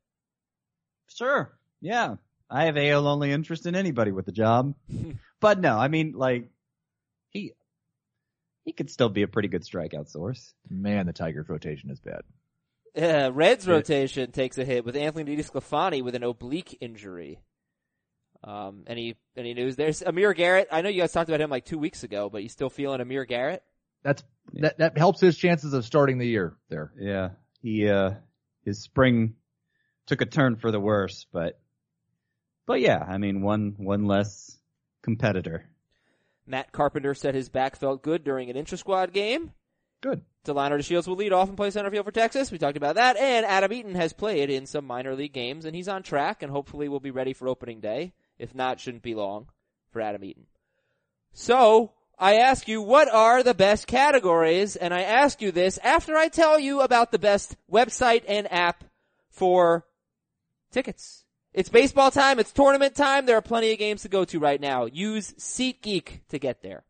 Sure. 1.07 1.57
Yeah. 1.81 2.15
I 2.49 2.65
have 2.65 2.77
AL 2.77 3.07
only 3.07 3.31
interest 3.31 3.65
in 3.65 3.75
anybody 3.75 4.11
with 4.11 4.27
a 4.27 4.31
job. 4.31 4.75
but 5.39 5.59
no, 5.59 5.77
I 5.77 5.87
mean, 5.87 6.13
like, 6.15 6.49
he, 7.29 7.53
he 8.63 8.71
could 8.71 8.89
still 8.89 9.09
be 9.09 9.23
a 9.23 9.27
pretty 9.27 9.47
good 9.47 9.63
strikeout 9.63 10.09
source. 10.09 10.53
Man, 10.69 11.07
the 11.07 11.13
Tigers 11.13 11.49
rotation 11.49 11.89
is 11.89 11.99
bad. 11.99 12.21
Uh, 12.95 13.31
Reds 13.33 13.65
Yeah. 13.65 13.73
rotation 13.73 14.31
takes 14.31 14.57
a 14.57 14.65
hit 14.65 14.85
with 14.85 14.95
Anthony 14.95 15.35
DiSclafani 15.35 16.03
with 16.03 16.15
an 16.15 16.23
oblique 16.23 16.77
injury. 16.79 17.39
Um, 18.43 18.83
any 18.85 19.15
any 19.35 19.53
news? 19.55 19.75
There's 19.75 20.03
Amir 20.03 20.33
Garrett. 20.33 20.67
I 20.71 20.81
know 20.81 20.89
you 20.89 21.01
guys 21.01 21.11
talked 21.11 21.29
about 21.29 21.41
him 21.41 21.49
like 21.49 21.65
two 21.65 21.79
weeks 21.79 22.03
ago, 22.03 22.29
but 22.29 22.43
you 22.43 22.49
still 22.49 22.69
feeling 22.69 23.01
Amir 23.01 23.25
Garrett? 23.25 23.63
That's 24.05 24.23
that 24.53 24.77
that 24.77 24.97
helps 24.97 25.19
his 25.19 25.35
chances 25.35 25.73
of 25.73 25.83
starting 25.83 26.19
the 26.19 26.27
year 26.27 26.55
there. 26.69 26.93
Yeah. 26.97 27.29
He, 27.61 27.89
uh, 27.89 28.11
his 28.63 28.83
spring 28.83 29.33
took 30.05 30.21
a 30.21 30.25
turn 30.27 30.55
for 30.55 30.69
the 30.71 30.79
worse, 30.79 31.25
but, 31.33 31.59
but 32.67 32.79
yeah, 32.79 32.99
I 32.99 33.17
mean, 33.17 33.41
one, 33.41 33.73
one 33.77 34.05
less 34.05 34.55
competitor. 35.01 35.67
Matt 36.45 36.71
Carpenter 36.71 37.15
said 37.15 37.33
his 37.33 37.49
back 37.49 37.75
felt 37.75 38.03
good 38.03 38.23
during 38.23 38.51
an 38.51 38.55
intra 38.55 38.77
squad 38.77 39.13
game. 39.13 39.51
Good. 40.01 40.21
Delino 40.45 40.77
DeShields 40.77 41.07
will 41.07 41.15
lead 41.15 41.33
off 41.33 41.47
and 41.47 41.57
play 41.57 41.71
center 41.71 41.89
field 41.89 42.05
for 42.05 42.11
Texas. 42.11 42.51
We 42.51 42.59
talked 42.59 42.77
about 42.77 42.95
that. 42.95 43.17
And 43.17 43.47
Adam 43.47 43.73
Eaton 43.73 43.95
has 43.95 44.13
played 44.13 44.51
in 44.51 44.67
some 44.67 44.85
minor 44.85 45.15
league 45.15 45.33
games, 45.33 45.65
and 45.65 45.75
he's 45.75 45.87
on 45.87 46.03
track, 46.03 46.43
and 46.43 46.51
hopefully 46.51 46.87
will 46.87 46.99
be 46.99 47.09
ready 47.09 47.33
for 47.33 47.47
opening 47.47 47.79
day. 47.79 48.13
If 48.37 48.53
not, 48.53 48.79
shouldn't 48.79 49.01
be 49.01 49.15
long 49.15 49.47
for 49.89 50.01
Adam 50.01 50.23
Eaton. 50.23 50.45
So, 51.33 51.93
I 52.17 52.35
ask 52.35 52.67
you, 52.67 52.81
what 52.81 53.13
are 53.13 53.43
the 53.43 53.53
best 53.53 53.87
categories? 53.87 54.75
And 54.75 54.93
I 54.93 55.01
ask 55.01 55.41
you 55.41 55.51
this 55.51 55.77
after 55.79 56.15
I 56.15 56.29
tell 56.29 56.57
you 56.57 56.81
about 56.81 57.11
the 57.11 57.19
best 57.19 57.55
website 57.71 58.23
and 58.27 58.51
app 58.51 58.83
for 59.29 59.85
tickets. 60.71 61.25
It's 61.53 61.69
baseball 61.69 62.11
time. 62.11 62.39
It's 62.39 62.51
tournament 62.51 62.95
time. 62.95 63.25
There 63.25 63.37
are 63.37 63.41
plenty 63.41 63.71
of 63.71 63.79
games 63.79 64.01
to 64.03 64.09
go 64.09 64.25
to 64.25 64.39
right 64.39 64.59
now. 64.59 64.85
Use 64.85 65.33
SeatGeek 65.33 66.21
to 66.29 66.39
get 66.39 66.61
there. 66.61 66.83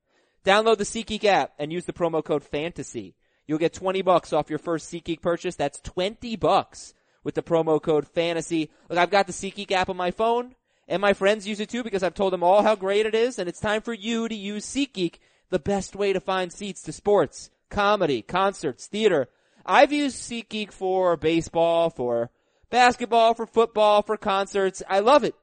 Download 0.43 0.77
the 0.77 0.83
SeatGeek 0.83 1.23
app 1.23 1.53
and 1.57 1.71
use 1.71 1.85
the 1.85 1.93
promo 1.93 2.23
code 2.23 2.43
FANTASY. 2.43 3.15
You'll 3.47 3.59
get 3.59 3.73
20 3.73 4.01
bucks 4.01 4.33
off 4.33 4.49
your 4.49 4.59
first 4.59 4.91
SeatGeek 4.91 5.21
purchase. 5.21 5.55
That's 5.55 5.79
20 5.81 6.35
bucks 6.35 6.93
with 7.23 7.35
the 7.35 7.43
promo 7.43 7.81
code 7.81 8.07
FANTASY. 8.07 8.69
Look, 8.89 8.99
I've 8.99 9.11
got 9.11 9.27
the 9.27 9.33
SeatGeek 9.33 9.71
app 9.71 9.89
on 9.89 9.97
my 9.97 10.11
phone 10.11 10.55
and 10.87 11.01
my 11.01 11.13
friends 11.13 11.47
use 11.47 11.59
it 11.59 11.69
too 11.69 11.83
because 11.83 12.03
I've 12.03 12.13
told 12.13 12.33
them 12.33 12.43
all 12.43 12.61
how 12.61 12.75
great 12.75 13.05
it 13.05 13.15
is 13.15 13.39
and 13.39 13.49
it's 13.49 13.59
time 13.59 13.81
for 13.81 13.93
you 13.93 14.27
to 14.27 14.35
use 14.35 14.65
SeatGeek, 14.65 15.15
the 15.49 15.59
best 15.59 15.95
way 15.95 16.13
to 16.13 16.19
find 16.19 16.51
seats 16.51 16.81
to 16.83 16.91
sports, 16.91 17.49
comedy, 17.69 18.21
concerts, 18.21 18.87
theater. 18.87 19.27
I've 19.65 19.91
used 19.91 20.17
SeatGeek 20.17 20.71
for 20.71 21.17
baseball, 21.17 21.89
for 21.89 22.29
basketball, 22.69 23.33
for 23.33 23.47
football, 23.47 24.03
for 24.03 24.17
concerts. 24.17 24.83
I 24.87 24.99
love 24.99 25.23
it. 25.23 25.35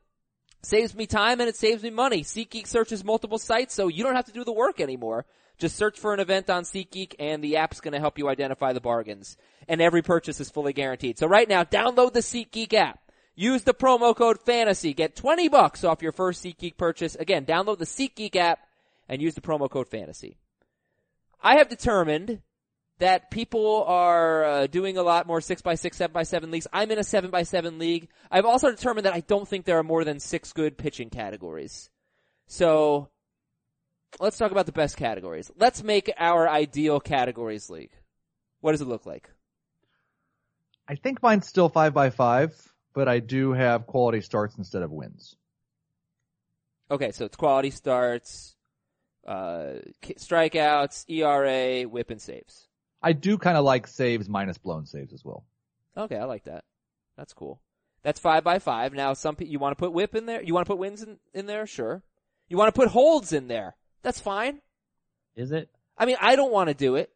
Saves 0.63 0.95
me 0.95 1.07
time 1.07 1.41
and 1.41 1.49
it 1.49 1.57
saves 1.57 1.83
me 1.83 1.91
money. 1.91 2.23
SeatGeek 2.23 2.69
searches 2.69 3.03
multiple 3.03 3.39
sites 3.39 3.75
so 3.75 3.89
you 3.89 4.05
don't 4.05 4.15
have 4.15 4.27
to 4.27 4.33
do 4.33 4.45
the 4.45 4.53
work 4.53 4.81
anymore. 4.81 5.27
Just 5.59 5.77
search 5.77 5.99
for 5.99 6.15
an 6.15 6.21
event 6.21 6.51
on 6.51 6.63
SeatGeek 6.63 7.15
and 7.19 7.43
the 7.43 7.57
app's 7.57 7.81
to 7.81 7.99
help 7.99 8.19
you 8.19 8.29
identify 8.29 8.73
the 8.73 8.81
bargains. 8.81 9.37
And 9.69 9.81
every 9.81 10.03
purchase 10.03 10.41
is 10.41 10.51
fully 10.51 10.73
guaranteed. 10.73 11.19
So 11.19 11.27
right 11.27 11.49
now, 11.49 11.65
download 11.65 12.13
the 12.13 12.21
SeatGeek 12.21 12.75
app. 12.75 13.02
Use 13.35 13.63
the 13.63 13.75
promo 13.75 14.15
code 14.15 14.41
FANTASY. 14.41 14.95
Get 14.95 15.17
20 15.17 15.49
bucks 15.49 15.85
off 15.85 16.03
your 16.03 16.13
first 16.13 16.45
SeatGeek 16.45 16.77
purchase. 16.77 17.15
Again, 17.15 17.47
download 17.47 17.79
the 17.79 17.87
SeatGeek 17.87 18.37
app 18.37 18.61
and 19.09 19.23
use 19.23 19.35
the 19.35 19.41
promo 19.41 19.71
code 19.71 19.89
FANTASY. 19.89 20.37
I 21.43 21.57
have 21.57 21.69
determined 21.69 22.41
that 22.99 23.31
people 23.31 23.85
are 23.85 24.45
uh, 24.45 24.67
doing 24.69 24.97
a 24.97 25.03
lot 25.03 25.27
more 25.27 25.41
6x6, 25.41 25.63
7x7 25.63 26.53
leagues. 26.53 26.69
I'm 26.73 26.91
in 26.91 26.99
a 26.99 27.03
7x7 27.03 27.79
league. 27.79 28.09
I've 28.31 28.45
also 28.45 28.71
determined 28.71 29.07
that 29.07 29.15
I 29.15 29.21
don't 29.21 29.49
think 29.49 29.65
there 29.65 29.79
are 29.79 29.83
more 29.83 30.05
than 30.05 30.21
six 30.21 30.53
good 30.53 30.79
pitching 30.79 31.11
categories. 31.11 31.91
So, 32.47 33.09
let's 34.21 34.39
talk 34.39 34.53
about 34.53 34.67
the 34.67 34.73
best 34.73 34.97
categories. 34.97 35.51
Let's 35.57 35.83
make 35.83 36.13
our 36.19 36.49
ideal 36.49 37.01
categories 37.01 37.71
league. 37.71 37.93
What 38.61 38.73
does 38.73 38.83
it 38.83 38.89
look 38.89 39.07
like? 39.07 39.29
I 40.87 40.95
think 40.95 41.23
mine's 41.23 41.49
still 41.49 41.69
five 41.69 41.95
by 41.95 42.11
five, 42.11 42.72
but 42.95 43.09
I 43.09 43.21
do 43.21 43.53
have 43.53 43.87
quality 43.87 44.21
starts 44.21 44.57
instead 44.57 44.83
of 44.83 44.91
wins. 44.91 45.37
Okay, 46.91 47.13
so 47.13 47.25
it's 47.25 47.37
quality 47.37 47.71
starts, 47.71 48.55
uh, 49.27 49.75
strikeouts, 50.03 51.07
ERA, 51.09 51.89
whip 51.89 52.11
and 52.11 52.21
saves. 52.21 52.69
I 53.03 53.13
do 53.13 53.39
kind 53.39 53.57
of 53.57 53.65
like 53.65 53.87
saves 53.87 54.29
minus 54.29 54.59
blown 54.59 54.87
saves 54.87 55.13
as 55.13 55.25
well. 55.25 55.45
Okay, 55.97 56.17
I 56.17 56.25
like 56.25 56.45
that. 56.45 56.65
That's 57.17 57.33
cool. 57.33 57.61
That's 58.03 58.21
five 58.21 58.45
by 58.45 58.59
five. 58.59 58.93
Now, 58.93 59.15
some 59.15 59.37
you 59.39 59.59
want 59.59 59.77
to 59.77 59.81
put 59.81 59.93
whip 59.93 60.15
in 60.15 60.27
there? 60.27 60.43
You 60.43 60.55
want 60.55 60.67
to 60.67 60.71
put 60.71 60.79
wins 60.79 61.03
in, 61.03 61.19
in 61.35 61.47
there? 61.47 61.67
Sure. 61.67 62.03
You 62.49 62.57
want 62.57 62.75
to 62.75 62.79
put 62.79 62.89
holds 62.89 63.33
in 63.33 63.49
there? 63.49 63.77
That's 64.03 64.21
fine. 64.21 64.61
Is 65.37 65.53
it? 65.53 65.71
I 65.97 66.07
mean, 66.07 66.17
I 66.21 66.37
don't 66.37 66.53
want 66.53 66.69
to 66.69 66.75
do 66.75 66.97
it. 66.97 67.11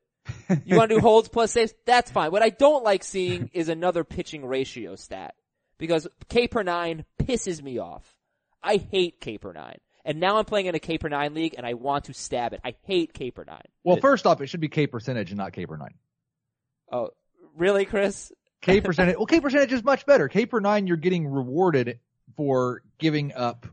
You 0.65 0.77
want 0.77 0.91
to 0.91 0.97
do 0.97 1.01
holds 1.03 1.29
plus 1.29 1.53
saves? 1.53 1.75
That's 1.85 2.11
fine. 2.11 2.31
What 2.31 2.43
I 2.43 2.51
don't 2.51 2.85
like 2.85 3.05
seeing 3.05 3.51
is 3.53 3.69
another 3.69 4.05
pitching 4.05 4.45
ratio 4.45 4.97
stat. 4.97 5.35
Because 5.79 6.07
K 6.29 6.49
per 6.49 6.63
nine 6.63 7.05
pisses 7.21 7.63
me 7.63 7.79
off. 7.79 8.15
I 8.63 8.77
hate 8.77 9.21
K 9.21 9.39
per 9.39 9.53
nine. 9.53 9.79
And 10.05 10.21
now 10.21 10.39
I'm 10.39 10.45
playing 10.45 10.67
in 10.67 10.75
a 10.75 10.79
K 10.79 10.99
per 10.99 11.09
nine 11.09 11.35
league 11.35 11.55
and 11.57 11.67
I 11.67 11.75
want 11.75 12.05
to 12.05 12.15
stab 12.15 12.53
it. 12.53 12.61
I 12.65 12.75
hate 12.83 13.13
K 13.13 13.31
per 13.31 13.45
nine. 13.45 13.67
Well, 13.85 13.97
first 13.97 14.27
off, 14.27 14.41
it 14.41 14.47
should 14.47 14.61
be 14.61 14.69
K 14.69 14.87
percentage 14.87 15.31
and 15.31 15.39
not 15.39 15.53
K 15.53 15.67
per 15.67 15.77
nine. 15.77 15.95
Oh, 16.91 17.11
really, 17.57 17.85
Chris? 17.85 18.33
K 18.63 18.81
percentage. 18.81 19.17
well, 19.17 19.27
K 19.27 19.41
percentage 19.41 19.73
is 19.73 19.85
much 19.85 20.07
better. 20.07 20.29
K 20.29 20.47
per 20.47 20.61
nine, 20.61 20.87
you're 20.87 20.97
getting 20.97 21.27
rewarded 21.27 21.99
for 22.37 22.83
giving 22.99 23.33
up, 23.35 23.67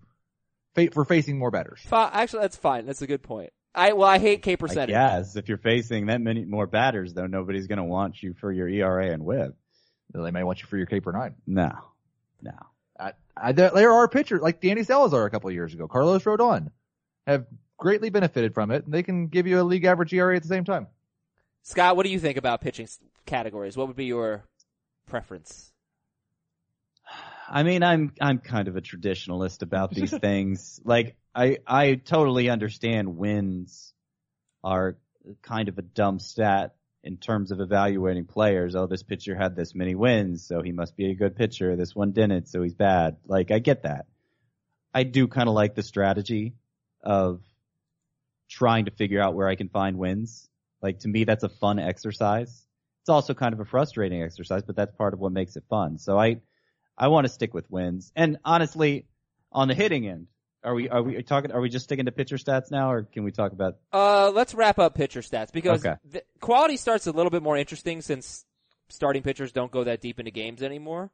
for 0.92 1.06
facing 1.06 1.38
more 1.38 1.52
batters. 1.52 1.82
Actually, 1.92 2.42
that's 2.42 2.58
fine. 2.58 2.86
That's 2.86 3.02
a 3.02 3.08
good 3.08 3.24
point. 3.24 3.52
I, 3.76 3.94
well, 3.94 4.08
I 4.08 4.20
hate 4.20 4.42
K 4.42 4.56
percentage. 4.56 4.94
Yes, 4.94 5.36
if 5.36 5.50
you're 5.50 5.58
facing 5.58 6.08
that 6.08 6.22
many 6.22 6.46
more 6.46 6.68
batters, 6.68 7.14
though, 7.14 7.26
nobody's 7.26 7.68
going 7.68 7.78
to 7.78 7.84
want 7.84 8.22
you 8.22 8.34
for 8.40 8.52
your 8.52 8.68
ERA 8.68 9.12
and 9.12 9.24
WHIP. 9.24 9.56
They 10.14 10.32
may 10.32 10.44
want 10.44 10.62
you 10.62 10.68
for 10.68 10.78
your 10.78 10.86
K 10.86 11.00
per 11.00 11.12
nine. 11.12 11.36
No. 11.48 11.72
No. 12.44 12.52
I, 13.00 13.14
I, 13.36 13.52
there, 13.54 13.72
there 13.72 13.92
are 13.92 14.08
pitchers 14.08 14.42
like 14.42 14.62
Danny 14.62 14.84
Salazar 14.84 15.26
a 15.26 15.32
couple 15.32 15.50
of 15.50 15.56
years 15.56 15.74
ago, 15.74 15.88
Carlos 15.88 16.24
Rodon, 16.24 16.70
have 17.26 17.46
greatly 17.78 18.10
benefited 18.10 18.54
from 18.54 18.70
it, 18.70 18.86
and 18.86 18.94
they 18.94 19.02
can 19.02 19.28
give 19.28 19.48
you 19.48 19.60
a 19.60 19.64
league 19.64 19.86
average 19.86 20.14
ERA 20.14 20.36
at 20.36 20.44
the 20.44 20.48
same 20.48 20.66
time. 20.66 20.88
Scott, 21.64 21.96
what 21.96 22.06
do 22.06 22.12
you 22.12 22.20
think 22.20 22.38
about 22.38 22.62
pitching 22.62 22.88
categories? 23.26 23.78
What 23.78 23.88
would 23.88 23.96
be 23.96 24.06
your 24.06 24.44
preference? 25.08 25.72
I 27.50 27.64
mean, 27.64 27.84
I'm 27.84 28.14
I'm 28.20 28.40
kind 28.40 28.68
of 28.68 28.76
a 28.76 28.82
traditionalist 28.82 29.62
about 29.62 29.92
these 29.94 30.12
things. 30.12 30.80
Like, 30.84 31.16
I 31.34 31.60
I 31.66 31.96
totally 31.96 32.50
understand 32.50 33.18
wins 33.18 33.94
are 34.64 34.98
kind 35.42 35.70
of 35.70 35.78
a 35.78 35.82
dumb 35.82 36.20
stat 36.20 36.76
in 37.04 37.18
terms 37.18 37.52
of 37.52 37.60
evaluating 37.60 38.26
players. 38.26 38.76
Oh, 38.76 38.88
this 38.88 39.04
pitcher 39.04 39.36
had 39.36 39.56
this 39.56 39.76
many 39.76 39.94
wins, 39.94 40.46
so 40.46 40.62
he 40.62 40.72
must 40.72 40.96
be 40.96 41.12
a 41.12 41.16
good 41.16 41.36
pitcher. 41.36 41.76
This 41.76 41.94
one 41.94 42.12
didn't, 42.12 42.48
so 42.48 42.62
he's 42.62 42.74
bad. 42.74 43.18
Like, 43.26 43.52
I 43.52 43.60
get 43.60 43.84
that. 43.84 44.06
I 44.94 45.04
do 45.04 45.28
kind 45.28 45.50
of 45.50 45.56
like 45.56 45.76
the 45.76 45.84
strategy 45.84 46.54
of 47.04 47.42
trying 48.50 48.86
to 48.86 48.92
figure 48.92 49.22
out 49.22 49.34
where 49.34 49.50
I 49.50 49.56
can 49.56 49.70
find 49.70 49.98
wins. 49.98 50.48
Like, 50.82 51.00
to 51.00 51.08
me, 51.08 51.26
that's 51.26 51.44
a 51.44 51.50
fun 51.50 51.80
exercise. 51.80 52.66
It's 53.02 53.10
also 53.10 53.34
kind 53.34 53.54
of 53.54 53.60
a 53.60 53.66
frustrating 53.66 54.24
exercise, 54.24 54.64
but 54.64 54.78
that's 54.78 54.96
part 54.96 55.14
of 55.14 55.20
what 55.20 55.34
makes 55.34 55.58
it 55.58 55.64
fun. 55.70 55.98
So 55.98 56.18
I, 56.18 56.38
I 56.98 57.10
want 57.10 57.26
to 57.26 57.34
stick 57.34 57.54
with 57.54 57.70
wins. 57.70 58.14
And 58.16 58.38
honestly, 58.46 59.08
on 59.52 59.68
the 59.68 59.74
hitting 59.74 60.08
end, 60.08 60.28
are 60.64 60.74
we 60.74 60.90
are 60.90 61.02
we 61.04 61.22
talking? 61.24 61.52
Are 61.52 61.62
we 61.62 61.70
just 61.70 61.86
sticking 61.86 62.06
to 62.06 62.12
pitcher 62.12 62.38
stats 62.38 62.72
now, 62.72 62.92
or 62.92 63.04
can 63.04 63.24
we 63.24 63.32
talk 63.32 63.52
about? 63.52 63.78
Uh, 63.92 64.32
let's 64.34 64.54
wrap 64.54 64.80
up 64.80 64.96
pitcher 64.96 65.22
stats 65.22 65.52
because 65.52 65.86
Okay. 65.86 65.96
the 66.10 66.24
quality 66.40 66.78
starts 66.78 67.08
a 67.08 67.12
little 67.12 67.30
bit 67.30 67.44
more 67.44 67.58
interesting 67.58 68.02
since 68.02 68.46
starting 68.90 69.24
pitchers 69.24 69.52
don't 69.52 69.72
go 69.72 69.84
that 69.84 70.02
deep 70.02 70.20
into 70.20 70.32
games 70.32 70.62
anymore. 70.64 71.12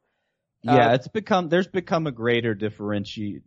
Yeah, 0.62 0.90
Uh, 0.90 0.94
it's 0.94 1.08
become 1.08 1.48
there's 1.48 1.68
become 1.68 2.06
a 2.06 2.12
greater 2.12 2.54
differenti- 2.54 3.42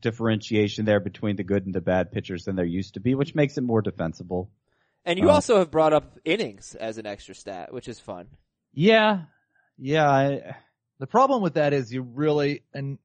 differentiation 0.00 0.84
there 0.84 1.00
between 1.00 1.36
the 1.36 1.44
good 1.44 1.64
and 1.64 1.74
the 1.74 1.80
bad 1.80 2.12
pitchers 2.12 2.44
than 2.44 2.56
there 2.56 2.64
used 2.64 2.94
to 2.94 3.00
be, 3.00 3.14
which 3.14 3.34
makes 3.34 3.56
it 3.56 3.62
more 3.62 3.82
defensible. 3.82 4.50
And 5.04 5.18
you 5.18 5.30
Uh, 5.30 5.34
also 5.34 5.58
have 5.58 5.70
brought 5.70 5.92
up 5.92 6.18
innings 6.24 6.74
as 6.74 6.98
an 6.98 7.06
extra 7.06 7.34
stat, 7.34 7.72
which 7.72 7.88
is 7.88 7.98
fun. 7.98 8.28
Yeah, 8.74 9.24
yeah. 9.78 10.08
I, 10.10 10.56
The 10.98 11.06
problem 11.08 11.42
with 11.42 11.54
that 11.54 11.72
is 11.72 11.92
you 11.92 12.02
really, 12.02 12.62
and 12.72 12.96
uh, 12.96 13.01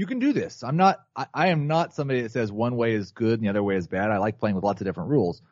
you 0.00 0.06
can 0.06 0.18
do 0.18 0.32
this. 0.32 0.64
I'm 0.64 0.78
not, 0.78 0.98
I, 1.14 1.26
I 1.34 1.48
am 1.48 1.66
not 1.66 1.94
somebody 1.94 2.22
that 2.22 2.32
says 2.32 2.50
one 2.50 2.76
way 2.76 2.94
is 2.94 3.10
good 3.10 3.34
and 3.34 3.44
the 3.44 3.50
other 3.50 3.62
way 3.62 3.76
is 3.76 3.86
bad. 3.86 4.10
I 4.10 4.16
like 4.16 4.38
playing 4.38 4.56
with 4.56 4.64
lots 4.64 4.80
of 4.80 4.86
different 4.86 5.10
rules. 5.10 5.42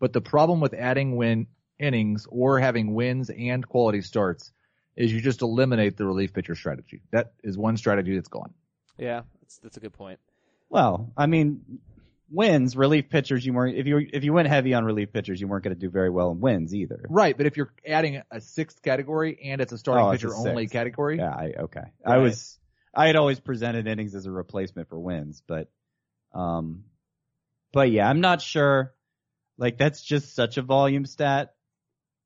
But 0.00 0.14
the 0.14 0.22
problem 0.22 0.60
with 0.60 0.72
adding 0.72 1.16
win 1.16 1.46
innings 1.78 2.26
or 2.30 2.58
having 2.58 2.94
wins 2.94 3.28
and 3.28 3.68
quality 3.68 4.00
starts 4.00 4.50
is 4.96 5.12
you 5.12 5.20
just 5.20 5.42
eliminate 5.42 5.98
the 5.98 6.06
relief 6.06 6.32
pitcher 6.32 6.54
strategy. 6.54 7.02
That 7.10 7.32
is 7.44 7.58
one 7.58 7.76
strategy 7.76 8.14
that's 8.14 8.28
gone. 8.28 8.54
Yeah, 8.96 9.24
that's, 9.42 9.58
that's 9.58 9.76
a 9.76 9.80
good 9.80 9.92
point. 9.92 10.20
well, 10.70 11.12
I 11.14 11.26
mean, 11.26 11.78
wins 12.30 12.78
relief 12.78 13.10
pitchers. 13.10 13.44
You 13.44 13.52
weren't 13.52 13.76
if 13.76 13.86
you 13.86 14.08
if 14.10 14.24
you 14.24 14.32
went 14.32 14.48
heavy 14.48 14.72
on 14.72 14.86
relief 14.86 15.12
pitchers, 15.12 15.38
you 15.38 15.48
weren't 15.48 15.64
going 15.64 15.76
to 15.76 15.80
do 15.80 15.90
very 15.90 16.08
well 16.08 16.30
in 16.30 16.40
wins 16.40 16.74
either. 16.74 17.04
Right, 17.10 17.36
but 17.36 17.44
if 17.44 17.58
you're 17.58 17.74
adding 17.86 18.22
a 18.30 18.40
sixth 18.40 18.80
category 18.80 19.38
and 19.44 19.60
it's 19.60 19.72
a 19.72 19.78
starting 19.78 20.06
Oh, 20.06 20.10
it's 20.12 20.24
a 20.24 20.28
pitcher 20.28 20.48
only 20.48 20.66
category, 20.66 21.18
Yeah, 21.18 21.30
I 21.30 21.52
okay. 21.64 21.92
I 22.06 22.16
was 22.18 22.58
I 22.94 23.06
had 23.06 23.16
always 23.16 23.40
presented 23.40 23.86
innings 23.86 24.14
as 24.14 24.26
a 24.26 24.30
replacement 24.30 24.88
for 24.88 24.98
wins, 24.98 25.42
but 25.46 25.70
um 26.32 26.84
but 27.72 27.90
yeah, 27.90 28.08
I'm 28.08 28.20
not 28.20 28.40
sure 28.40 28.94
like 29.56 29.78
that's 29.78 30.02
just 30.02 30.34
such 30.34 30.56
a 30.56 30.62
volume 30.62 31.06
stat. 31.06 31.54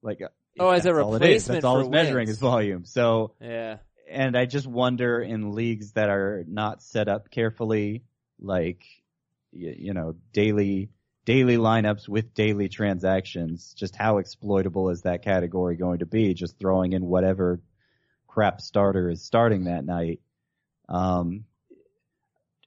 Like 0.02 0.20
uh, 0.22 0.28
Oh, 0.58 0.70
as 0.70 0.84
a 0.84 0.92
replacement, 0.92 1.06
all 1.06 1.14
it 1.14 1.22
is. 1.36 1.46
replacement 1.46 1.56
That's 1.56 1.64
all 1.64 1.76
for 1.76 1.80
it's 1.82 1.90
measuring 1.90 2.28
is 2.28 2.38
volume. 2.38 2.84
So 2.84 3.34
Yeah. 3.40 3.78
and 4.08 4.36
I 4.36 4.44
just 4.44 4.66
wonder 4.66 5.20
in 5.20 5.52
leagues 5.54 5.92
that 5.92 6.10
are 6.10 6.44
not 6.46 6.82
set 6.82 7.08
up 7.08 7.30
carefully 7.30 8.04
like 8.38 8.84
you, 9.52 9.74
you 9.76 9.94
know, 9.94 10.14
daily 10.32 10.90
daily 11.24 11.56
lineups 11.56 12.08
with 12.08 12.34
daily 12.34 12.68
transactions, 12.68 13.74
just 13.74 13.94
how 13.96 14.18
exploitable 14.18 14.90
is 14.90 15.02
that 15.02 15.22
category 15.22 15.76
going 15.76 16.00
to 16.00 16.06
be? 16.06 16.34
Just 16.34 16.58
throwing 16.58 16.92
in 16.92 17.06
whatever 17.06 17.60
crap 18.26 18.60
starter 18.60 19.08
is 19.10 19.22
starting 19.22 19.64
that 19.64 19.84
night. 19.84 20.20
Um, 20.92 21.44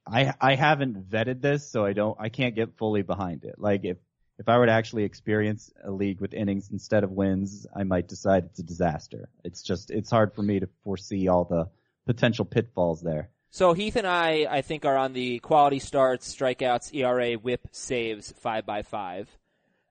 I 0.06 0.34
I 0.40 0.54
haven't 0.56 1.08
vetted 1.08 1.40
this, 1.40 1.68
so 1.70 1.84
I 1.84 1.92
don't 1.92 2.16
I 2.20 2.28
can't 2.28 2.54
get 2.54 2.76
fully 2.76 3.02
behind 3.02 3.44
it. 3.44 3.54
Like 3.58 3.84
if 3.84 3.96
if 4.38 4.48
I 4.48 4.58
were 4.58 4.66
to 4.66 4.72
actually 4.72 5.04
experience 5.04 5.72
a 5.82 5.90
league 5.90 6.20
with 6.20 6.34
innings 6.34 6.70
instead 6.70 7.04
of 7.04 7.10
wins, 7.10 7.66
I 7.74 7.84
might 7.84 8.08
decide 8.08 8.44
it's 8.44 8.58
a 8.58 8.64
disaster. 8.64 9.28
It's 9.44 9.62
just 9.62 9.90
it's 9.90 10.10
hard 10.10 10.34
for 10.34 10.42
me 10.42 10.60
to 10.60 10.68
foresee 10.84 11.28
all 11.28 11.44
the 11.44 11.68
potential 12.04 12.44
pitfalls 12.44 13.00
there. 13.00 13.30
So 13.50 13.72
Heath 13.72 13.96
and 13.96 14.06
I, 14.06 14.46
I 14.50 14.60
think, 14.60 14.84
are 14.84 14.98
on 14.98 15.12
the 15.14 15.38
quality 15.38 15.78
starts, 15.78 16.34
strikeouts, 16.34 16.94
ERA, 16.94 17.34
WHIP, 17.34 17.68
saves 17.70 18.32
five 18.32 18.66
by 18.66 18.82
five. 18.82 19.30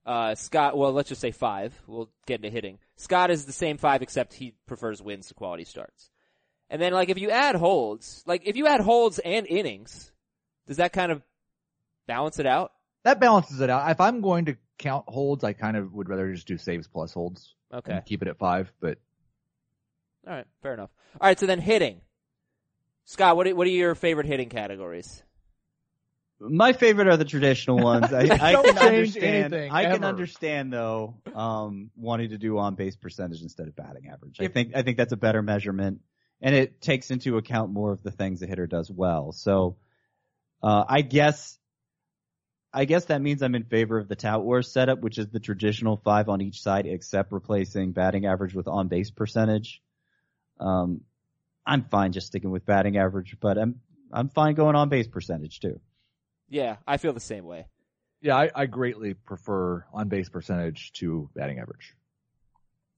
Uh, 0.06 0.36
Scott, 0.36 0.78
well, 0.78 0.92
let's 0.92 1.10
just 1.10 1.22
say 1.22 1.32
five. 1.32 1.74
We'll 1.88 2.12
get 2.28 2.36
into 2.36 2.52
hitting. 2.52 2.78
Scott 2.96 3.32
is 3.32 3.46
the 3.46 3.52
same 3.52 3.78
five, 3.78 4.04
except 4.04 4.36
he 4.36 4.54
prefers 4.68 5.02
wins 5.02 5.30
to 5.30 5.34
quality 5.34 5.64
starts. 5.64 6.12
And 6.70 6.82
then, 6.82 6.94
like, 6.94 7.10
if 7.10 7.18
you 7.20 7.30
add 7.30 7.56
holds, 7.56 8.24
like, 8.26 8.42
if 8.46 8.56
you 8.58 8.68
add 8.68 8.82
holds 8.82 9.20
and 9.20 9.46
innings, 9.48 10.12
does 10.68 10.78
that 10.78 10.94
kind 10.94 11.12
of 11.12 11.22
balance 12.08 12.40
it 12.40 12.46
out? 12.46 12.72
that 13.04 13.20
balances 13.20 13.62
it 13.62 13.70
out. 13.70 13.92
If 13.92 14.02
I'm 14.02 14.22
going 14.22 14.46
to 14.46 14.58
count 14.80 15.06
holds, 15.08 15.44
I 15.44 15.54
kind 15.54 15.78
of 15.78 15.94
would 15.94 16.10
rather 16.10 16.34
just 16.34 16.48
do 16.48 16.58
saves 16.58 16.88
plus 16.88 17.14
holds. 17.14 17.54
Okay. 17.72 17.92
And 17.94 18.04
keep 18.04 18.24
it 18.24 18.28
at 18.28 18.40
five, 18.40 18.72
but 18.80 18.98
All 20.28 20.34
right. 20.34 20.48
Fair 20.64 20.74
enough. 20.74 20.90
All 21.22 21.28
right. 21.28 21.40
So 21.40 21.46
then 21.46 21.60
hitting. 21.60 22.02
Scott, 23.04 23.38
what 23.38 23.46
are, 23.46 23.56
what 23.56 23.68
are 23.68 23.70
your 23.70 23.94
favorite 23.94 24.26
hitting 24.26 24.50
categories? 24.50 25.22
My 26.40 26.74
favorite 26.74 27.08
are 27.08 27.16
the 27.18 27.26
traditional 27.26 27.78
ones. 27.78 28.12
I, 28.12 28.22
I 28.42 28.52
Don't 28.54 28.66
can 28.66 28.76
change 28.76 28.84
understand. 28.84 29.54
anything, 29.54 29.72
I 29.72 29.86
can 29.86 30.04
understand 30.04 30.74
though, 30.74 31.16
um, 31.36 31.92
wanting 31.96 32.30
to 32.32 32.40
do 32.40 32.58
on 32.58 32.74
base 32.74 32.96
percentage 32.96 33.42
instead 33.44 33.68
of 33.68 33.76
batting 33.76 34.08
average. 34.08 34.38
I 34.40 34.48
think 34.48 34.76
I 34.76 34.82
think 34.82 34.98
that's 34.98 35.14
a 35.14 35.18
better 35.18 35.42
measurement, 35.44 36.02
and 36.42 36.54
it 36.56 36.82
takes 36.82 37.12
into 37.12 37.38
account 37.38 37.72
more 37.72 37.92
of 37.92 38.04
the 38.04 38.12
things 38.12 38.42
a 38.42 38.48
hitter 38.48 38.68
does 38.68 38.92
well. 38.92 39.32
So, 39.32 39.78
uh, 40.62 40.84
I 40.88 41.02
guess, 41.02 41.58
I 42.74 42.86
guess 42.86 43.06
that 43.06 43.22
means 43.22 43.42
I'm 43.42 43.56
in 43.56 43.64
favor 43.64 43.98
of 43.98 44.08
the 44.08 44.16
Tout 44.16 44.44
Wars 44.44 44.72
setup, 44.72 45.00
which 45.00 45.18
is 45.18 45.28
the 45.30 45.40
traditional 45.40 45.98
five 45.98 46.28
on 46.28 46.42
each 46.42 46.62
side, 46.62 46.86
except 46.86 47.32
replacing 47.32 47.94
batting 47.94 48.26
average 48.26 48.54
with 48.54 48.68
on 48.68 48.88
base 48.88 49.12
percentage. 49.12 49.82
Um, 50.60 51.02
I'm 51.66 51.84
fine 51.86 52.12
just 52.12 52.28
sticking 52.28 52.52
with 52.52 52.66
batting 52.66 52.98
average, 52.98 53.38
but 53.40 53.58
I'm 53.58 53.80
I'm 54.12 54.30
fine 54.30 54.56
going 54.56 54.76
on 54.76 54.90
base 54.90 55.08
percentage 55.08 55.60
too. 55.60 55.80
Yeah, 56.50 56.78
I 56.86 56.98
feel 56.98 57.14
the 57.14 57.20
same 57.20 57.46
way. 57.46 57.66
yeah, 58.22 58.36
I, 58.36 58.50
I 58.54 58.66
greatly 58.66 59.14
prefer 59.14 59.86
on 59.94 60.10
base 60.10 60.30
percentage 60.30 60.92
to 60.94 61.30
batting 61.36 61.60
average. 61.60 61.96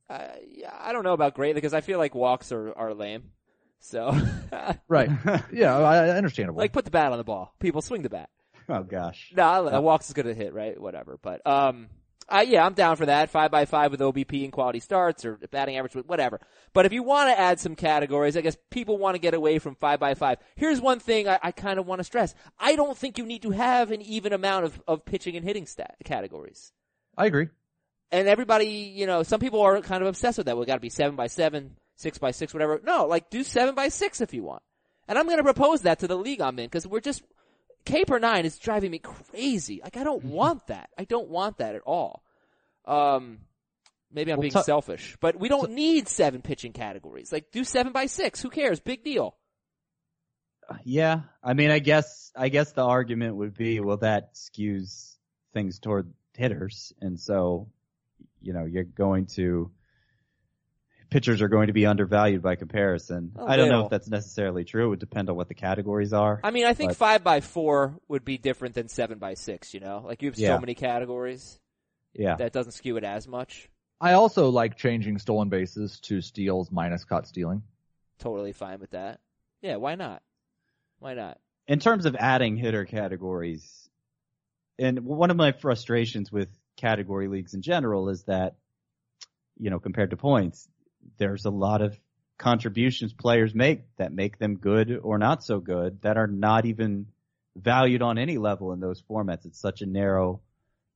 Uh, 0.10 0.28
yeah, 0.50 0.74
I 0.80 0.93
don't 0.93 1.04
know 1.04 1.13
about 1.13 1.34
great 1.34 1.56
because 1.56 1.74
I 1.74 1.82
feel 1.82 1.98
like 1.98 2.15
walks 2.15 2.52
are, 2.52 2.74
are 2.78 2.93
lame. 2.93 3.32
So, 3.80 4.15
Right. 4.88 5.10
yeah, 5.52 5.78
I, 5.78 6.08
I 6.08 6.10
understandable. 6.17 6.58
like 6.60 6.74
put 6.74 6.86
the 6.86 6.91
bat 6.91 7.12
on 7.12 7.17
the 7.17 7.24
ball. 7.24 7.54
People 7.60 7.82
swing 7.82 8.02
the 8.02 8.10
bat. 8.10 8.30
Oh 8.70 8.84
gosh. 8.84 9.32
No, 9.36 9.70
nah, 9.70 9.80
walks 9.80 10.08
is 10.08 10.13
going 10.13 10.28
to 10.28 10.34
hit, 10.34 10.54
right? 10.54 10.80
Whatever. 10.80 11.17
But, 11.22 11.46
um, 11.48 11.88
I, 12.30 12.41
yeah, 12.41 12.65
I'm 12.65 12.74
down 12.74 12.98
for 12.98 13.06
that. 13.06 13.30
Five 13.30 13.52
by 13.52 13.65
five 13.65 13.91
with 13.91 14.02
OBP 14.02 14.43
and 14.43 14.52
quality 14.52 14.80
starts 14.80 15.24
or 15.24 15.38
batting 15.52 15.78
average 15.78 15.96
with 15.96 16.08
whatever. 16.08 16.41
But 16.74 16.86
if 16.86 16.91
you 16.91 17.02
want 17.02 17.30
to 17.30 17.39
add 17.39 17.60
some 17.60 17.76
categories, 17.76 18.36
I 18.36 18.41
guess 18.41 18.58
people 18.70 18.98
want 18.98 19.15
to 19.15 19.20
get 19.20 19.34
away 19.34 19.60
from 19.60 19.76
five 19.76 20.00
by 20.00 20.13
five. 20.13 20.39
Here's 20.56 20.82
one 20.82 21.00
thing 21.00 21.30
I, 21.30 21.39
I 21.41 21.52
kind 21.52 21.80
of 21.80 21.86
want 21.86 22.00
to 22.00 22.04
stress. 22.04 22.36
I 22.60 22.76
don't 22.76 22.98
think 22.98 23.17
you 23.17 23.26
need 23.26 23.43
to 23.43 23.52
have 23.52 23.91
an 23.91 24.02
even 24.02 24.34
amount 24.34 24.65
of, 24.65 24.82
of 24.88 25.06
pitching 25.06 25.38
and 25.38 25.46
hitting 25.46 25.65
stat 25.65 25.96
categories. 26.04 26.74
I 27.17 27.28
agree. 27.28 27.48
And 28.12 28.28
everybody, 28.28 28.67
you 28.67 29.06
know, 29.08 29.24
some 29.24 29.39
people 29.39 29.62
are 29.62 29.82
kind 29.82 30.02
of 30.02 30.08
obsessed 30.08 30.38
with 30.38 30.48
that. 30.48 30.58
We've 30.58 30.67
got 30.67 30.76
to 30.76 30.80
be 30.82 30.89
seven 30.89 31.15
by 31.15 31.28
seven, 31.28 31.76
six 31.96 32.17
by 32.17 32.32
six, 32.32 32.54
whatever. 32.54 32.80
No, 32.84 33.06
like 33.06 33.30
do 33.30 33.43
seven 33.43 33.76
by 33.76 33.89
six 33.89 34.22
if 34.22 34.34
you 34.34 34.43
want. 34.43 34.63
And 35.08 35.17
I'm 35.17 35.26
going 35.26 35.38
to 35.38 35.43
propose 35.43 35.82
that 35.84 36.00
to 36.00 36.08
the 36.08 36.17
league 36.17 36.42
I'm 36.42 36.60
in 36.60 36.65
because 36.65 36.86
we're 36.88 37.00
just 37.00 37.23
K 37.86 38.04
per 38.06 38.19
nine 38.19 38.46
is 38.46 38.58
driving 38.58 38.92
me 38.92 39.00
crazy. 39.00 39.81
Like 39.84 39.98
I 39.98 40.04
don't 40.04 40.23
want 40.25 40.67
that. 40.67 40.90
I 40.98 41.06
don't 41.06 41.29
want 41.29 41.58
that 41.58 41.75
at 41.75 41.81
all. 41.86 42.23
Um, 42.86 43.40
maybe 44.12 44.31
I'm 44.31 44.38
Well, 44.38 44.44
being 44.44 44.54
ta- 44.54 44.63
selfish, 44.63 45.17
but 45.19 45.40
we 45.40 45.50
don't 45.50 45.71
need 45.71 46.08
seven 46.08 46.42
pitching 46.42 46.73
categories. 46.73 47.31
Like 47.31 47.52
do 47.52 47.63
seven 47.63 47.94
by 47.94 48.06
six. 48.08 48.42
Who 48.42 48.50
cares? 48.50 48.79
Big 48.79 49.04
deal. 49.04 49.36
Yeah, 50.84 51.21
I 51.42 51.54
mean, 51.54 51.71
I 51.71 51.79
guess 51.79 52.31
I 52.36 52.50
guess 52.50 52.73
the 52.73 52.84
argument 52.84 53.38
would 53.38 53.54
be, 53.58 53.79
well, 53.79 53.98
that 53.98 54.36
skews 54.36 55.15
things 55.54 55.79
toward 55.79 56.12
hitters, 56.34 56.92
and 57.00 57.17
so 57.17 57.69
you 58.48 58.54
know 58.54 58.65
you're 58.65 58.83
going 58.85 59.25
to 59.27 59.69
pitchers 61.10 61.41
are 61.41 61.48
going 61.48 61.67
to 61.67 61.73
be 61.73 61.85
undervalued 61.85 62.41
by 62.41 62.56
comparison. 62.56 63.31
Oh, 63.37 63.45
I 63.48 63.56
don't 63.58 63.69
know 63.69 63.83
if 63.85 63.89
that's 63.89 64.10
necessarily 64.10 64.65
true. 64.65 64.87
It 64.87 64.89
would 64.89 65.00
depend 65.00 65.29
on 65.29 65.35
what 65.35 65.48
the 65.48 65.54
categories 65.54 66.12
are. 66.13 66.39
I 66.43 66.52
mean, 66.52 66.65
I 66.65 66.73
think 66.73 66.89
But- 66.91 66.98
five 66.98 67.23
by 67.23 67.41
four 67.41 67.98
would 68.08 68.25
be 68.25 68.37
different 68.37 68.75
than 68.75 68.87
seven 68.89 69.17
by 69.19 69.35
six. 69.35 69.73
You 69.73 69.79
know, 69.81 70.04
like 70.06 70.21
you 70.21 70.29
have 70.29 70.37
Yeah. 70.39 70.56
so 70.56 70.60
many 70.60 70.73
categories 70.75 71.60
yeah, 72.13 72.35
that 72.35 72.52
doesn't 72.54 72.71
skew 72.73 72.98
it 72.98 73.04
as 73.04 73.27
much. 73.27 73.69
I 74.02 74.13
also 74.13 74.50
like 74.50 74.77
changing 74.77 75.17
stolen 75.17 75.50
bases 75.50 76.00
to 76.02 76.21
steals 76.21 76.71
minus 76.71 77.04
caught 77.04 77.27
stealing. 77.27 77.63
Totally 78.19 78.52
fine 78.52 78.79
with 78.79 78.91
that. 78.91 79.19
Yeah, 79.62 79.75
why 79.77 79.95
not? 79.95 80.23
Why 81.00 81.13
not? 81.13 81.39
in 81.69 81.79
terms 81.79 82.06
of 82.06 82.15
adding 82.15 82.56
hitter 82.56 82.85
categories, 82.85 83.89
and 84.79 85.00
one 85.04 85.31
of 85.31 85.35
my 85.37 85.52
frustrations 85.52 86.31
with 86.31 86.48
category 86.78 87.28
leagues 87.28 87.54
in 87.54 87.62
general 87.62 88.10
is 88.10 88.23
that, 88.23 88.56
you 89.58 89.69
know, 89.69 89.80
compared 89.80 90.12
to 90.12 90.17
points, 90.17 90.69
there's 91.17 91.46
a 91.46 91.50
lot 91.50 91.82
of 91.82 92.00
contributions 92.38 93.13
players 93.13 93.54
make 93.56 93.82
that 93.98 94.13
make 94.13 94.38
them 94.38 94.58
good 94.58 95.00
or 95.02 95.17
not 95.17 95.44
so 95.44 95.60
good 95.60 96.02
that 96.04 96.17
are 96.17 96.28
not 96.28 96.65
even 96.65 97.08
valued 97.56 98.02
on 98.02 98.17
any 98.17 98.38
level 98.38 98.71
in 98.71 98.80
those 98.80 99.02
formats. 99.02 99.46
It's 99.46 99.60
such 99.60 99.82
a 99.82 99.88
narrow 99.88 100.42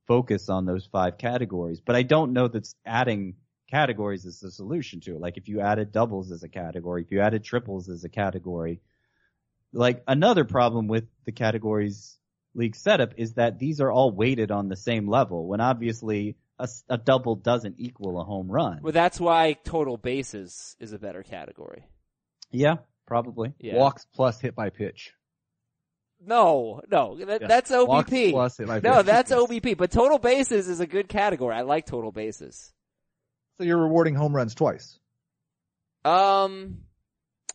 focus 0.08 0.50
on 0.50 0.66
those 0.66 0.86
five 0.86 1.18
categories. 1.18 1.82
But 1.82 1.96
I 1.96 2.04
don't 2.04 2.34
know 2.34 2.48
that 2.48 2.68
adding 2.86 3.36
categories 3.70 4.26
is 4.26 4.40
the 4.40 4.52
solution 4.52 5.00
to 5.02 5.16
it. 5.16 5.22
Like 5.22 5.38
if 5.38 5.48
you 5.48 5.62
added 5.62 5.92
doubles 5.92 6.32
as 6.32 6.44
a 6.44 6.50
category, 6.50 7.02
if 7.02 7.12
you 7.12 7.22
added 7.22 7.44
triples 7.44 7.90
as 7.90 8.04
a 8.04 8.10
category, 8.10 8.82
like 9.74 10.04
another 10.08 10.44
problem 10.44 10.88
with 10.88 11.06
the 11.26 11.32
categories 11.32 12.18
league 12.54 12.76
setup 12.76 13.14
is 13.18 13.34
that 13.36 13.60
these 13.60 13.80
are 13.82 13.91
all 13.91 14.12
weighted 14.12 14.52
on 14.52 14.68
the 14.68 14.76
same 14.76 15.08
level 15.08 15.47
when 15.47 15.62
obviously 15.62 16.36
a 16.89 16.97
double 16.97 17.36
doesn't 17.36 17.76
equal 17.80 18.20
a 18.22 18.24
home 18.24 18.52
run. 18.52 18.80
Well, 18.84 18.93
that's 18.93 19.20
why 19.20 19.54
total 19.64 19.97
bases 19.97 20.76
is 20.80 20.93
a 20.93 20.99
better 20.99 21.24
category. 21.24 21.84
Yeah, 22.52 22.76
probably. 23.08 23.54
Yeah. 23.60 23.78
Walks 23.78 24.06
plus 24.14 24.39
hit 24.39 24.54
by 24.54 24.70
pitch. 24.70 25.14
No, 26.24 26.82
no, 26.91 27.16
that, 27.18 27.41
Yeah. 27.41 27.47
that's 27.47 27.72
Walks 27.72 28.12
OBP. 28.12 28.32
plus 28.32 28.58
hit 28.58 28.68
by 28.68 28.80
No, 28.80 28.97
pitch. 28.97 29.06
that's 29.08 29.32
OBP. 29.32 29.76
But 29.76 29.89
total 29.89 30.20
bases 30.20 30.68
is 30.68 30.80
a 30.80 30.86
good 30.86 31.10
category. 31.10 31.56
I 31.56 31.62
like 31.62 31.88
total 31.88 32.12
bases. 32.12 32.72
So 33.58 33.64
you're 33.64 33.82
rewarding 33.82 34.14
home 34.14 34.36
runs 34.36 34.54
twice. 34.54 34.99
Um, 36.06 36.84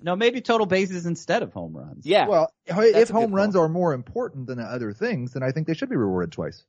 No, 0.00 0.14
maybe 0.14 0.40
total 0.40 0.66
bases 0.66 1.06
instead 1.06 1.42
of 1.42 1.52
home 1.52 1.76
runs. 1.76 2.04
yeah. 2.04 2.28
Well, 2.28 2.52
if 2.66 3.08
home 3.08 3.32
runs 3.32 3.56
are 3.56 3.68
more 3.68 3.94
important 3.94 4.46
than 4.46 4.58
other 4.58 4.92
things, 4.92 5.32
then 5.32 5.42
I 5.42 5.52
think 5.52 5.66
they 5.66 5.74
should 5.74 5.88
be 5.88 5.96
rewarded 5.96 6.32
twice. 6.32 6.64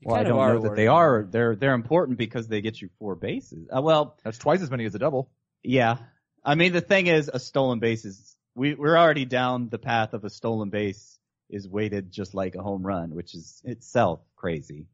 You 0.00 0.08
Well, 0.10 0.20
I 0.20 0.22
don't 0.24 0.38
are 0.38 0.54
know 0.54 0.60
that 0.62 0.76
they 0.76 0.88
are. 0.88 1.26
They're 1.30 1.56
they're 1.56 1.72
important 1.74 2.18
because 2.18 2.48
they 2.48 2.60
get 2.60 2.80
you 2.80 2.90
four 2.98 3.14
bases. 3.14 3.68
Uh, 3.74 3.80
well, 3.80 4.16
That's 4.22 4.38
twice 4.38 4.60
as 4.60 4.70
many 4.70 4.84
as 4.84 4.94
a 4.94 4.98
double. 4.98 5.30
yeah. 5.62 5.96
I 6.44 6.54
mean, 6.54 6.72
the 6.72 6.80
thing 6.80 7.08
is, 7.08 7.28
a 7.32 7.40
stolen 7.40 7.80
base 7.80 8.04
is 8.04 8.36
we 8.54 8.74
we're 8.74 8.96
already 8.96 9.24
down 9.24 9.68
the 9.68 9.78
path 9.78 10.12
of 10.12 10.24
a 10.24 10.30
stolen 10.30 10.70
base 10.70 11.18
is 11.50 11.66
weighted 11.68 12.12
just 12.12 12.34
like 12.34 12.54
a 12.54 12.62
home 12.62 12.86
run, 12.86 13.14
which 13.14 13.34
is 13.34 13.60
itself 13.64 14.20
crazy. 14.36 14.86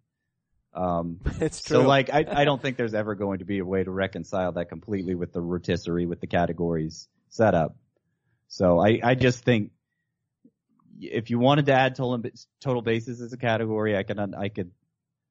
Um, 0.74 1.20
It's 1.40 1.62
true. 1.62 1.78
So 1.78 1.82
like, 1.82 2.08
I, 2.10 2.24
I 2.26 2.44
don't 2.46 2.62
think 2.62 2.76
there's 2.78 2.94
ever 2.94 3.14
going 3.14 3.40
to 3.40 3.44
be 3.44 3.58
a 3.58 3.64
way 3.64 3.84
to 3.84 3.90
reconcile 3.90 4.52
that 4.52 4.68
completely 4.70 5.14
with 5.14 5.32
the 5.32 5.40
rotisserie, 5.40 6.06
with 6.06 6.20
the 6.20 6.26
categories 6.26 7.08
setup. 7.32 7.74
So 8.48 8.78
I, 8.78 9.00
I 9.02 9.14
just 9.14 9.42
think 9.42 9.72
if 11.00 11.30
you 11.30 11.38
wanted 11.38 11.66
to 11.66 11.72
add 11.72 11.96
total, 11.96 12.30
total 12.60 12.82
bases 12.82 13.20
as 13.20 13.32
a 13.32 13.38
category, 13.38 13.96
I 13.96 14.04
un- 14.16 14.34
I 14.34 14.48
could, 14.50 14.70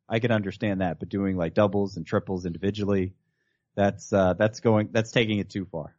I 0.09 0.19
could 0.19 0.31
understand 0.31 0.81
that, 0.81 0.99
but 0.99 1.09
doing 1.09 1.37
like 1.37 1.53
doubles 1.53 1.97
and 1.97 2.05
triples 2.05 2.45
individually, 2.45 3.13
that's, 3.75 4.11
uh, 4.11 4.33
that's 4.33 4.59
going, 4.59 4.89
that's 4.91 5.11
taking 5.11 5.37
it 5.39 5.49
too 5.49 5.65
far. 5.65 5.95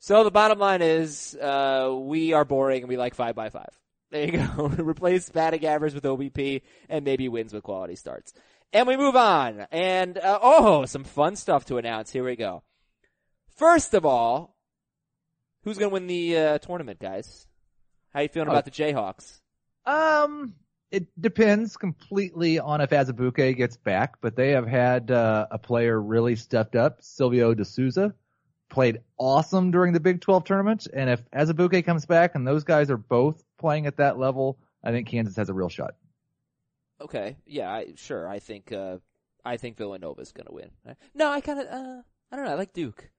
So 0.00 0.24
the 0.24 0.30
bottom 0.30 0.58
line 0.58 0.82
is, 0.82 1.36
uh, 1.36 1.94
we 1.96 2.32
are 2.32 2.44
boring 2.44 2.82
and 2.82 2.88
we 2.88 2.96
like 2.96 3.14
five 3.14 3.34
by 3.34 3.50
five. 3.50 3.70
There 4.10 4.24
you 4.26 4.32
go. 4.32 4.66
Replace 4.78 5.28
batting 5.28 5.64
average 5.64 5.94
with 5.94 6.04
OBP 6.04 6.62
and 6.88 7.04
maybe 7.04 7.28
wins 7.28 7.52
with 7.52 7.62
quality 7.62 7.94
starts. 7.94 8.32
And 8.72 8.86
we 8.86 8.96
move 8.96 9.16
on. 9.16 9.66
And, 9.70 10.18
uh, 10.18 10.38
oh, 10.42 10.84
some 10.86 11.04
fun 11.04 11.36
stuff 11.36 11.64
to 11.66 11.76
announce. 11.76 12.10
Here 12.10 12.24
we 12.24 12.36
go. 12.36 12.62
First 13.56 13.94
of 13.94 14.04
all, 14.04 14.57
who's 15.68 15.78
gonna 15.78 15.90
win 15.90 16.06
the, 16.06 16.36
uh, 16.36 16.58
tournament, 16.58 16.98
guys? 16.98 17.46
How 18.12 18.20
you 18.20 18.28
feeling 18.28 18.48
Oh. 18.48 18.52
about 18.52 18.64
the 18.64 18.70
Jayhawks? 18.70 19.40
Um, 19.86 20.54
it 20.90 21.06
depends 21.20 21.76
completely 21.76 22.58
on 22.58 22.80
if 22.80 22.90
Azubuike 22.90 23.56
gets 23.56 23.76
back, 23.76 24.20
but 24.20 24.36
they 24.36 24.50
have 24.52 24.66
had 24.66 25.10
uh, 25.10 25.46
a 25.50 25.58
player 25.58 26.00
really 26.00 26.36
stepped 26.36 26.74
up, 26.76 27.02
Silvio 27.02 27.54
De 27.54 27.64
Sousa, 27.64 28.14
played 28.70 29.00
awesome 29.18 29.70
during 29.70 29.92
the 29.92 30.00
Big 30.00 30.20
12 30.20 30.44
tournament, 30.44 30.86
and 30.92 31.10
if 31.10 31.22
Azubuike 31.30 31.84
comes 31.84 32.06
back 32.06 32.34
and 32.34 32.46
those 32.46 32.64
guys 32.64 32.90
are 32.90 32.96
both 32.96 33.42
playing 33.58 33.86
at 33.86 33.96
that 33.98 34.18
level, 34.18 34.58
I 34.82 34.90
think 34.90 35.08
Kansas 35.08 35.36
has 35.36 35.48
a 35.50 35.54
real 35.54 35.68
shot. 35.68 35.94
Okay. 37.00 37.36
Yeah, 37.46 37.70
I, 37.70 37.92
sure. 37.96 38.26
I 38.28 38.38
think, 38.40 38.72
uh, 38.72 38.98
I 39.44 39.56
think 39.56 39.76
Villanova's 39.76 40.32
gonna 40.32 40.52
win. 40.52 40.70
No, 41.14 41.30
I 41.30 41.40
kinda, 41.40 41.62
uh, 41.72 42.02
I 42.32 42.36
don't 42.36 42.44
know. 42.44 42.52
I 42.52 42.54
like 42.54 42.72
Duke. 42.72 43.10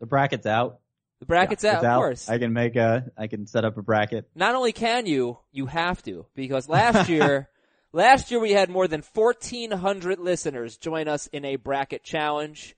The 0.00 0.06
bracket's 0.06 0.46
out. 0.46 0.80
The 1.20 1.26
bracket's 1.26 1.64
It's 1.64 1.74
out, 1.74 1.84
of 1.84 1.96
course. 1.96 2.28
I 2.28 2.38
can 2.38 2.52
make 2.52 2.76
a, 2.76 3.10
I 3.16 3.26
can 3.26 3.46
set 3.46 3.64
up 3.64 3.76
a 3.76 3.82
bracket. 3.82 4.28
not 4.34 4.54
only 4.54 4.72
can 4.72 5.06
you, 5.06 5.38
you 5.50 5.66
have 5.66 6.02
to 6.04 6.26
because 6.34 6.68
last 6.68 7.08
year, 7.10 7.48
last 7.92 8.30
year 8.30 8.40
we 8.40 8.52
had 8.52 8.70
more 8.70 8.86
than 8.86 9.02
1400 9.02 10.18
listeners 10.18 10.76
join 10.76 11.08
us 11.08 11.26
in 11.28 11.44
a 11.44 11.56
bracket 11.56 12.04
challenge 12.04 12.76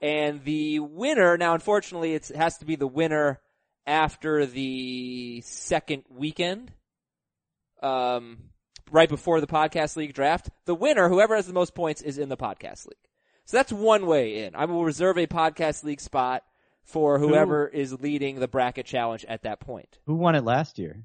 and 0.00 0.44
the 0.44 0.78
winner, 0.78 1.36
now 1.36 1.54
unfortunately 1.54 2.14
it's, 2.14 2.30
it 2.30 2.36
has 2.36 2.58
to 2.58 2.64
be 2.64 2.76
the 2.76 2.86
winner 2.86 3.40
after 3.86 4.46
the 4.46 5.42
second 5.44 6.04
weekend, 6.08 6.72
um, 7.82 8.38
right 8.90 9.08
before 9.08 9.40
the 9.40 9.46
podcast 9.46 9.96
league 9.96 10.14
draft. 10.14 10.48
The 10.64 10.74
winner, 10.74 11.08
whoever 11.08 11.34
has 11.34 11.46
the 11.46 11.52
most 11.52 11.74
points 11.74 12.02
is 12.02 12.18
in 12.18 12.28
the 12.28 12.36
podcast 12.36 12.86
league. 12.86 12.96
So 13.44 13.56
that's 13.56 13.72
one 13.72 14.06
way 14.06 14.44
in. 14.44 14.54
I 14.54 14.66
will 14.66 14.84
reserve 14.84 15.18
a 15.18 15.26
podcast 15.26 15.82
league 15.82 16.00
spot 16.00 16.44
for 16.84 17.18
whoever 17.18 17.66
is 17.66 18.00
leading 18.00 18.40
the 18.40 18.48
bracket 18.48 18.86
challenge 18.86 19.24
at 19.28 19.42
that 19.42 19.60
point. 19.60 19.98
Who 20.06 20.14
won 20.14 20.34
it 20.34 20.44
last 20.44 20.78
year? 20.78 21.04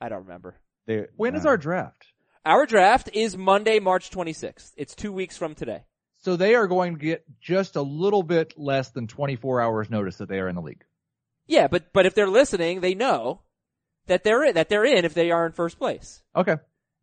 I 0.00 0.08
don't 0.08 0.22
remember. 0.22 0.56
They, 0.86 1.06
When 1.16 1.34
is 1.34 1.46
uh, 1.46 1.50
our 1.50 1.56
draft? 1.56 2.06
Our 2.44 2.66
draft 2.66 3.10
is 3.14 3.36
Monday, 3.36 3.78
March 3.78 4.10
26th. 4.10 4.72
It's 4.76 4.94
two 4.94 5.12
weeks 5.12 5.36
from 5.36 5.54
today. 5.54 5.84
So 6.18 6.36
they 6.36 6.54
are 6.54 6.66
going 6.66 6.94
to 6.94 7.00
get 7.00 7.24
just 7.40 7.76
a 7.76 7.82
little 7.82 8.22
bit 8.22 8.54
less 8.56 8.90
than 8.90 9.06
24 9.06 9.60
hours 9.60 9.90
notice 9.90 10.16
that 10.18 10.28
they 10.28 10.40
are 10.40 10.48
in 10.48 10.54
the 10.54 10.62
league. 10.62 10.84
Yeah, 11.46 11.68
but, 11.68 11.92
but 11.92 12.06
if 12.06 12.14
they're 12.14 12.28
listening, 12.28 12.80
they 12.80 12.94
know 12.94 13.40
that 14.06 14.24
they're 14.24 14.44
in, 14.44 14.54
that 14.54 14.68
they're 14.68 14.84
in 14.84 15.04
if 15.04 15.14
they 15.14 15.30
are 15.30 15.46
in 15.46 15.52
first 15.52 15.78
place. 15.78 16.22
Okay. 16.34 16.56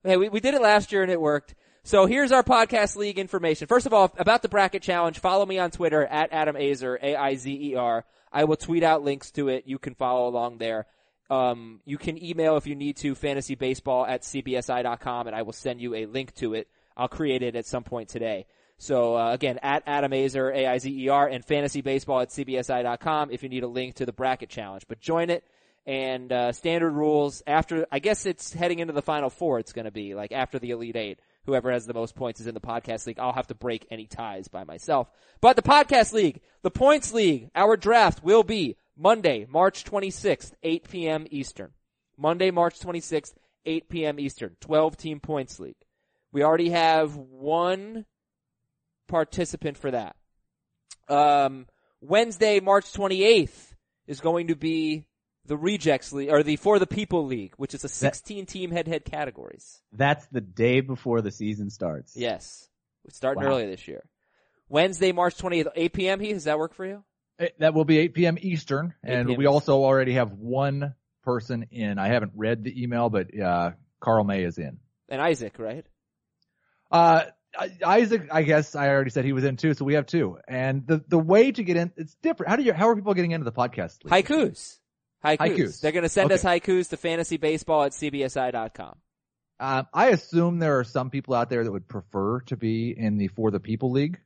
Hey, 0.03 0.17
we, 0.17 0.29
we 0.29 0.39
did 0.39 0.53
it 0.53 0.61
last 0.61 0.91
year 0.91 1.03
and 1.03 1.11
it 1.11 1.21
worked. 1.21 1.55
So 1.83 2.05
here's 2.05 2.31
our 2.31 2.43
podcast 2.43 2.95
league 2.95 3.17
information. 3.17 3.67
First 3.67 3.87
of 3.87 3.93
all, 3.93 4.13
about 4.17 4.43
the 4.43 4.49
bracket 4.49 4.83
challenge, 4.83 5.17
follow 5.17 5.45
me 5.45 5.57
on 5.57 5.71
Twitter 5.71 6.05
at 6.05 6.31
Adam 6.31 6.55
Aizer, 6.55 7.01
A-I-Z-E-R. 7.01 8.05
I 8.31 8.43
will 8.43 8.55
tweet 8.55 8.83
out 8.83 9.03
links 9.03 9.31
to 9.31 9.49
it. 9.49 9.63
You 9.65 9.79
can 9.79 9.95
follow 9.95 10.27
along 10.27 10.59
there. 10.59 10.85
Um, 11.31 11.81
you 11.85 11.97
can 11.97 12.23
email 12.23 12.55
if 12.57 12.67
you 12.67 12.75
need 12.75 12.97
to 12.97 13.15
fantasybaseball 13.15 14.07
at 14.07 14.21
cbsi.com 14.21 15.27
and 15.27 15.35
I 15.35 15.41
will 15.41 15.53
send 15.53 15.81
you 15.81 15.95
a 15.95 16.05
link 16.05 16.35
to 16.35 16.53
it. 16.53 16.67
I'll 16.95 17.07
create 17.07 17.41
it 17.41 17.55
at 17.55 17.65
some 17.65 17.83
point 17.83 18.09
today. 18.09 18.45
So 18.77 19.17
uh, 19.17 19.31
again, 19.33 19.59
at 19.63 19.81
Adam 19.87 20.11
Aizer, 20.11 20.53
A-I-Z-E-R, 20.53 21.27
and 21.27 21.45
fantasybaseball 21.45 22.21
at 22.21 22.29
cbsi.com 22.29 23.31
if 23.31 23.41
you 23.41 23.49
need 23.49 23.63
a 23.63 23.67
link 23.67 23.95
to 23.95 24.05
the 24.05 24.13
bracket 24.13 24.49
challenge. 24.49 24.85
But 24.87 24.99
join 24.99 25.31
it 25.31 25.43
and 25.87 26.31
uh, 26.31 26.51
standard 26.51 26.91
rules 26.91 27.41
after. 27.47 27.87
I 27.91 27.99
guess 27.99 28.27
it's 28.27 28.53
heading 28.53 28.79
into 28.79 28.93
the 28.93 29.01
final 29.01 29.31
four. 29.31 29.57
It's 29.57 29.73
going 29.73 29.85
to 29.85 29.91
be 29.91 30.13
like 30.13 30.31
after 30.31 30.59
the 30.59 30.71
elite 30.71 30.95
eight. 30.95 31.19
Whoever 31.45 31.71
has 31.71 31.87
the 31.87 31.93
most 31.93 32.15
points 32.15 32.39
is 32.39 32.47
in 32.47 32.53
the 32.53 32.61
podcast 32.61 33.07
league. 33.07 33.19
I'll 33.19 33.33
have 33.33 33.47
to 33.47 33.55
break 33.55 33.87
any 33.89 34.05
ties 34.05 34.47
by 34.47 34.63
myself. 34.63 35.09
But 35.41 35.55
the 35.55 35.63
podcast 35.63 36.13
league, 36.13 36.41
the 36.61 36.71
points 36.71 37.13
league, 37.13 37.49
our 37.55 37.75
draft 37.75 38.23
will 38.23 38.43
be 38.43 38.77
Monday, 38.97 39.47
March 39.49 39.83
26th, 39.83 40.53
8 40.61 40.89
p.m. 40.89 41.25
Eastern. 41.31 41.71
Monday, 42.17 42.51
March 42.51 42.79
26th, 42.79 43.33
8 43.65 43.89
p.m. 43.89 44.19
Eastern. 44.19 44.55
12 44.61 44.97
team 44.97 45.19
points 45.19 45.59
league. 45.59 45.75
We 46.31 46.43
already 46.43 46.69
have 46.69 47.15
one 47.15 48.05
participant 49.07 49.77
for 49.77 49.91
that. 49.91 50.15
Um, 51.09 51.65
Wednesday, 51.99 52.59
March 52.59 52.85
28th 52.93 53.73
is 54.07 54.19
going 54.19 54.47
to 54.47 54.55
be 54.55 55.05
the 55.45 55.57
Rejects 55.57 56.13
League, 56.13 56.29
or 56.29 56.43
the 56.43 56.55
For 56.55 56.79
the 56.79 56.87
People 56.87 57.25
League, 57.25 57.53
which 57.57 57.73
is 57.73 57.83
a 57.83 57.89
16 57.89 58.45
team 58.45 58.71
head-to-head 58.71 59.05
categories. 59.05 59.81
That's 59.91 60.25
the 60.27 60.41
day 60.41 60.81
before 60.81 61.21
the 61.21 61.31
season 61.31 61.69
starts. 61.69 62.15
Yes. 62.15 62.67
It's 63.05 63.17
starting 63.17 63.43
Wow. 63.43 63.49
early 63.51 63.65
this 63.67 63.87
year. 63.87 64.03
Wednesday, 64.69 65.11
March 65.11 65.35
20th, 65.37 65.67
8 65.75 65.93
p.m. 65.93 66.19
Heath, 66.19 66.33
does 66.35 66.43
that 66.45 66.59
work 66.59 66.73
for 66.73 66.85
you? 66.85 67.03
Eh, 67.39 67.47
That 67.59 67.73
will 67.73 67.85
be 67.85 67.97
8 67.97 68.13
p.m. 68.13 68.37
Eastern, 68.39 68.93
8 69.05 69.11
and 69.13 69.27
p.m. 69.27 69.37
we 69.37 69.45
also 69.47 69.83
already 69.83 70.13
have 70.13 70.31
one 70.31 70.93
person 71.23 71.65
in. 71.71 71.97
I 71.97 72.07
haven't 72.07 72.33
read 72.35 72.63
the 72.63 72.81
email, 72.81 73.09
but 73.09 73.37
uh, 73.37 73.71
Carl 73.99 74.23
May 74.23 74.43
is 74.43 74.57
in. 74.57 74.77
And 75.09 75.21
Isaac, 75.21 75.55
right? 75.59 75.85
Uh, 76.91 77.23
Isaac, 77.85 78.29
I 78.31 78.43
guess 78.43 78.75
I 78.75 78.87
already 78.89 79.09
said 79.09 79.25
he 79.25 79.33
was 79.33 79.43
in 79.43 79.57
too, 79.57 79.73
so 79.73 79.83
we 79.83 79.95
have 79.95 80.05
two. 80.05 80.37
And 80.47 80.87
the 80.87 81.03
the 81.07 81.17
way 81.19 81.51
to 81.51 81.63
get 81.63 81.75
in, 81.75 81.91
it's 81.97 82.15
different. 82.21 82.49
How 82.49 82.55
do 82.55 82.63
you? 82.63 82.71
How 82.73 82.87
are 82.89 82.95
people 82.95 83.13
getting 83.13 83.31
into 83.31 83.43
the 83.43 83.51
podcast? 83.51 84.03
league? 84.05 84.25
Haikus. 84.25 84.77
Haikus. 85.23 85.37
Haikus. 85.37 85.81
They're 85.81 85.91
going 85.91 86.03
to 86.03 86.09
send 86.09 86.31
Okay. 86.31 86.35
us 86.35 86.43
haikus 86.43 86.89
to 86.89 86.97
fantasybaseball 86.97 87.85
at 87.85 87.91
cbsi.com. 87.91 88.95
Um, 89.59 89.87
I 89.93 90.07
assume 90.09 90.57
there 90.59 90.79
are 90.79 90.83
some 90.83 91.09
people 91.11 91.35
out 91.35 91.49
there 91.49 91.63
that 91.63 91.71
would 91.71 91.87
prefer 91.87 92.39
to 92.41 92.57
be 92.57 92.89
in 92.97 93.17
the 93.17 93.27
For 93.27 93.51
the 93.51 93.59
People 93.59 93.91
League, 93.91 94.19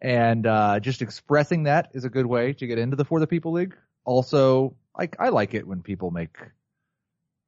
and 0.00 0.46
uh, 0.46 0.80
just 0.80 1.02
expressing 1.02 1.64
that 1.64 1.90
is 1.92 2.04
a 2.04 2.08
good 2.08 2.24
way 2.26 2.54
to 2.54 2.66
get 2.66 2.78
into 2.78 2.96
the 2.96 3.04
For 3.04 3.20
the 3.20 3.26
People 3.26 3.52
League. 3.52 3.76
Also, 4.04 4.74
Like 4.98 5.16
I 5.20 5.28
like 5.28 5.52
it 5.54 5.66
when 5.66 5.82
people 5.82 6.10
make 6.10 6.36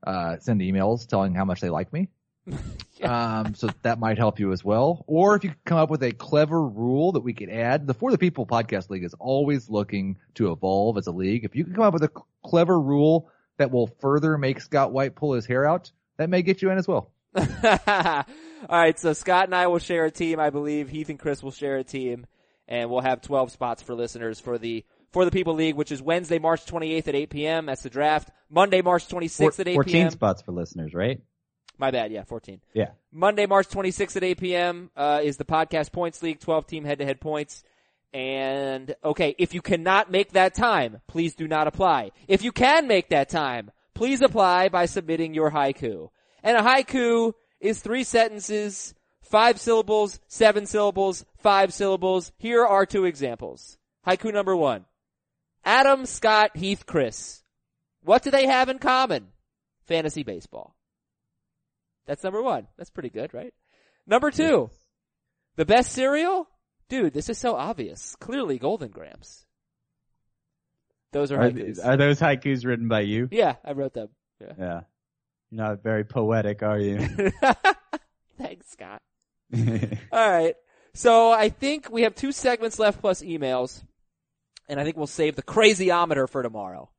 uh, 0.06 0.36
send 0.38 0.60
emails 0.60 1.06
telling 1.06 1.34
how 1.34 1.44
much 1.46 1.60
they 1.60 1.70
like 1.70 1.92
me. 1.94 2.08
Um, 3.02 3.54
so 3.54 3.68
that 3.82 3.98
might 3.98 4.16
help 4.16 4.38
you 4.38 4.52
as 4.52 4.64
well. 4.64 5.04
Or 5.06 5.34
if 5.34 5.44
you 5.44 5.52
come 5.66 5.76
up 5.76 5.90
with 5.90 6.02
a 6.02 6.12
clever 6.12 6.62
rule 6.62 7.12
that 7.12 7.20
we 7.20 7.34
could 7.34 7.50
add, 7.50 7.86
the 7.86 7.92
For 7.92 8.10
the 8.10 8.16
People 8.16 8.46
podcast 8.46 8.88
league 8.88 9.04
is 9.04 9.14
always 9.18 9.68
looking 9.68 10.16
to 10.36 10.52
evolve 10.52 10.96
as 10.96 11.06
a 11.06 11.10
league. 11.10 11.44
If 11.44 11.54
you 11.54 11.64
can 11.64 11.74
come 11.74 11.84
up 11.84 11.92
with 11.92 12.04
a 12.04 12.10
c- 12.14 12.22
clever 12.42 12.80
rule 12.80 13.28
that 13.58 13.70
will 13.70 13.88
further 14.00 14.38
make 14.38 14.60
Scott 14.60 14.92
White 14.92 15.16
pull 15.16 15.34
his 15.34 15.44
hair 15.44 15.66
out, 15.66 15.90
that 16.16 16.30
may 16.30 16.40
get 16.40 16.62
you 16.62 16.70
in 16.70 16.78
as 16.78 16.88
well. 16.88 17.12
All 17.36 18.24
right, 18.70 18.98
so 18.98 19.12
Scott 19.12 19.46
and 19.46 19.54
I 19.54 19.66
will 19.66 19.80
share 19.80 20.06
a 20.06 20.10
team, 20.10 20.40
I 20.40 20.50
believe. 20.50 20.88
Heath 20.88 21.10
and 21.10 21.18
Chris 21.18 21.42
will 21.42 21.50
share 21.50 21.76
a 21.76 21.84
team, 21.84 22.26
and 22.68 22.88
we'll 22.88 23.00
have 23.00 23.20
12 23.20 23.50
spots 23.50 23.82
for 23.82 23.94
listeners 23.94 24.40
for 24.40 24.56
the 24.56 24.84
for 25.12 25.24
the 25.24 25.30
People 25.30 25.54
League, 25.54 25.74
which 25.76 25.92
is 25.92 26.00
Wednesday, 26.00 26.38
March 26.38 26.64
28th 26.64 27.08
at 27.08 27.14
8 27.14 27.30
p.m. 27.30 27.66
That's 27.66 27.82
the 27.82 27.90
draft. 27.90 28.30
Monday, 28.48 28.82
March 28.82 29.06
26th 29.08 29.60
at 29.60 29.68
8 29.68 29.74
14 29.74 29.92
p.m. 29.92 30.10
spots 30.10 30.42
for 30.42 30.52
listeners, 30.52 30.94
right? 30.94 31.20
My 31.78 31.90
bad, 31.90 32.12
yeah, 32.12 32.24
14. 32.24 32.60
Yeah. 32.72 32.90
Monday, 33.10 33.46
March 33.46 33.68
26th 33.68 34.16
at 34.16 34.24
8 34.24 34.38
p.m. 34.38 34.90
Uh, 34.96 35.20
is 35.22 35.36
the 35.36 35.44
podcast 35.44 35.92
points 35.92 36.22
league, 36.22 36.40
12 36.40 36.66
team 36.66 36.84
head 36.84 36.98
to 36.98 37.04
head 37.04 37.20
points. 37.20 37.64
And 38.12 38.94
okay, 39.02 39.34
if 39.38 39.54
you 39.54 39.60
cannot 39.60 40.10
make 40.10 40.32
that 40.32 40.54
time, 40.54 41.00
please 41.08 41.34
do 41.34 41.48
not 41.48 41.66
apply. 41.66 42.12
If 42.28 42.44
you 42.44 42.52
can 42.52 42.86
make 42.86 43.08
that 43.08 43.28
time, 43.28 43.72
please 43.92 44.22
apply 44.22 44.68
by 44.68 44.86
submitting 44.86 45.34
your 45.34 45.50
haiku. 45.50 46.10
And 46.42 46.56
a 46.56 46.62
haiku 46.62 47.32
is 47.58 47.80
three 47.80 48.04
sentences, 48.04 48.94
five 49.20 49.60
syllables, 49.60 50.20
seven 50.28 50.66
syllables, 50.66 51.24
five 51.38 51.74
syllables. 51.74 52.30
Here 52.38 52.64
are 52.64 52.86
two 52.86 53.04
examples. 53.04 53.78
Haiku 54.06 54.32
number 54.32 54.54
one. 54.54 54.84
Adam, 55.64 56.06
Scott, 56.06 56.56
Heath, 56.56 56.86
Chris. 56.86 57.42
What 58.02 58.22
do 58.22 58.30
they 58.30 58.46
have 58.46 58.68
in 58.68 58.78
common? 58.78 59.28
Fantasy 59.86 60.22
baseball. 60.22 60.76
That's 62.06 62.22
number 62.24 62.42
one. 62.42 62.66
That's 62.76 62.90
pretty 62.90 63.10
good, 63.10 63.32
right? 63.34 63.52
Number 64.06 64.30
two. 64.30 64.70
The 65.56 65.64
best 65.64 65.92
cereal? 65.92 66.48
Dude, 66.88 67.14
this 67.14 67.28
is 67.28 67.38
so 67.38 67.54
obvious. 67.54 68.14
Clearly 68.16 68.58
Golden 68.58 68.90
Grams. 68.90 69.44
Those 71.12 71.30
are 71.32 71.40
Are, 71.40 71.50
haikus. 71.50 71.84
are 71.84 71.96
those 71.96 72.18
haikus 72.20 72.66
written 72.66 72.88
by 72.88 73.00
you? 73.00 73.28
yeah, 73.30 73.54
I 73.64 73.72
wrote 73.72 73.94
them. 73.94 74.08
Yeah. 74.40 74.52
Yeah. 74.58 74.80
You're 75.50 75.66
not 75.68 75.82
very 75.82 76.04
poetic, 76.04 76.62
are 76.62 76.78
you? 76.78 76.98
Thanks, 78.38 78.70
Scott. 78.70 79.00
All 80.12 80.30
right. 80.30 80.54
So 80.94 81.30
I 81.30 81.48
think 81.48 81.88
we 81.90 82.02
have 82.02 82.14
two 82.14 82.32
segments 82.32 82.78
left 82.78 83.00
plus 83.00 83.22
emails, 83.22 83.82
and 84.68 84.80
I 84.80 84.84
think 84.84 84.96
we'll 84.96 85.06
save 85.06 85.36
the 85.36 85.42
crazyometer 85.42 86.28
for 86.28 86.42
tomorrow. 86.42 86.90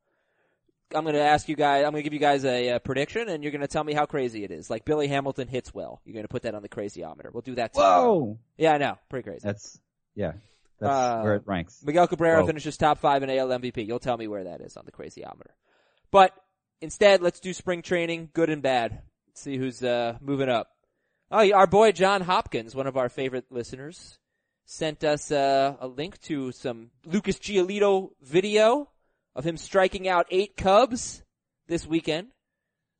I'm 0.94 1.04
going 1.04 1.16
to 1.16 1.22
ask 1.22 1.50
you 1.50 1.56
guys. 1.56 1.84
I'm 1.84 1.92
going 1.92 2.04
to 2.04 2.04
give 2.04 2.14
you 2.14 2.20
guys 2.20 2.46
a, 2.46 2.72
uh 2.72 2.80
prediction, 2.80 3.28
and 3.30 3.44
you're 3.44 3.52
going 3.52 3.62
to 3.62 3.68
tell 3.68 3.84
me 3.84 3.94
how 3.94 4.06
crazy 4.06 4.44
it 4.44 4.52
is. 4.52 4.70
Like 4.70 4.86
Billy 4.86 5.08
Hamilton 5.08 5.48
hits 5.48 5.74
well. 5.74 6.02
You're 6.06 6.14
going 6.14 6.26
to 6.26 6.30
put 6.30 6.44
that 6.44 6.54
on 6.56 6.62
the 6.62 6.70
crazyometer. 6.70 7.34
We'll 7.34 7.42
do 7.42 7.56
that. 7.56 7.74
Tomorrow. 7.74 8.14
Whoa! 8.14 8.40
Yeah, 8.58 8.74
I 8.74 8.78
know. 8.78 8.98
Pretty 9.10 9.24
crazy. 9.24 9.42
That's, 9.44 9.80
yeah. 10.14 10.34
That's 10.80 10.92
Uh, 10.92 11.22
where 11.22 11.36
it 11.36 11.44
ranks. 11.46 11.82
Miguel 11.84 12.08
Cabrera 12.08 12.42
Whoa. 12.42 12.48
finishes 12.48 12.78
top 12.78 13.00
five 13.00 13.24
in 13.24 13.30
AL 13.30 13.48
MVP. 13.48 13.88
You'll 13.88 14.00
tell 14.00 14.18
me 14.18 14.28
where 14.28 14.44
that 14.44 14.62
is 14.62 14.76
on 14.78 14.86
the 14.86 14.92
crazyometer. 14.92 15.52
But 16.12 16.34
instead, 16.82 17.22
let's 17.22 17.40
do 17.40 17.54
spring 17.54 17.82
training, 17.82 18.30
good 18.34 18.50
and 18.50 18.62
bad. 18.62 19.02
Let's 19.28 19.42
See 19.42 19.58
who's 19.58 19.82
uh, 19.84 20.18
moving 20.22 20.50
up. 20.50 20.70
Oh, 21.32 21.50
our 21.54 21.66
boy 21.68 21.92
John 21.94 22.22
Hopkins, 22.22 22.76
one 22.76 22.88
of 22.88 22.96
our 22.98 23.10
favorite 23.10 23.46
listeners, 23.50 24.20
sent 24.66 25.04
us 25.04 25.32
uh, 25.32 25.76
a 25.80 25.88
link 25.88 26.22
to 26.22 26.52
some 26.52 26.92
Lucas 27.06 27.38
Giolito 27.40 28.10
video 28.22 28.90
of 29.36 29.46
him 29.46 29.58
striking 29.58 30.08
out 30.08 30.28
eight 30.32 30.56
Cubs 30.58 31.24
this 31.68 31.86
weekend. 31.86 32.28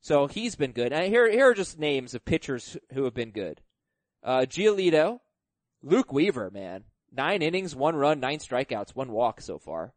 So 0.02 0.28
he's 0.28 0.56
been 0.56 0.72
good. 0.72 0.94
And 0.94 1.06
here, 1.08 1.30
here 1.32 1.50
are 1.50 1.54
just 1.54 1.80
names 1.80 2.14
of 2.14 2.26
pitchers 2.26 2.78
who 2.94 3.06
have 3.06 3.14
been 3.14 3.32
good. 3.32 3.62
Uh, 4.24 4.42
Giolito, 4.42 5.20
Luke 5.82 6.12
Weaver, 6.14 6.52
man. 6.52 6.84
Nine 7.12 7.42
innings, 7.42 7.76
one 7.76 7.96
run, 7.96 8.20
nine 8.20 8.40
strikeouts, 8.40 8.96
one 8.96 9.12
walk 9.12 9.40
so 9.42 9.58
far. 9.58 9.94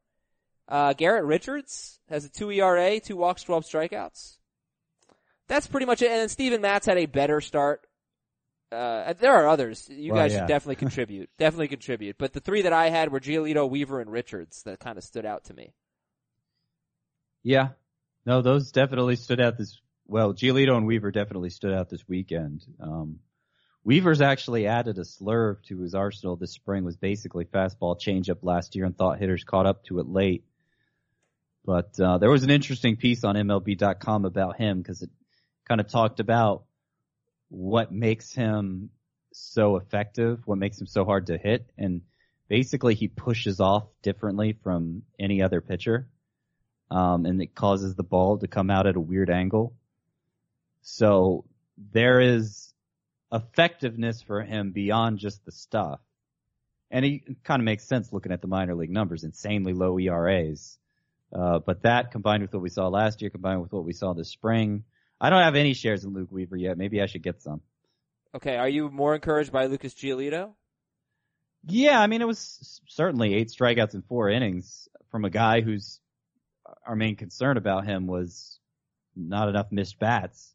Uh, 0.68 0.92
Garrett 0.92 1.24
Richards 1.24 1.98
has 2.08 2.24
a 2.24 2.28
two 2.30 2.50
ERA, 2.50 3.00
two 3.00 3.16
walks, 3.16 3.42
12 3.42 3.64
strikeouts. 3.64 4.36
That's 5.48 5.66
pretty 5.66 5.86
much 5.86 6.02
it. 6.02 6.10
And 6.10 6.30
Steven 6.30 6.60
Matz 6.60 6.86
had 6.86 6.98
a 6.98 7.06
better 7.06 7.40
start. 7.40 7.80
Uh, 8.70 9.14
there 9.14 9.32
are 9.32 9.48
others. 9.48 9.88
You 9.90 10.12
Well, 10.12 10.22
guys 10.22 10.32
yeah. 10.32 10.40
should 10.40 10.48
definitely 10.48 10.76
contribute. 10.86 11.30
definitely 11.38 11.68
contribute. 11.68 12.16
But 12.18 12.34
the 12.34 12.40
three 12.40 12.62
that 12.62 12.72
I 12.72 12.90
had 12.90 13.10
were 13.10 13.18
Giolito, 13.20 13.68
Weaver, 13.68 14.00
and 14.00 14.12
Richards 14.12 14.62
that 14.64 14.78
kind 14.78 14.98
of 14.98 15.04
stood 15.04 15.24
out 15.24 15.44
to 15.44 15.54
me. 15.54 15.72
Yeah. 17.42 17.70
No, 18.26 18.42
those 18.42 18.72
definitely 18.72 19.16
stood 19.16 19.40
out 19.40 19.56
this, 19.56 19.80
well, 20.06 20.34
Giolito 20.34 20.76
and 20.76 20.86
Weaver 20.86 21.10
definitely 21.10 21.50
stood 21.50 21.72
out 21.72 21.88
this 21.88 22.06
weekend. 22.06 22.64
Um, 22.80 23.20
Weaver's 23.84 24.20
actually 24.20 24.66
added 24.66 24.98
a 24.98 25.02
slurve 25.02 25.62
to 25.64 25.78
his 25.80 25.94
arsenal 25.94 26.36
this 26.36 26.52
spring 26.52 26.84
was 26.84 26.96
basically 26.96 27.46
fastball 27.46 27.98
changeup 27.98 28.38
last 28.42 28.76
year 28.76 28.84
and 28.84 28.96
thought 28.96 29.18
hitters 29.18 29.44
caught 29.44 29.66
up 29.66 29.84
to 29.84 29.98
it 29.98 30.06
late. 30.06 30.44
But, 31.64 31.98
uh, 31.98 32.18
there 32.18 32.30
was 32.30 32.44
an 32.44 32.50
interesting 32.50 32.96
piece 32.96 33.24
on 33.24 33.34
MLB.com 33.34 34.24
about 34.24 34.56
him 34.56 34.78
because 34.82 35.02
it 35.02 35.10
kind 35.66 35.80
of 35.80 35.88
talked 35.88 36.20
about 36.20 36.64
what 37.48 37.92
makes 37.92 38.32
him 38.32 38.90
so 39.32 39.76
effective, 39.76 40.40
what 40.46 40.58
makes 40.58 40.80
him 40.80 40.86
so 40.86 41.04
hard 41.04 41.26
to 41.26 41.38
hit. 41.38 41.70
And 41.78 42.02
basically 42.48 42.94
he 42.94 43.08
pushes 43.08 43.60
off 43.60 43.84
differently 44.02 44.54
from 44.62 45.02
any 45.18 45.42
other 45.42 45.60
pitcher 45.60 46.08
um, 46.90 47.26
and 47.26 47.40
it 47.42 47.54
causes 47.54 47.94
the 47.94 48.02
ball 48.02 48.38
to 48.38 48.48
come 48.48 48.70
out 48.70 48.86
at 48.86 48.96
a 48.96 49.00
weird 49.00 49.30
angle. 49.30 49.74
So 50.82 51.44
there 51.92 52.20
is 52.20 52.72
effectiveness 53.32 54.22
for 54.22 54.42
him 54.42 54.72
beyond 54.72 55.18
just 55.18 55.44
the 55.44 55.52
stuff. 55.52 56.00
And 56.90 57.04
he 57.04 57.22
kind 57.44 57.60
of 57.60 57.64
makes 57.64 57.84
sense 57.84 58.12
looking 58.12 58.32
at 58.32 58.40
the 58.40 58.48
minor 58.48 58.74
league 58.74 58.90
numbers, 58.90 59.24
insanely 59.24 59.74
low 59.74 59.98
ERAs. 59.98 60.78
Uh, 61.30 61.58
but 61.58 61.82
that 61.82 62.10
combined 62.10 62.42
with 62.42 62.52
what 62.54 62.62
we 62.62 62.70
saw 62.70 62.88
last 62.88 63.20
year, 63.20 63.30
combined 63.30 63.60
with 63.60 63.72
what 63.72 63.84
we 63.84 63.92
saw 63.92 64.14
this 64.14 64.30
spring, 64.30 64.84
I 65.20 65.28
don't 65.28 65.42
have 65.42 65.56
any 65.56 65.74
shares 65.74 66.04
in 66.04 66.14
Luke 66.14 66.32
Weaver 66.32 66.56
yet. 66.56 66.78
Maybe 66.78 67.02
I 67.02 67.06
should 67.06 67.22
get 67.22 67.42
some. 67.42 67.60
Okay, 68.34 68.56
are 68.56 68.68
you 68.68 68.90
more 68.90 69.14
encouraged 69.14 69.52
by 69.52 69.66
Lucas 69.66 69.94
Giolito? 69.94 70.52
Yeah, 71.66 72.00
I 72.00 72.06
mean, 72.06 72.22
it 72.22 72.26
was 72.26 72.80
certainly 72.86 73.34
eight 73.34 73.48
strikeouts 73.48 73.94
in 73.94 74.02
four 74.02 74.30
innings 74.30 74.88
from 75.10 75.24
a 75.24 75.30
guy 75.30 75.60
who's 75.60 76.00
our 76.88 76.96
main 76.96 77.14
concern 77.16 77.56
about 77.56 77.84
him 77.86 78.06
was 78.06 78.58
not 79.14 79.48
enough 79.48 79.70
missed 79.70 79.98
bats. 79.98 80.54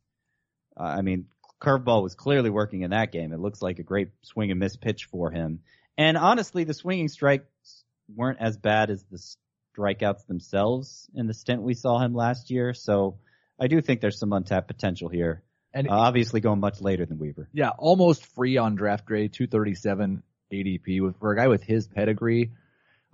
Uh, 0.78 0.84
I 0.84 1.02
mean, 1.02 1.28
curveball 1.62 2.02
was 2.04 2.16
clearly 2.16 2.50
working 2.50 2.82
in 2.82 2.90
that 2.92 3.12
game. 3.12 3.32
It 3.34 3.40
looks 3.40 3.62
like 3.62 3.80
a 3.80 3.84
great 3.84 4.10
swing 4.24 4.52
and 4.52 4.60
miss 4.60 4.76
pitch 4.76 5.06
for 5.06 5.32
him. 5.32 5.60
And 5.98 6.18
honestly, 6.18 6.64
the 6.64 6.74
swinging 6.74 7.08
strikes 7.08 7.46
weren't 8.14 8.40
as 8.42 8.58
bad 8.58 8.90
as 8.90 9.04
the 9.12 9.20
strikeouts 9.78 10.26
themselves 10.28 11.08
in 11.14 11.28
the 11.28 11.34
stint 11.34 11.62
we 11.62 11.76
saw 11.76 12.00
him 12.00 12.14
last 12.16 12.50
year. 12.50 12.74
So 12.74 13.20
I 13.60 13.68
do 13.68 13.80
think 13.82 14.02
there's 14.02 14.18
some 14.20 14.34
untapped 14.34 14.68
potential 14.68 15.10
here. 15.10 15.44
And 15.74 15.88
Uh, 15.88 15.94
obviously 15.94 16.40
going 16.42 16.60
much 16.60 16.82
later 16.82 17.06
than 17.06 17.18
Weaver. 17.20 17.48
yeah, 17.54 17.70
almost 17.78 18.26
free 18.36 18.58
on 18.58 18.76
draft 18.76 19.06
grade, 19.06 19.34
237 19.34 20.24
ADP 20.52 21.02
with 21.02 21.18
for 21.18 21.32
a 21.32 21.36
guy 21.36 21.48
with 21.48 21.64
his 21.64 21.88
pedigree. 21.88 22.52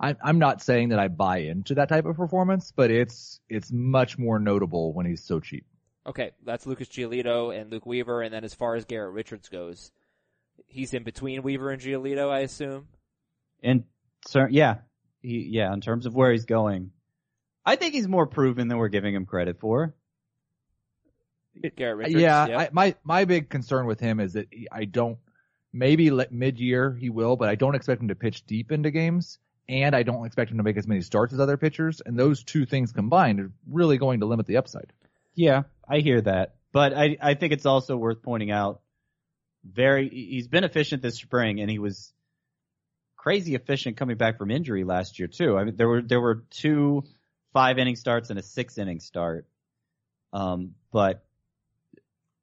I'm 0.00 0.16
I'm 0.22 0.38
not 0.38 0.62
saying 0.62 0.88
that 0.88 0.98
I 0.98 1.08
buy 1.08 1.38
into 1.38 1.74
that 1.74 1.90
type 1.90 2.06
of 2.06 2.16
performance, 2.16 2.72
but 2.74 2.90
it's 2.90 3.38
it's 3.50 3.70
much 3.70 4.18
more 4.18 4.38
notable 4.38 4.94
when 4.94 5.04
he's 5.04 5.22
so 5.22 5.40
cheap. 5.40 5.66
Okay, 6.06 6.30
that's 6.44 6.66
Lucas 6.66 6.88
Giolito 6.88 7.54
and 7.54 7.70
Luke 7.70 7.84
Weaver, 7.84 8.22
and 8.22 8.32
then 8.32 8.42
as 8.42 8.54
far 8.54 8.74
as 8.74 8.86
Garrett 8.86 9.12
Richards 9.12 9.50
goes, 9.50 9.92
he's 10.66 10.94
in 10.94 11.02
between 11.02 11.42
Weaver 11.42 11.70
and 11.70 11.82
Giolito, 11.82 12.30
I 12.30 12.40
assume. 12.40 12.88
And 13.62 13.84
cer 14.26 14.48
yeah, 14.50 14.78
he, 15.20 15.46
yeah, 15.50 15.70
in 15.74 15.82
terms 15.82 16.06
of 16.06 16.14
where 16.14 16.32
he's 16.32 16.46
going, 16.46 16.92
I 17.66 17.76
think 17.76 17.92
he's 17.92 18.08
more 18.08 18.26
proven 18.26 18.68
than 18.68 18.78
we're 18.78 18.88
giving 18.88 19.14
him 19.14 19.26
credit 19.26 19.60
for. 19.60 19.94
Garrett 21.76 21.98
Richards. 21.98 22.22
yeah, 22.22 22.46
yep. 22.46 22.58
I, 22.58 22.68
my 22.72 22.94
my 23.04 23.24
big 23.26 23.50
concern 23.50 23.84
with 23.84 24.00
him 24.00 24.18
is 24.18 24.32
that 24.32 24.46
he, 24.50 24.66
I 24.72 24.86
don't 24.86 25.18
maybe 25.74 26.10
mid 26.30 26.58
year 26.58 26.96
he 26.98 27.10
will, 27.10 27.36
but 27.36 27.50
I 27.50 27.54
don't 27.54 27.74
expect 27.74 28.00
him 28.00 28.08
to 28.08 28.14
pitch 28.14 28.46
deep 28.46 28.72
into 28.72 28.90
games, 28.90 29.38
and 29.70 29.94
I 29.94 30.02
don't 30.02 30.26
expect 30.26 30.50
him 30.50 30.56
to 30.58 30.62
make 30.62 30.76
as 30.76 30.86
many 30.86 31.00
starts 31.00 31.32
as 31.32 31.40
other 31.40 31.56
pitchers, 31.56 32.02
and 32.04 32.18
those 32.18 32.42
two 32.42 32.66
things 32.66 32.92
combined 32.92 33.40
are 33.40 33.52
really 33.68 33.98
going 33.98 34.20
to 34.20 34.26
limit 34.26 34.46
the 34.46 34.56
upside. 34.56 34.92
Yeah, 35.34 35.62
I 35.88 36.00
hear 36.00 36.20
that, 36.20 36.56
but 36.72 36.92
I 36.92 37.16
I 37.22 37.34
think 37.34 37.52
it's 37.52 37.66
also 37.66 37.96
worth 37.96 38.22
pointing 38.22 38.50
out. 38.50 38.80
Very, 39.62 40.08
he's 40.08 40.48
been 40.48 40.64
efficient 40.64 41.02
this 41.02 41.16
spring, 41.16 41.60
and 41.60 41.70
he 41.70 41.78
was 41.78 42.12
crazy 43.16 43.54
efficient 43.54 43.98
coming 43.98 44.16
back 44.16 44.38
from 44.38 44.50
injury 44.50 44.84
last 44.84 45.18
year 45.18 45.28
too. 45.28 45.56
I 45.56 45.64
mean, 45.64 45.76
there 45.76 45.88
were 45.88 46.02
there 46.02 46.20
were 46.20 46.44
two 46.50 47.04
five 47.52 47.78
inning 47.78 47.96
starts 47.96 48.30
and 48.30 48.38
a 48.38 48.42
six 48.42 48.78
inning 48.78 49.00
start, 49.00 49.46
um, 50.32 50.74
but 50.92 51.24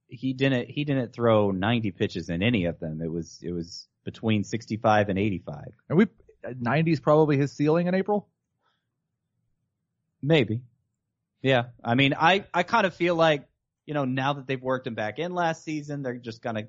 he 0.07 0.33
didn't 0.33 0.69
he 0.69 0.85
didn't 0.85 1.13
throw 1.13 1.51
90 1.51 1.91
pitches 1.91 2.29
in 2.29 2.41
any 2.41 2.65
of 2.65 2.79
them. 2.79 3.01
It 3.01 3.11
was 3.11 3.39
it 3.41 3.51
was 3.51 3.87
between 4.05 4.45
65 4.45 5.09
and 5.09 5.19
85, 5.19 5.65
And 5.89 5.97
we 5.97 6.07
90 6.43 6.91
is 6.91 6.99
probably 6.99 7.37
his 7.37 7.51
ceiling 7.51 7.87
in 7.87 7.95
April. 7.95 8.27
maybe. 10.21 10.61
Yeah, 11.41 11.65
I 11.83 11.95
mean, 11.95 12.13
I 12.17 12.45
I 12.53 12.63
kind 12.63 12.85
of 12.85 12.93
feel 12.95 13.15
like 13.15 13.47
you 13.85 13.93
know 13.93 14.05
now 14.05 14.33
that 14.33 14.47
they've 14.47 14.61
worked 14.61 14.87
him 14.87 14.95
back 14.95 15.19
in 15.19 15.33
last 15.33 15.63
season, 15.63 16.01
they're 16.01 16.15
just 16.17 16.41
gonna. 16.41 16.67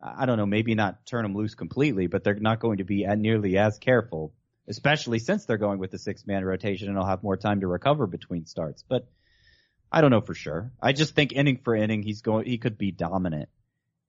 I 0.00 0.26
don't 0.26 0.36
know, 0.36 0.46
maybe 0.46 0.76
not 0.76 1.04
turn 1.06 1.24
him 1.24 1.34
loose 1.34 1.56
completely, 1.56 2.06
but 2.06 2.22
they're 2.22 2.36
not 2.36 2.60
going 2.60 2.78
to 2.78 2.84
be 2.84 3.04
at 3.04 3.18
nearly 3.18 3.58
as 3.58 3.78
careful, 3.78 4.32
especially 4.68 5.18
since 5.18 5.44
they're 5.44 5.58
going 5.58 5.80
with 5.80 5.90
the 5.90 5.98
six 5.98 6.24
man 6.24 6.44
rotation 6.44 6.86
and 6.86 6.96
they'll 6.96 7.04
have 7.04 7.24
more 7.24 7.36
time 7.36 7.62
to 7.62 7.66
recover 7.66 8.06
between 8.06 8.46
starts. 8.46 8.84
But 8.88 9.08
I 9.90 10.00
don't 10.00 10.12
know 10.12 10.20
for 10.20 10.34
sure. 10.34 10.70
I 10.80 10.92
just 10.92 11.16
think 11.16 11.32
inning 11.32 11.58
for 11.64 11.74
inning, 11.74 12.04
he's 12.04 12.22
going, 12.22 12.46
he 12.46 12.58
could 12.58 12.78
be 12.78 12.92
dominant. 12.92 13.48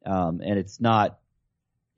Um, 0.05 0.41
and 0.43 0.59
it's 0.59 0.79
not, 0.79 1.17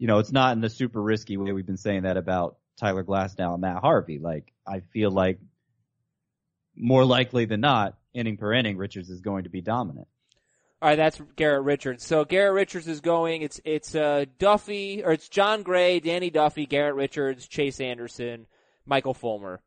you 0.01 0.07
know, 0.07 0.17
it's 0.17 0.31
not 0.31 0.53
in 0.53 0.61
the 0.61 0.69
super 0.71 0.99
risky 0.99 1.37
way 1.37 1.51
we've 1.51 1.67
been 1.67 1.77
saying 1.77 2.03
that 2.03 2.17
about 2.17 2.57
Tyler 2.75 3.03
Glasnow 3.03 3.53
and 3.53 3.61
Matt 3.61 3.83
Harvey. 3.83 4.17
Like, 4.17 4.51
I 4.65 4.79
feel 4.79 5.11
like 5.11 5.37
more 6.75 7.05
likely 7.05 7.45
than 7.45 7.61
not, 7.61 7.99
inning 8.11 8.35
per 8.35 8.51
inning, 8.51 8.77
Richards 8.77 9.11
is 9.11 9.21
going 9.21 9.43
to 9.43 9.51
be 9.51 9.61
dominant. 9.61 10.07
All 10.81 10.89
right, 10.89 10.95
that's 10.95 11.21
Garrett 11.35 11.61
Richards. 11.61 12.03
So 12.03 12.25
Garrett 12.25 12.55
Richards 12.55 12.87
is 12.87 12.99
going. 13.01 13.43
It's 13.43 13.61
it's 13.63 13.93
uh, 13.93 14.25
Duffy 14.39 15.03
or 15.03 15.11
it's 15.11 15.29
Jon 15.29 15.61
Gray, 15.61 15.99
Danny 15.99 16.31
Duffy, 16.31 16.65
Garrett 16.65 16.95
Richards, 16.95 17.47
Chase 17.47 17.79
Anderson, 17.79 18.47
Michael 18.87 19.13
Fulmer. 19.13 19.61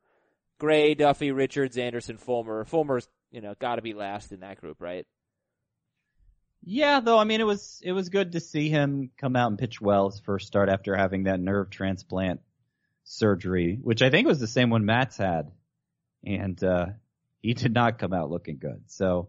Gray, 0.59 0.95
Duffy, 0.95 1.31
Richards, 1.31 1.79
Anderson, 1.79 2.19
Fulmer. 2.19 2.65
Fulmer's 2.65 3.09
you 3.31 3.41
know 3.41 3.55
got 3.61 3.77
to 3.77 3.83
be 3.83 3.95
last 3.95 4.33
in 4.33 4.41
that 4.41 4.61
group, 4.61 4.81
right? 4.81 5.07
Yeah, 6.67 7.01
though 7.01 7.19
I 7.19 7.25
mean 7.25 7.41
it 7.41 7.47
was 7.47 7.81
it 7.85 7.93
was 7.93 8.09
good 8.09 8.33
to 8.33 8.41
see 8.41 8.71
him 8.71 9.11
come 9.19 9.37
out 9.37 9.51
and 9.51 9.59
pitch 9.59 9.81
well 9.81 10.11
his 10.11 10.21
first 10.21 10.47
start 10.47 10.71
after 10.71 10.97
having 10.97 11.25
that 11.25 11.39
nerve 11.39 11.69
transplant 11.69 12.41
surgery, 13.05 13.79
which 13.81 14.01
I 14.01 14.09
think 14.09 14.27
was 14.27 14.41
the 14.41 14.47
same 14.47 14.71
one 14.71 14.87
Matt's 14.87 15.19
had, 15.19 15.53
and 16.25 16.63
uh, 16.65 16.87
he 17.43 17.53
did 17.53 17.75
not 17.75 17.99
come 17.99 18.15
out 18.15 18.31
looking 18.31 18.57
good. 18.57 18.85
So, 18.87 19.29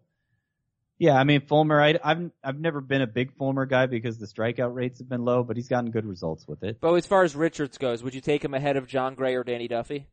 yeah, 0.98 1.18
I 1.20 1.26
mean 1.26 1.42
Fulmer, 1.42 1.82
I, 1.82 2.00
I've 2.02 2.32
I've 2.42 2.60
never 2.60 2.80
been 2.80 3.02
a 3.02 3.08
big 3.08 3.36
Fulmer 3.36 3.66
guy 3.66 3.88
because 3.88 4.18
the 4.18 4.28
strikeout 4.28 4.74
rates 4.74 5.00
have 5.00 5.10
been 5.10 5.26
low, 5.26 5.44
but 5.44 5.58
he's 5.58 5.68
gotten 5.68 5.92
good 5.92 6.06
results 6.06 6.48
with 6.48 6.64
it. 6.64 6.80
But 6.80 6.94
as 6.94 7.06
far 7.06 7.24
as 7.24 7.36
Richards 7.36 7.78
goes, 7.78 8.02
would 8.02 8.16
you 8.16 8.22
take 8.22 8.46
him 8.46 8.54
ahead 8.54 8.78
of 8.78 8.88
Jon 8.88 9.14
Gray 9.14 9.36
or 9.36 9.44
Danny 9.44 9.68
Duffy? 9.68 10.08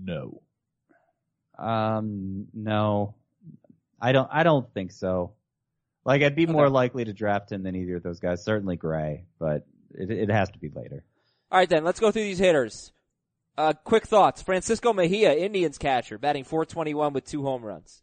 No. 0.00 0.40
Um, 1.58 2.46
no, 2.54 3.16
I 4.00 4.12
don't. 4.12 4.28
I 4.30 4.44
don't 4.44 4.72
think 4.72 4.92
so. 4.92 5.32
Like 6.08 6.22
I'd 6.22 6.34
be 6.34 6.46
more 6.46 6.70
likely 6.70 7.04
to 7.04 7.12
draft 7.12 7.52
him 7.52 7.62
than 7.62 7.76
either 7.76 7.96
of 7.96 8.02
those 8.02 8.18
guys. 8.18 8.42
Certainly 8.42 8.76
Gray, 8.76 9.26
but 9.38 9.66
it, 9.90 10.10
it 10.10 10.30
has 10.30 10.48
to 10.52 10.58
be 10.58 10.70
later. 10.70 11.04
All 11.52 11.58
right, 11.58 11.68
then 11.68 11.84
let's 11.84 12.00
go 12.00 12.10
through 12.10 12.22
these 12.22 12.38
hitters. 12.38 12.92
Uh, 13.58 13.74
quick 13.84 14.06
thoughts: 14.06 14.40
Francisco 14.40 14.94
Mejia, 14.94 15.34
Indians 15.34 15.76
catcher, 15.76 16.16
batting 16.16 16.44
421 16.44 17.12
with 17.12 17.26
two 17.26 17.42
home 17.42 17.62
runs. 17.62 18.00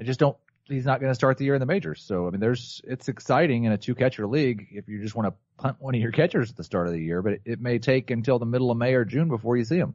I 0.00 0.04
just 0.04 0.18
don't. 0.18 0.34
He's 0.66 0.86
not 0.86 0.98
going 0.98 1.10
to 1.10 1.14
start 1.14 1.36
the 1.36 1.44
year 1.44 1.52
in 1.52 1.60
the 1.60 1.66
majors. 1.66 2.02
So 2.02 2.26
I 2.26 2.30
mean, 2.30 2.40
there's 2.40 2.80
it's 2.84 3.08
exciting 3.08 3.64
in 3.64 3.72
a 3.72 3.76
two 3.76 3.94
catcher 3.94 4.26
league 4.26 4.68
if 4.70 4.88
you 4.88 5.02
just 5.02 5.14
want 5.14 5.28
to 5.28 5.34
punt 5.62 5.76
one 5.80 5.94
of 5.94 6.00
your 6.00 6.10
catchers 6.10 6.48
at 6.48 6.56
the 6.56 6.64
start 6.64 6.86
of 6.86 6.94
the 6.94 7.02
year, 7.02 7.20
but 7.20 7.34
it, 7.34 7.42
it 7.44 7.60
may 7.60 7.78
take 7.78 8.12
until 8.12 8.38
the 8.38 8.46
middle 8.46 8.70
of 8.70 8.78
May 8.78 8.94
or 8.94 9.04
June 9.04 9.28
before 9.28 9.58
you 9.58 9.64
see 9.64 9.76
him. 9.76 9.92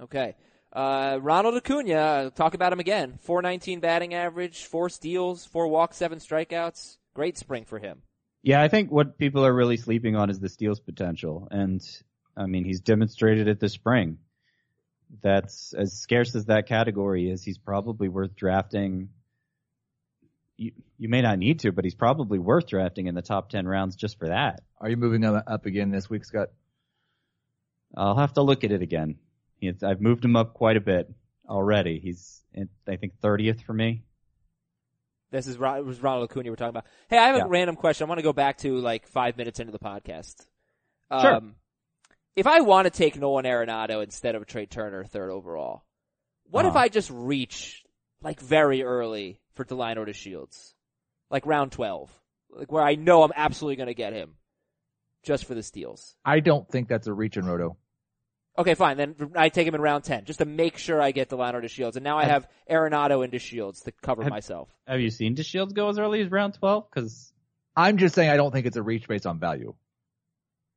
Okay. 0.00 0.36
Uh, 0.72 1.18
Ronald 1.20 1.54
Acuna, 1.56 2.32
talk 2.34 2.54
about 2.54 2.72
him 2.72 2.80
again. 2.80 3.18
419 3.22 3.80
batting 3.80 4.14
average, 4.14 4.64
four 4.64 4.88
steals, 4.88 5.44
four 5.44 5.68
walks, 5.68 5.98
seven 5.98 6.18
strikeouts. 6.18 6.96
Great 7.14 7.36
spring 7.36 7.66
for 7.66 7.78
him. 7.78 8.00
Yeah, 8.42 8.62
I 8.62 8.68
think 8.68 8.90
what 8.90 9.18
people 9.18 9.44
are 9.44 9.54
really 9.54 9.76
sleeping 9.76 10.16
on 10.16 10.30
is 10.30 10.40
the 10.40 10.48
steals 10.48 10.80
potential, 10.80 11.46
and 11.50 11.80
I 12.36 12.46
mean 12.46 12.64
he's 12.64 12.80
demonstrated 12.80 13.48
it 13.48 13.60
this 13.60 13.74
spring. 13.74 14.18
That's 15.22 15.74
as 15.74 15.92
scarce 15.92 16.34
as 16.34 16.46
that 16.46 16.66
category 16.66 17.30
is. 17.30 17.44
He's 17.44 17.58
probably 17.58 18.08
worth 18.08 18.34
drafting. 18.34 19.10
You, 20.56 20.72
you 20.98 21.08
may 21.08 21.20
not 21.20 21.38
need 21.38 21.60
to, 21.60 21.72
but 21.72 21.84
he's 21.84 21.94
probably 21.94 22.38
worth 22.38 22.66
drafting 22.66 23.06
in 23.06 23.14
the 23.14 23.22
top 23.22 23.50
ten 23.50 23.68
rounds 23.68 23.94
just 23.94 24.18
for 24.18 24.28
that. 24.28 24.62
Are 24.80 24.88
you 24.88 24.96
moving 24.96 25.22
him 25.22 25.40
up 25.46 25.66
again 25.66 25.90
this 25.90 26.08
week, 26.08 26.24
Scott? 26.24 26.48
I'll 27.94 28.16
have 28.16 28.32
to 28.32 28.42
look 28.42 28.64
at 28.64 28.72
it 28.72 28.80
again. 28.80 29.18
It's, 29.68 29.82
I've 29.82 30.00
moved 30.00 30.24
him 30.24 30.36
up 30.36 30.54
quite 30.54 30.76
a 30.76 30.80
bit 30.80 31.08
already. 31.48 31.98
He's, 32.00 32.42
in, 32.52 32.68
I 32.88 32.96
think, 32.96 33.14
30th 33.22 33.62
for 33.62 33.72
me. 33.72 34.02
This 35.30 35.46
is 35.46 35.56
Ron- 35.56 35.78
it 35.78 35.84
was 35.86 36.00
Ronald 36.02 36.30
Acuna 36.30 36.50
we're 36.50 36.56
talking 36.56 36.70
about. 36.70 36.86
Hey, 37.08 37.16
I 37.18 37.26
have 37.28 37.36
a 37.36 37.38
Yeah. 37.38 37.44
random 37.48 37.76
question. 37.76 38.04
I 38.06 38.08
want 38.08 38.18
to 38.18 38.22
go 38.22 38.32
back 38.34 38.58
to 38.58 38.76
like 38.76 39.06
five 39.06 39.36
minutes 39.36 39.60
into 39.60 39.72
the 39.72 39.78
podcast. 39.78 40.46
Um, 41.10 41.20
Sure. 41.22 41.40
If 42.36 42.46
I 42.46 42.60
want 42.60 42.86
to 42.86 42.90
take 42.90 43.16
Nolan 43.18 43.44
Arenado 43.44 44.02
instead 44.02 44.34
of 44.34 44.46
Trea 44.46 44.66
Turner 44.66 45.04
third 45.04 45.30
overall, 45.30 45.84
what 46.44 46.64
if 46.64 46.70
Uh-huh. 46.70 46.78
I 46.80 46.88
just 46.88 47.10
reach 47.10 47.84
like 48.22 48.40
very 48.40 48.82
early 48.82 49.38
for 49.54 49.64
Delino 49.64 50.06
DeShields, 50.06 50.74
like 51.30 51.44
round 51.46 51.72
twelve, 51.72 52.10
like 52.50 52.70
where 52.72 52.82
I 52.82 52.94
know 52.94 53.22
I'm 53.22 53.32
absolutely 53.36 53.76
going 53.76 53.86
to 53.88 53.94
get 53.94 54.12
him, 54.14 54.36
just 55.22 55.44
for 55.44 55.54
the 55.54 55.62
steals. 55.62 56.14
I 56.24 56.40
don't 56.40 56.66
think 56.68 56.88
that's 56.88 57.06
a 57.06 57.12
reach 57.12 57.36
in 57.36 57.44
Roto. 57.46 57.76
Okay, 58.58 58.74
fine. 58.74 58.98
Then 58.98 59.14
I 59.34 59.48
take 59.48 59.66
him 59.66 59.74
in 59.74 59.80
round 59.80 60.04
ten 60.04 60.24
just 60.26 60.40
to 60.40 60.44
make 60.44 60.76
sure 60.76 61.00
I 61.00 61.12
get 61.12 61.30
Delino 61.30 61.62
DeShields, 61.62 61.96
and 61.96 62.04
now 62.04 62.18
I 62.18 62.24
have 62.26 62.46
Arenado 62.70 63.24
into 63.24 63.38
Shields 63.38 63.80
to 63.82 63.92
cover 63.92 64.22
Have- 64.22 64.30
myself. 64.30 64.68
Have 64.86 65.00
you 65.00 65.10
seen 65.10 65.34
DeShields 65.34 65.72
go 65.72 65.88
as 65.88 65.98
early 65.98 66.20
as 66.20 66.30
round 66.30 66.54
12? 66.54 66.84
Because 66.90 67.32
I'm 67.74 67.96
just 67.96 68.14
saying 68.14 68.28
I 68.28 68.36
don't 68.36 68.52
think 68.52 68.66
it's 68.66 68.76
a 68.76 68.82
reach 68.82 69.08
based 69.08 69.26
on 69.26 69.38
value. 69.38 69.74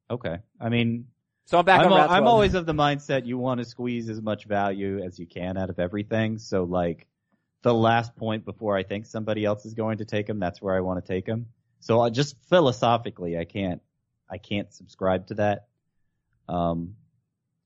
okay, 0.10 0.38
I 0.62 0.70
mean, 0.70 1.08
So 1.46 1.60
I'm 1.60 1.66
back 1.66 1.82
I'm, 1.82 1.88
on 1.88 1.92
al- 1.92 1.98
round 1.98 2.12
I'm 2.12 2.28
always 2.28 2.54
of 2.54 2.66
the 2.66 2.74
mindset 2.74 3.26
you 3.26 3.38
want 3.38 3.60
to 3.60 3.66
squeeze 3.66 4.10
as 4.10 4.22
much 4.22 4.46
value 4.46 5.04
as 5.04 5.20
you 5.20 5.26
can 5.28 5.58
out 5.58 5.70
of 5.70 5.78
everything. 5.80 6.38
So 6.38 6.64
like 6.64 7.08
the 7.64 7.74
last 7.74 8.16
point 8.16 8.46
before 8.46 8.78
I 8.78 8.84
think 8.84 9.06
somebody 9.06 9.44
else 9.44 9.66
is 9.66 9.74
going 9.74 9.98
to 9.98 10.06
take 10.06 10.30
him, 10.30 10.40
that's 10.40 10.62
where 10.62 10.76
I 10.76 10.80
want 10.80 11.04
to 11.04 11.14
take 11.14 11.26
him. 11.28 11.48
So 11.82 12.00
I 12.00 12.10
just 12.10 12.36
philosophically, 12.50 13.38
I 13.38 13.44
can't, 13.46 13.82
I 14.30 14.38
can't 14.38 14.72
subscribe 14.74 15.28
to 15.28 15.34
that. 15.36 15.68
Um, 16.48 16.96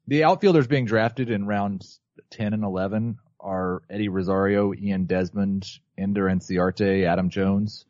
The 0.09 0.23
outfielders 0.23 0.65
being 0.67 0.85
drafted 0.85 1.29
in 1.29 1.45
rounds 1.45 1.99
10 2.31 2.53
and 2.53 2.63
11 2.63 3.17
are 3.39 3.83
Eddie 3.89 4.09
Rosario, 4.09 4.73
Ian 4.73 5.05
Desmond, 5.05 5.67
Ender 5.97 6.25
Inciarte, 6.25 7.05
Adam 7.05 7.29
Jones. 7.29 7.85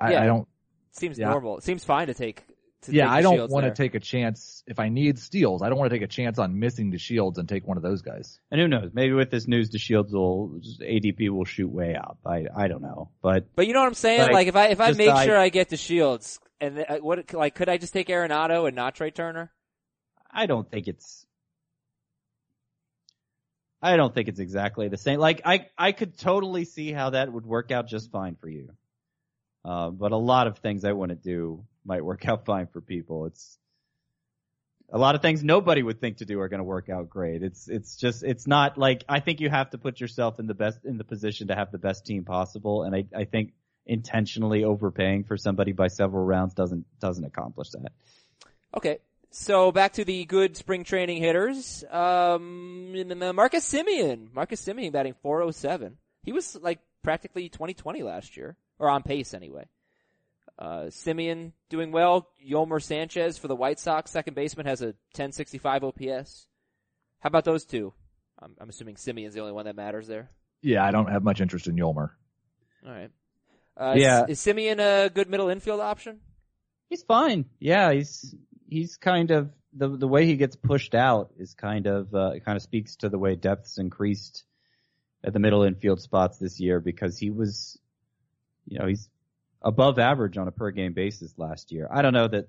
I, 0.00 0.12
Yeah. 0.12 0.22
I 0.22 0.26
don't, 0.26 0.48
Seems 0.90 1.18
Yeah. 1.18 1.30
normal. 1.30 1.58
It 1.58 1.64
seems 1.64 1.84
fine 1.84 2.06
to 2.08 2.14
take. 2.14 2.44
To 2.82 2.92
yeah, 2.92 3.04
take 3.04 3.12
I 3.12 3.22
don't 3.22 3.50
want 3.50 3.64
to 3.66 3.72
take 3.72 3.94
a 3.94 4.00
chance 4.00 4.62
if 4.66 4.78
I 4.78 4.88
need 4.88 5.18
steals. 5.18 5.62
I 5.62 5.68
don't 5.68 5.78
want 5.78 5.90
to 5.90 5.96
take 5.96 6.04
a 6.04 6.08
chance 6.10 6.38
on 6.38 6.58
missing 6.58 6.92
DeShields 6.92 7.38
and 7.38 7.48
take 7.48 7.66
one 7.66 7.76
of 7.76 7.82
those 7.82 8.02
guys. 8.02 8.38
and 8.50 8.60
who 8.60 8.68
knows? 8.68 8.90
Maybe 8.92 9.12
with 9.14 9.30
this 9.30 9.48
news, 9.48 9.70
DeShields 9.70 10.12
will 10.12 10.60
ADP 10.82 11.30
will 11.30 11.44
shoot 11.46 11.68
way 11.70 11.94
up. 11.96 12.18
I 12.26 12.44
I 12.54 12.68
don't 12.68 12.82
know, 12.82 13.10
but 13.22 13.46
But 13.56 13.66
you 13.66 13.72
know 13.72 13.80
what 13.80 13.86
I'm 13.88 13.94
saying? 13.94 14.20
Like, 14.20 14.32
Like, 14.32 14.46
if 14.48 14.56
I 14.56 14.66
if 14.68 14.80
I 14.80 14.92
make 14.92 15.08
I- 15.08 15.24
sure 15.24 15.36
I 15.38 15.48
get 15.48 15.70
DeShields, 15.70 16.38
and 16.60 16.76
th- 16.76 16.86
uh, 16.88 16.98
what 16.98 17.32
like 17.34 17.54
could 17.54 17.68
I 17.68 17.76
just 17.78 17.92
take 17.92 18.08
Arenado 18.08 18.66
and 18.66 18.76
not 18.76 18.94
Trea 18.96 19.10
Turner? 19.10 19.50
I 20.34 20.46
don't 20.46 20.70
think 20.70 20.88
it's. 20.88 21.24
I 23.80 23.96
don't 23.96 24.14
think 24.14 24.28
it's 24.28 24.40
exactly 24.40 24.88
the 24.88 24.96
same. 24.96 25.20
Like 25.20 25.42
I, 25.44 25.66
I 25.76 25.92
could 25.92 26.16
totally 26.16 26.64
see 26.64 26.90
how 26.90 27.10
that 27.10 27.30
would 27.30 27.44
work 27.44 27.70
out 27.70 27.86
just 27.86 28.10
fine 28.10 28.34
for 28.34 28.48
you. 28.48 28.70
Uh, 29.62 29.90
but 29.90 30.12
a 30.12 30.16
lot 30.16 30.46
of 30.46 30.58
things 30.58 30.84
I 30.84 30.92
wouldn't 30.92 31.22
do 31.22 31.64
might 31.84 32.02
work 32.02 32.26
out 32.26 32.46
fine 32.46 32.66
for 32.66 32.80
people. 32.80 33.26
It's 33.26 33.58
a 34.90 34.98
lot 34.98 35.14
of 35.14 35.22
things 35.22 35.44
nobody 35.44 35.82
would 35.82 36.00
think 36.00 36.18
to 36.18 36.24
do 36.24 36.40
are 36.40 36.48
going 36.48 36.58
to 36.58 36.64
work 36.64 36.88
out 36.88 37.10
great. 37.10 37.42
It's, 37.42 37.68
it's 37.68 37.96
just, 37.96 38.22
it's 38.22 38.46
not 38.46 38.78
like, 38.78 39.04
I 39.06 39.20
think 39.20 39.40
you 39.40 39.50
have 39.50 39.70
to 39.70 39.78
put 39.78 40.00
yourself 40.00 40.38
in 40.38 40.46
the 40.46 40.54
best, 40.54 40.84
in 40.84 40.96
the 40.96 41.04
position 41.04 41.48
to 41.48 41.54
have 41.54 41.70
the 41.70 41.78
best 41.78 42.06
team 42.06 42.24
possible. 42.24 42.84
And 42.84 42.94
I, 42.94 43.04
I 43.14 43.24
think 43.24 43.52
intentionally 43.84 44.64
overpaying 44.64 45.24
for 45.24 45.36
somebody 45.36 45.72
by 45.72 45.88
several 45.88 46.24
rounds 46.24 46.54
doesn't, 46.54 46.86
doesn't 47.00 47.24
accomplish 47.24 47.70
that. 47.70 47.92
Okay. 48.74 48.98
So 49.36 49.72
back 49.72 49.94
to 49.94 50.04
the 50.04 50.24
good 50.26 50.56
spring 50.56 50.84
training 50.84 51.20
hitters. 51.20 51.82
Um, 51.90 52.92
Marcus 53.34 53.68
Semien. 53.68 54.32
Marcus 54.32 54.64
Semien 54.64 54.92
batting 54.92 55.16
407. 55.22 55.96
He 56.22 56.30
was 56.30 56.54
like 56.54 56.78
practically 57.02 57.48
2020 57.48 58.04
last 58.04 58.36
year, 58.36 58.56
or 58.78 58.88
on 58.88 59.02
pace 59.02 59.34
anyway. 59.34 59.66
Uh, 60.56 60.84
Semien 60.84 61.50
doing 61.68 61.90
well. 61.90 62.28
Yolmer 62.48 62.80
Sanchez 62.80 63.36
for 63.36 63.48
the 63.48 63.56
White 63.56 63.80
Sox, 63.80 64.12
second 64.12 64.34
baseman, 64.34 64.66
has 64.66 64.82
a 64.82 64.94
1065 65.16 65.82
OPS. 65.82 66.46
How 67.18 67.26
about 67.26 67.44
those 67.44 67.64
two? 67.64 67.92
I'm, 68.40 68.54
I'm 68.60 68.68
assuming 68.68 68.94
Semien's 68.94 69.34
the 69.34 69.40
only 69.40 69.52
one 69.52 69.64
that 69.64 69.74
matters 69.74 70.06
there. 70.06 70.30
Yeah, 70.62 70.84
I 70.84 70.92
don't 70.92 71.10
have 71.10 71.24
much 71.24 71.40
interest 71.40 71.66
in 71.66 71.74
Yolmer. 71.74 72.10
All 72.86 72.92
right. 72.92 73.10
Uh, 73.76 73.94
Yeah. 73.96 74.26
Is, 74.28 74.46
is 74.46 74.54
Semien 74.54 74.78
a 74.78 75.10
good 75.10 75.28
middle 75.28 75.48
infield 75.48 75.80
option? 75.80 76.20
He's 76.88 77.02
fine. 77.02 77.46
Yeah, 77.58 77.92
he's 77.92 78.32
he's 78.68 78.96
kind 78.96 79.30
of 79.30 79.50
the 79.72 79.88
the 79.88 80.08
way 80.08 80.26
he 80.26 80.36
gets 80.36 80.56
pushed 80.56 80.94
out 80.94 81.32
is 81.38 81.54
kind 81.54 81.86
of 81.86 82.14
uh, 82.14 82.32
it 82.34 82.44
kind 82.44 82.56
of 82.56 82.62
speaks 82.62 82.96
to 82.96 83.08
the 83.08 83.18
way 83.18 83.34
depth's 83.34 83.78
increased 83.78 84.44
at 85.24 85.32
the 85.32 85.38
middle 85.38 85.62
infield 85.62 86.00
spots 86.00 86.38
this 86.38 86.60
year 86.60 86.80
because 86.80 87.18
he 87.18 87.30
was, 87.30 87.78
you 88.66 88.78
know, 88.78 88.86
he's 88.86 89.08
above 89.62 89.98
average 89.98 90.36
on 90.36 90.48
a 90.48 90.52
per 90.52 90.70
game 90.70 90.92
basis 90.92 91.32
last 91.38 91.72
year. 91.72 91.88
I 91.90 92.02
don't 92.02 92.12
know 92.12 92.28
that 92.28 92.48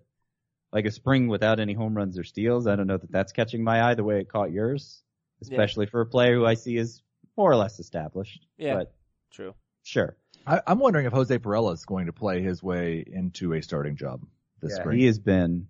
like 0.74 0.86
a 0.86 0.92
spring 0.92 1.28
without 1.28 1.60
any 1.60 1.74
home 1.74 1.96
runs 1.96 2.20
or 2.20 2.24
steals. 2.24 2.68
I 2.68 2.76
don't 2.76 2.88
know 2.88 2.98
that 2.98 3.12
that's 3.12 3.32
catching 3.32 3.64
my 3.64 3.82
eye 3.82 3.96
the 3.96 4.04
way 4.04 4.20
it 4.20 4.30
caught 4.30 4.52
yours, 4.52 5.02
especially 5.42 5.86
for 5.86 6.02
a 6.02 6.06
player 6.06 6.36
who 6.36 6.46
I 6.46 6.56
see 6.56 6.76
is 6.76 7.02
more 7.38 7.50
or 7.50 7.56
less 7.56 7.80
established. 7.80 8.46
Yeah. 8.58 8.76
But 8.76 8.94
True. 9.32 9.54
sure. 9.84 10.18
I, 10.46 10.62
I'm 10.68 10.80
wondering 10.80 11.06
if 11.06 11.14
Jose 11.14 11.38
Pirela 11.40 11.74
is 11.74 11.86
going 11.86 12.08
to 12.08 12.14
play 12.14 12.42
his 12.42 12.62
way 12.62 13.04
into 13.08 13.54
a 13.54 13.62
starting 13.62 13.96
job 13.96 14.22
this 14.62 14.72
Yeah, 14.72 14.82
spring. 14.82 15.00
he 15.00 15.06
has 15.06 15.18
been 15.18 15.68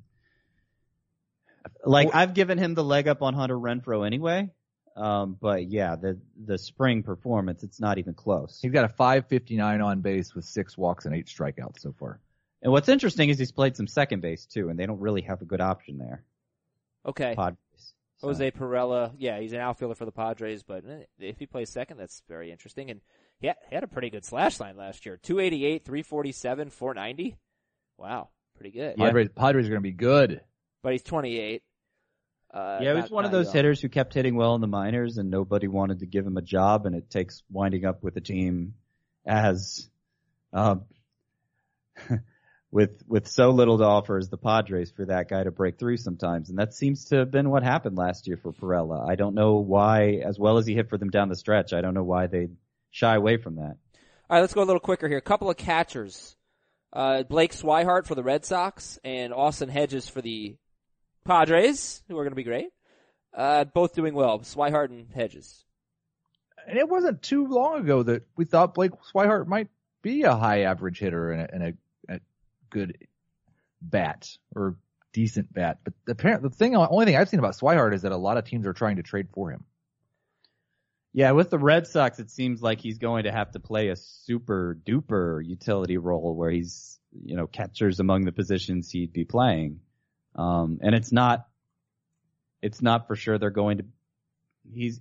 like 1.84 2.09
I've 2.13 2.34
given 2.34 2.57
him 2.57 2.74
the 2.74 2.84
leg 2.84 3.07
up 3.07 3.22
on 3.22 3.34
Hunter 3.34 3.57
Renfroe 3.57 4.05
anyway. 4.05 4.49
Um, 4.95 5.38
but 5.39 5.70
yeah, 5.70 5.95
the 5.95 6.18
the 6.41 6.57
spring 6.57 7.03
performance, 7.03 7.63
it's 7.63 7.80
not 7.82 7.97
even 7.97 8.13
close. 8.13 8.59
He's 8.61 8.72
got 8.72 8.86
a 8.86 8.89
559 8.89 9.82
on 9.82 10.01
base 10.01 10.34
with 10.34 10.45
six 10.45 10.78
walks 10.78 11.05
and 11.05 11.13
eight 11.13 11.28
strikeouts 11.28 11.80
so 11.80 11.93
far. 11.99 12.20
And 12.61 12.72
what's 12.72 12.88
interesting 12.89 13.30
is 13.30 13.38
he's 13.38 13.51
played 13.51 13.76
some 13.76 13.88
second 13.88 14.22
base 14.22 14.45
too, 14.45 14.70
and 14.70 14.80
they 14.80 14.86
don't 14.86 14.99
really 14.99 15.22
have 15.24 15.41
a 15.41 15.45
good 15.45 15.61
option 15.61 15.97
there. 15.97 16.24
Okay. 17.05 17.36
Padres. 17.36 17.57
So- 18.18 18.28
Jose 18.28 18.51
Pirela, 18.51 19.11
yeah, 19.18 19.39
he's 19.41 19.51
an 19.51 19.59
outfielder 19.59 19.95
for 19.95 20.05
the 20.05 20.11
Padres, 20.11 20.63
but 20.63 20.86
eh, 20.89 21.03
if 21.20 21.38
he 21.38 21.45
plays 21.45 21.70
second, 21.70 21.97
that's 21.97 22.24
very 22.30 22.49
interesting. 22.49 22.89
And 22.89 23.01
he 23.39 23.47
had, 23.47 23.57
he 23.70 23.76
had 23.76 23.84
a 23.84 23.88
pretty 23.88 24.09
good 24.09 24.24
slash 24.24 24.59
line 24.61 24.78
last 24.78 25.05
year 25.05 25.18
288, 25.18 25.84
347, 25.84 26.70
490. 26.70 27.36
Wow, 27.97 28.30
pretty 28.55 28.72
good. 28.72 28.95
Yeah. 28.97 29.05
Padres, 29.07 29.30
Padres 29.36 29.66
are 29.68 29.70
going 29.70 29.82
to 29.82 29.89
be 29.89 29.91
good. 29.91 30.39
But 30.86 30.91
he's 30.91 31.01
28. 31.01 31.63
Uh, 32.53 32.77
yeah, 32.79 32.93
he 32.93 33.01
was 33.01 33.09
one 33.09 33.25
of 33.25 33.31
those 33.31 33.47
young. 33.47 33.53
hitters 33.55 33.81
who 33.81 33.89
kept 33.89 34.13
hitting 34.13 34.36
well 34.36 34.53
in 34.53 34.61
the 34.61 34.67
minors, 34.67 35.17
and 35.17 35.31
nobody 35.31 35.67
wanted 35.67 36.01
to 36.01 36.05
give 36.05 36.27
him 36.27 36.38
a 36.38 36.43
job. 36.43 36.86
And 36.86 36.95
it 36.95 37.09
takes 37.09 37.41
winding 37.49 37.86
up 37.86 38.03
with 38.03 38.15
a 38.17 38.21
team 38.21 38.75
as, 39.25 39.89
uh, 40.53 40.75
with 42.71 43.01
with 43.07 43.27
so 43.27 43.49
little 43.49 43.79
to 43.79 43.83
offer 43.83 44.19
as 44.19 44.29
the 44.29 44.38
Padres 44.38 44.91
for 44.91 45.05
that 45.07 45.27
guy 45.27 45.43
to 45.43 45.49
break 45.49 45.79
through 45.79 45.97
sometimes. 45.97 46.51
And 46.51 46.59
that 46.59 46.75
seems 46.75 47.05
to 47.05 47.15
have 47.15 47.31
been 47.31 47.49
what 47.49 47.63
happened 47.63 47.97
last 47.97 48.27
year 48.27 48.38
for 48.38 48.53
Pirela. 48.53 49.09
I 49.09 49.15
don't 49.15 49.33
know 49.33 49.55
why, 49.55 50.21
as 50.23 50.38
well 50.38 50.59
as 50.59 50.67
he 50.67 50.75
hit 50.75 50.89
for 50.89 50.99
them 50.99 51.09
down 51.09 51.29
the 51.29 51.36
stretch, 51.36 51.73
I 51.73 51.81
don't 51.81 51.95
know 51.95 52.03
why 52.03 52.27
they 52.27 52.49
shy 52.91 53.15
away 53.15 53.38
from 53.38 53.55
that. 53.55 53.77
All 54.29 54.36
right, 54.38 54.41
let's 54.41 54.53
go 54.53 54.61
a 54.61 54.65
little 54.65 54.79
quicker 54.79 55.07
here. 55.07 55.17
A 55.17 55.21
couple 55.21 55.49
of 55.49 55.57
catchers. 55.57 56.36
Uh, 56.93 57.23
Blake 57.23 57.53
Swihart 57.53 58.05
for 58.05 58.13
the 58.13 58.23
Red 58.23 58.45
Sox 58.45 58.99
and 59.03 59.33
Austin 59.33 59.67
Hedges 59.67 60.07
for 60.07 60.21
the 60.21 60.57
Padres, 61.26 62.01
who 62.07 62.17
are 62.17 62.23
going 62.23 62.32
to 62.32 62.36
be 62.36 62.43
great. 62.43 62.69
Uh, 63.36 63.65
both 63.65 63.93
doing 63.93 64.13
well. 64.13 64.39
Swihart 64.39 64.89
and 64.89 65.07
Hedges. 65.13 65.65
And 66.67 66.78
it 66.78 66.88
wasn't 66.88 67.21
too 67.21 67.47
long 67.47 67.82
ago 67.82 68.03
that 68.03 68.23
we 68.36 68.45
thought 68.45 68.73
Blake 68.73 68.91
Swihart 69.13 69.47
might 69.47 69.67
be 70.01 70.23
a 70.23 70.36
high 70.36 70.61
average 70.61 70.99
hitter 70.99 71.32
and 71.32 71.41
a, 71.41 71.53
and 71.53 71.63
a, 71.63 72.13
a 72.15 72.19
good 72.69 72.97
bat 73.82 74.30
or 74.55 74.76
decent 75.13 75.53
bat. 75.53 75.80
But 75.84 75.93
the, 76.05 76.13
apparent- 76.13 76.43
the 76.43 76.49
thing, 76.49 76.76
only 76.76 77.05
thing 77.05 77.15
I've 77.15 77.30
seen 77.30 77.39
about 77.39 77.57
Swihart 77.57 77.93
is 77.93 78.03
that 78.03 78.11
a 78.11 78.17
lot 78.17 78.38
of 78.38 78.45
teams 78.45 78.65
are 78.65 78.73
trying 78.73 78.97
to 78.97 79.03
trade 79.03 79.28
for 79.34 79.51
him. 79.51 79.65
Yeah, 81.13 81.32
with 81.32 81.49
the 81.49 81.59
Red 81.59 81.88
Sox, 81.88 82.19
it 82.19 82.30
seems 82.30 82.61
like 82.61 82.82
he's 82.82 82.97
going 82.97 83.23
to 83.23 83.32
have 83.32 83.51
to 83.51 83.59
play 83.59 83.88
a 83.88 83.95
super 83.95 84.78
duper 84.86 85.45
utility 85.45 85.97
role 85.97 86.36
where 86.36 86.51
he's, 86.51 86.99
you 87.23 87.38
know, 87.38 87.47
catchers 87.47 88.01
among 88.01 88.26
the 88.26 88.34
positions 88.34 88.91
he'd 88.91 89.13
be 89.13 89.23
playing. 89.23 89.80
Um, 90.36 90.79
and 90.81 90.93
it's 90.93 91.11
not, 91.11 91.47
it's 92.61 92.81
not 92.81 93.07
for 93.07 93.15
sure 93.15 93.38
they're 93.38 93.49
going 93.49 93.77
to, 93.77 93.86
he's, 94.71 94.99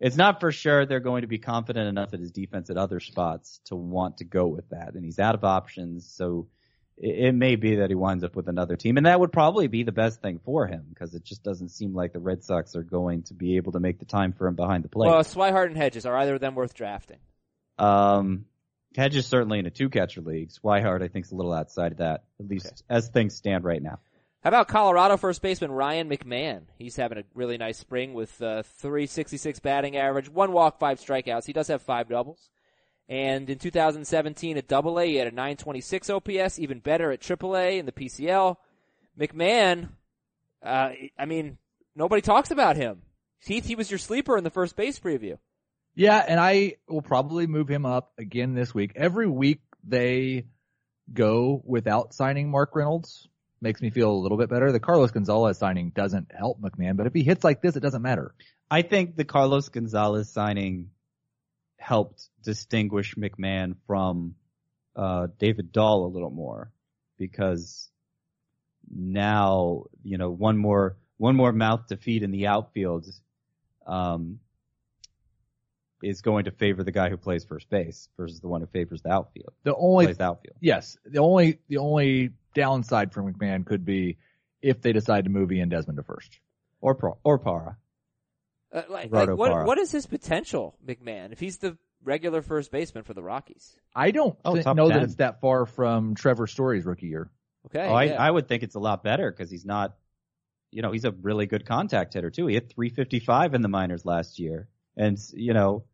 it's 0.00 0.16
not 0.16 0.40
for 0.40 0.50
sure 0.50 0.84
they're 0.84 1.00
going 1.00 1.22
to 1.22 1.28
be 1.28 1.38
confident 1.38 1.88
enough 1.88 2.12
at 2.12 2.18
his 2.18 2.32
defense 2.32 2.70
at 2.70 2.76
other 2.76 2.98
spots 2.98 3.60
to 3.66 3.76
want 3.76 4.18
to 4.18 4.24
go 4.24 4.48
with 4.48 4.68
that. 4.70 4.94
And 4.94 5.04
he's 5.04 5.20
out 5.20 5.36
of 5.36 5.44
options. 5.44 6.12
So 6.12 6.48
it, 6.96 7.26
it 7.26 7.34
may 7.34 7.54
be 7.54 7.76
that 7.76 7.88
he 7.88 7.94
winds 7.94 8.24
up 8.24 8.34
with 8.34 8.48
another 8.48 8.74
team. 8.74 8.96
And 8.96 9.06
that 9.06 9.20
would 9.20 9.30
probably 9.30 9.68
be 9.68 9.84
the 9.84 9.92
best 9.92 10.20
thing 10.20 10.40
for 10.44 10.66
him 10.66 10.86
because 10.88 11.14
it 11.14 11.22
just 11.24 11.44
doesn't 11.44 11.68
seem 11.68 11.94
like 11.94 12.12
the 12.12 12.18
Red 12.18 12.42
Sox 12.42 12.74
are 12.74 12.82
going 12.82 13.22
to 13.24 13.34
be 13.34 13.56
able 13.56 13.72
to 13.72 13.80
make 13.80 14.00
the 14.00 14.04
time 14.04 14.32
for 14.32 14.48
him 14.48 14.56
behind 14.56 14.82
the 14.82 14.88
plate. 14.88 15.08
Well, 15.08 15.22
Swihart 15.22 15.66
and 15.66 15.76
Hedges, 15.76 16.04
are 16.04 16.16
either 16.16 16.34
of 16.34 16.40
them 16.40 16.56
worth 16.56 16.74
drafting? 16.74 17.18
Um, 17.78 18.46
Hedges 18.96 19.26
certainly 19.26 19.58
in 19.58 19.66
a 19.66 19.70
two 19.70 19.88
catcher 19.88 20.20
league. 20.20 20.50
Swihart, 20.50 21.02
I 21.02 21.08
think, 21.08 21.26
is 21.26 21.32
a 21.32 21.36
little 21.36 21.52
outside 21.52 21.92
of 21.92 21.98
that, 21.98 22.24
at 22.40 22.48
least 22.48 22.82
as 22.88 23.08
things 23.08 23.36
stand 23.36 23.64
right 23.64 23.82
now. 23.82 24.00
How 24.42 24.48
about 24.48 24.66
Colorado 24.66 25.16
first 25.16 25.40
baseman 25.40 25.70
Ryan 25.70 26.10
McMahon? 26.10 26.62
He's 26.76 26.96
having 26.96 27.18
a 27.18 27.22
really 27.32 27.58
nice 27.58 27.78
spring 27.78 28.12
with 28.12 28.42
uh, 28.42 28.64
366 28.64 29.60
batting 29.60 29.96
average, 29.96 30.28
one 30.28 30.50
walk, 30.50 30.80
five 30.80 30.98
strikeouts. 30.98 31.46
He 31.46 31.52
does 31.52 31.68
have 31.68 31.80
five 31.80 32.08
doubles. 32.08 32.50
And 33.08 33.48
in 33.48 33.58
2017 33.58 34.56
at 34.56 34.66
Double 34.66 34.98
A, 34.98 35.06
he 35.06 35.16
had 35.16 35.28
a 35.28 35.30
926 35.30 36.10
OPS, 36.10 36.58
even 36.58 36.80
better 36.80 37.12
at 37.12 37.20
Triple 37.20 37.56
A 37.56 37.78
in 37.78 37.86
the 37.86 37.92
PCL. 37.92 38.56
McMahon, 39.16 39.90
uh, 40.60 40.90
I 41.16 41.26
mean, 41.26 41.58
nobody 41.94 42.22
talks 42.22 42.50
about 42.50 42.74
him. 42.74 43.02
Heath, 43.38 43.66
he 43.66 43.76
was 43.76 43.92
your 43.92 43.98
sleeper 43.98 44.36
in 44.36 44.42
the 44.42 44.50
first 44.50 44.74
base 44.74 44.98
preview. 44.98 45.38
Yeah, 45.94 46.24
and 46.26 46.40
I 46.40 46.76
will 46.88 47.02
probably 47.02 47.46
move 47.46 47.68
him 47.68 47.86
up 47.86 48.12
again 48.18 48.54
this 48.54 48.74
week. 48.74 48.92
Every 48.96 49.28
week 49.28 49.60
they 49.84 50.46
go 51.12 51.62
without 51.64 52.14
signing 52.14 52.50
Mark 52.50 52.74
Reynolds. 52.74 53.28
Makes 53.62 53.80
me 53.80 53.90
feel 53.90 54.10
a 54.10 54.20
little 54.20 54.36
bit 54.36 54.50
better. 54.50 54.72
The 54.72 54.80
Carlos 54.80 55.12
Gonzalez 55.12 55.56
signing 55.56 55.90
doesn't 55.90 56.32
help 56.36 56.60
McMahon, 56.60 56.96
but 56.96 57.06
if 57.06 57.14
he 57.14 57.22
hits 57.22 57.44
like 57.44 57.62
this, 57.62 57.76
it 57.76 57.80
doesn't 57.80 58.02
matter. 58.02 58.34
I 58.68 58.82
think 58.82 59.16
the 59.16 59.24
Carlos 59.24 59.68
Gonzalez 59.68 60.28
signing 60.30 60.90
helped 61.78 62.28
distinguish 62.42 63.14
McMahon 63.14 63.76
from 63.86 64.34
uh, 64.96 65.28
David 65.38 65.72
Dahl 65.72 66.06
a 66.06 66.12
little 66.12 66.30
more 66.30 66.72
because 67.18 67.88
now 68.90 69.84
you 70.02 70.18
know 70.18 70.30
one 70.30 70.58
more 70.58 70.96
one 71.16 71.36
more 71.36 71.52
mouth 71.52 71.86
to 71.86 71.96
feed 71.96 72.24
in 72.24 72.32
the 72.32 72.48
outfield 72.48 73.06
um, 73.86 74.40
is 76.02 76.20
going 76.20 76.44
to 76.44 76.50
favor 76.50 76.82
the 76.82 76.92
guy 76.92 77.08
who 77.10 77.16
plays 77.16 77.44
first 77.44 77.68
base 77.70 78.08
versus 78.16 78.40
the 78.40 78.48
one 78.48 78.60
who 78.60 78.66
favors 78.66 79.02
the 79.02 79.10
outfield. 79.10 79.52
The 79.64 79.74
only 79.74 80.06
plays 80.06 80.18
the 80.18 80.24
outfield. 80.24 80.56
yes, 80.60 80.96
the 81.04 81.20
only 81.20 81.58
the 81.68 81.78
only 81.78 82.30
downside 82.54 83.12
for 83.12 83.22
McMahon 83.22 83.64
could 83.64 83.84
be 83.84 84.18
if 84.60 84.80
they 84.82 84.92
decide 84.92 85.24
to 85.24 85.30
move 85.30 85.50
Ian 85.52 85.68
Desmond 85.68 85.96
to 85.96 86.02
first. 86.02 86.38
Or 86.80 86.94
Pro, 86.94 87.16
or 87.24 87.38
Parra. 87.38 87.76
Uh, 88.72 88.82
like, 88.88 89.12
like, 89.12 89.28
what, 89.30 89.50
Parra. 89.50 89.66
what 89.66 89.78
is 89.78 89.92
his 89.92 90.06
potential, 90.06 90.74
McMahon, 90.86 91.32
if 91.32 91.38
he's 91.40 91.58
the 91.58 91.76
regular 92.04 92.42
first 92.42 92.70
baseman 92.72 93.04
for 93.04 93.14
the 93.14 93.22
Rockies? 93.22 93.76
I 93.94 94.10
don't 94.10 94.36
Oh, 94.44 94.56
thi- 94.56 94.62
top 94.62 94.76
know 94.76 94.88
that 94.88 95.02
it's 95.02 95.16
that 95.16 95.40
far 95.40 95.66
from 95.66 96.14
Trevor 96.14 96.46
Story's 96.46 96.84
rookie 96.84 97.06
year. 97.06 97.30
Okay. 97.66 97.86
Oh, 97.86 97.92
I, 97.94 98.04
yeah. 98.04 98.22
I 98.22 98.30
would 98.30 98.48
think 98.48 98.62
it's 98.62 98.74
a 98.74 98.80
lot 98.80 99.04
better 99.04 99.30
because 99.30 99.50
he's 99.50 99.64
not, 99.66 99.94
you 100.70 100.82
know, 100.82 100.90
he's 100.90 101.04
a 101.04 101.12
really 101.12 101.46
good 101.46 101.66
contact 101.66 102.14
hitter 102.14 102.30
too. 102.30 102.46
He 102.46 102.54
hit 102.54 102.72
355 102.72 103.54
in 103.54 103.62
the 103.62 103.68
minors 103.68 104.04
last 104.04 104.38
year, 104.38 104.68
and 104.96 105.18
you 105.34 105.52
know, 105.54 105.84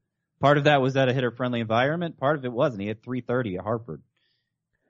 part 0.41 0.59
of 0.59 0.65
that 0.65 0.81
was 0.81 0.97
at 0.97 1.09
a 1.09 1.13
hitter 1.13 1.31
friendly 1.31 1.61
environment. 1.61 2.19
Part 2.19 2.37
of 2.37 2.45
it 2.45 2.53
wasn't. 2.53 2.83
He 2.83 2.89
had 2.89 3.03
330 3.03 3.57
at 3.57 3.65
Hartford. 3.65 4.03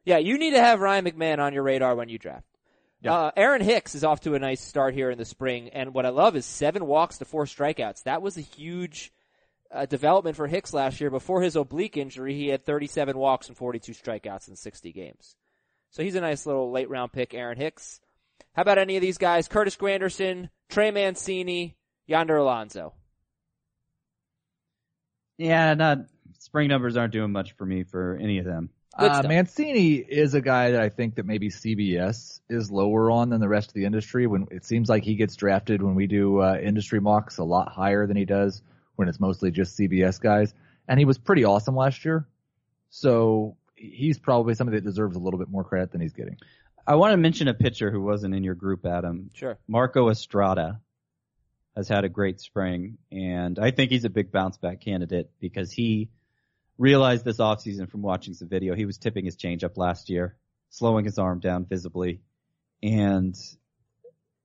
Yeah, 0.05 0.18
you 0.18 0.38
need 0.38 0.53
to 0.53 0.61
have 0.61 0.80
Ryan 0.80 1.05
McMahon 1.05 1.38
on 1.38 1.53
your 1.53 1.62
radar 1.62 1.94
when 1.94 2.09
you 2.09 2.18
draft. 2.18 2.46
Yeah. 3.01 3.14
Uh, 3.14 3.30
Aaron 3.36 3.62
Hicks 3.62 3.94
is 3.94 4.05
off 4.05 4.20
to 4.22 4.34
a 4.34 4.38
nice 4.38 4.61
start 4.61 4.94
here 4.94 5.11
in 5.11 5.18
the 5.18 5.24
spring, 5.24 5.68
and 5.68 5.94
what 5.94 6.07
I 6.07 6.09
love 6.09 6.34
is 6.34 6.46
seven 6.46 6.86
walks 6.86 7.18
to 7.18 7.24
four 7.24 7.44
strikeouts. 7.44 8.05
That 8.05 8.22
was 8.22 8.36
a 8.36 8.42
huge 8.42 9.12
uh, 9.70 9.86
development 9.86 10.36
for 10.36 10.46
Hicks 10.46 10.72
last 10.72 11.01
year. 11.01 11.11
Before 11.11 11.42
his 11.42 11.57
oblique 11.57 11.96
injury, 11.96 12.34
he 12.34 12.49
had 12.49 12.64
37 12.64 13.16
walks 13.16 13.49
and 13.49 13.57
42 13.57 13.92
strikeouts 13.92 14.49
in 14.49 14.57
60 14.57 14.92
games. 14.92 15.36
So 15.90 16.03
he's 16.03 16.16
a 16.16 16.20
nice 16.20 16.46
little 16.46 16.70
late 16.70 16.90
round 16.90 17.12
pick, 17.12 17.34
Aaron 17.34 17.57
Hicks. 17.57 18.01
How 18.55 18.62
about 18.62 18.78
any 18.78 18.96
of 18.96 19.03
these 19.03 19.18
guys? 19.18 19.46
Curtis 19.46 19.76
Granderson, 19.76 20.51
Trey 20.68 20.90
Mancini, 20.90 21.76
Yonder 22.07 22.36
Alonso. 22.36 22.94
Yeah, 25.39 25.74
not 25.74 25.99
spring 26.39 26.68
numbers 26.68 26.97
aren't 26.97 27.12
doing 27.12 27.32
much 27.32 27.53
for 27.53 27.64
me 27.64 27.84
for 27.84 28.18
any 28.20 28.39
of 28.39 28.45
them. 28.45 28.70
Uh. 28.95 29.22
Mancini 29.26 29.95
is 29.95 30.34
a 30.34 30.41
guy 30.41 30.72
that 30.72 30.80
I 30.80 30.89
think 30.89 31.14
that 31.14 31.24
maybe 31.24 31.51
CBS 31.51 32.41
is 32.49 32.70
lower 32.70 33.11
on 33.11 33.30
than 33.30 33.41
the 33.41 33.49
rest 33.49 33.68
of 33.68 33.74
the 33.74 33.84
industry. 33.84 34.26
When 34.26 34.49
it 34.51 34.64
seems 34.64 34.89
like 34.89 35.05
he 35.05 35.14
gets 35.14 35.36
drafted 35.36 35.82
when 35.82 35.95
we 35.95 36.09
do 36.09 36.43
uh, 36.43 36.59
industry 36.61 37.01
mocks 37.01 37.39
a 37.39 37.45
lot 37.45 37.70
higher 37.70 38.07
than 38.07 38.16
he 38.16 38.24
does 38.24 38.61
when 38.97 39.09
it's 39.09 39.20
mostly 39.20 39.53
just 39.53 39.78
CBS 39.78 40.20
guys. 40.20 40.53
And 40.89 40.99
he 40.99 41.05
was 41.05 41.16
pretty 41.16 41.45
awesome 41.45 41.76
last 41.76 42.05
year, 42.05 42.26
so 42.91 43.57
he's 43.76 44.18
probably 44.18 44.55
somebody 44.55 44.78
that 44.78 44.84
deserves 44.84 45.16
a 45.16 45.20
little 45.20 45.39
bit 45.39 45.49
more 45.49 45.62
credit 45.62 45.93
than 45.93 46.01
he's 46.01 46.14
getting. 46.14 46.39
I 46.86 46.95
want 46.97 47.12
to 47.12 47.18
mention 47.18 47.47
a 47.47 47.55
pitcher 47.55 47.91
who 47.91 48.03
wasn't 48.03 48.34
in 48.34 48.43
your 48.43 48.55
group, 48.55 48.86
Adam. 48.86 49.30
Sure. 49.34 49.59
Marco 49.68 50.09
Estrada 50.09 50.80
has 51.79 51.87
had 51.87 52.05
a 52.05 52.09
great 52.09 52.41
spring, 52.41 52.99
and 53.12 53.57
I 53.57 53.70
think 53.70 53.93
he's 53.93 54.05
a 54.05 54.11
big 54.11 54.33
bounce 54.33 54.57
back 54.57 54.81
candidate 54.81 55.31
because 55.39 55.70
he 55.70 56.11
realized 56.76 57.24
this 57.24 57.39
offseason 57.39 57.89
from 57.89 58.03
watching 58.03 58.35
some 58.35 58.49
video. 58.49 58.74
He 58.74 58.85
was 58.85 58.99
tipping 58.99 59.24
his 59.24 59.37
change 59.37 59.62
up 59.62 59.79
last 59.79 60.11
year, 60.11 60.35
slowing 60.70 61.05
his 61.05 61.20
arm 61.20 61.39
down 61.39 61.66
visibly, 61.66 62.20
and 62.83 63.37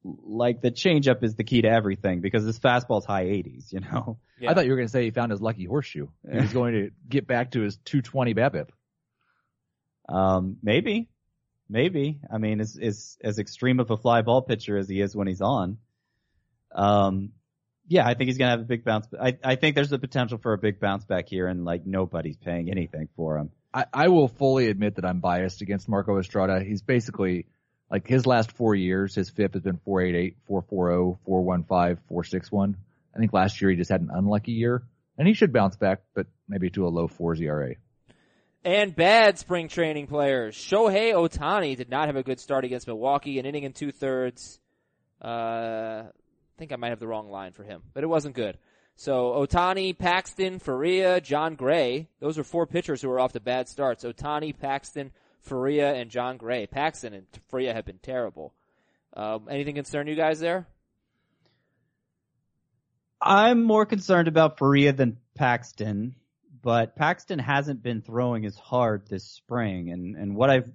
like 0.03 0.61
the 0.61 0.69
changeup 0.69 1.23
is 1.23 1.33
the 1.33 1.43
key 1.43 1.63
to 1.63 1.69
everything 1.69 2.21
because 2.21 2.43
his 2.43 2.59
fastball's 2.59 3.05
high 3.05 3.25
80s, 3.25 3.73
you 3.73 3.79
know. 3.79 4.19
Yeah. 4.39 4.51
I 4.51 4.53
thought 4.53 4.65
you 4.65 4.71
were 4.71 4.77
going 4.77 4.87
to 4.87 4.91
say 4.91 5.05
he 5.05 5.09
found 5.09 5.31
his 5.31 5.41
lucky 5.41 5.65
horseshoe. 5.65 6.09
He 6.31 6.37
was 6.37 6.53
going 6.53 6.73
to 6.73 6.91
get 7.09 7.25
back 7.25 7.51
to 7.51 7.61
his 7.61 7.77
220 7.77 8.35
BABIP. 8.35 8.69
Um, 10.07 10.57
maybe, 10.61 11.09
maybe. 11.67 12.19
I 12.31 12.37
mean, 12.37 12.59
as 12.59 12.77
as 12.79 13.17
as 13.23 13.39
extreme 13.39 13.79
of 13.79 13.89
a 13.89 13.97
fly 13.97 14.21
ball 14.21 14.43
pitcher 14.43 14.77
as 14.77 14.87
he 14.87 15.01
is 15.01 15.15
when 15.15 15.25
he's 15.25 15.41
on, 15.41 15.79
um, 16.73 17.31
Yeah, 17.87 18.07
I 18.07 18.13
think 18.13 18.27
he's 18.29 18.37
gonna 18.37 18.51
have 18.51 18.61
a 18.61 18.65
big 18.65 18.83
bounce. 18.83 19.07
I 19.19 19.37
I 19.43 19.55
think 19.55 19.75
there's 19.75 19.89
the 19.89 19.99
potential 19.99 20.37
for 20.37 20.53
a 20.53 20.57
big 20.57 20.79
bounce 20.79 21.05
back 21.05 21.27
here, 21.27 21.47
and 21.47 21.65
like 21.65 21.85
nobody's 21.85 22.37
paying 22.37 22.69
anything 22.69 23.09
for 23.15 23.37
him. 23.37 23.51
I, 23.73 23.85
I 23.93 24.07
will 24.09 24.27
fully 24.27 24.67
admit 24.67 24.95
that 24.95 25.05
I'm 25.05 25.19
biased 25.19 25.61
against 25.61 25.89
Marco 25.89 26.19
Estrada. 26.19 26.63
He's 26.63 26.81
basically 26.81 27.47
like 27.89 28.07
his 28.07 28.25
last 28.25 28.51
four 28.51 28.75
years, 28.75 29.15
his 29.15 29.29
FIP 29.29 29.53
has 29.53 29.63
been 29.63 29.79
488, 29.85 30.37
440, 30.47 31.19
415, 31.25 32.03
461. 32.07 32.77
I 33.15 33.19
think 33.19 33.33
last 33.33 33.61
year 33.61 33.69
he 33.69 33.77
just 33.77 33.91
had 33.91 34.01
an 34.01 34.09
unlucky 34.11 34.53
year 34.53 34.83
and 35.17 35.27
he 35.27 35.33
should 35.33 35.53
bounce 35.53 35.75
back, 35.75 36.01
but 36.15 36.27
maybe 36.47 36.69
to 36.71 36.87
a 36.87 36.89
low 36.89 37.07
fours 37.07 37.39
ERA. 37.39 37.75
And 38.65 38.95
bad 38.95 39.37
spring 39.37 39.67
training 39.67 40.07
players. 40.07 40.55
Shohei 40.55 41.13
Ohtani 41.13 41.75
did 41.75 41.89
not 41.89 42.07
have 42.07 42.15
a 42.15 42.23
good 42.23 42.39
start 42.39 42.63
against 42.65 42.87
Milwaukee, 42.87 43.37
an 43.37 43.45
inning 43.45 43.65
and 43.65 43.75
two 43.75 43.91
thirds. 43.91 44.59
Uh, 45.21 46.05
I 46.05 46.22
think 46.57 46.71
I 46.71 46.75
might 46.75 46.89
have 46.89 46.99
the 46.99 47.07
wrong 47.07 47.29
line 47.29 47.53
for 47.53 47.63
him, 47.63 47.81
but 47.93 48.03
it 48.03 48.07
wasn't 48.07 48.35
good. 48.35 48.57
So 48.95 49.31
Ohtani, 49.33 49.97
Paxton, 49.97 50.59
Faria, 50.59 51.19
Jon 51.19 51.55
Gray. 51.55 52.09
Those 52.19 52.37
are 52.37 52.43
four 52.43 52.67
pitchers 52.67 53.01
who 53.01 53.09
were 53.09 53.19
off 53.19 53.33
to 53.33 53.39
bad 53.39 53.67
starts. 53.67 54.03
Ohtani, 54.03 54.57
Paxton, 54.57 55.11
Faria, 55.41 55.93
and 55.93 56.09
Jon 56.09 56.37
Gray. 56.37 56.67
Paxton 56.67 57.13
and 57.13 57.25
Faria 57.49 57.73
have 57.73 57.85
been 57.85 57.99
terrible. 57.99 58.53
Um, 59.15 59.47
anything 59.49 59.75
concern 59.75 60.07
you 60.07 60.15
guys 60.15 60.39
there? 60.39 60.67
I'm 63.21 63.63
more 63.63 63.85
concerned 63.85 64.27
about 64.27 64.59
Faria 64.59 64.91
than 64.93 65.17
Paxton, 65.35 66.15
but 66.61 66.95
Paxton 66.95 67.39
hasn't 67.39 67.81
been 67.81 68.01
throwing 68.01 68.45
as 68.45 68.55
hard 68.55 69.07
this 69.07 69.23
spring, 69.23 69.91
and 69.91 70.17
and 70.17 70.35
what 70.35 70.49
I've 70.49 70.69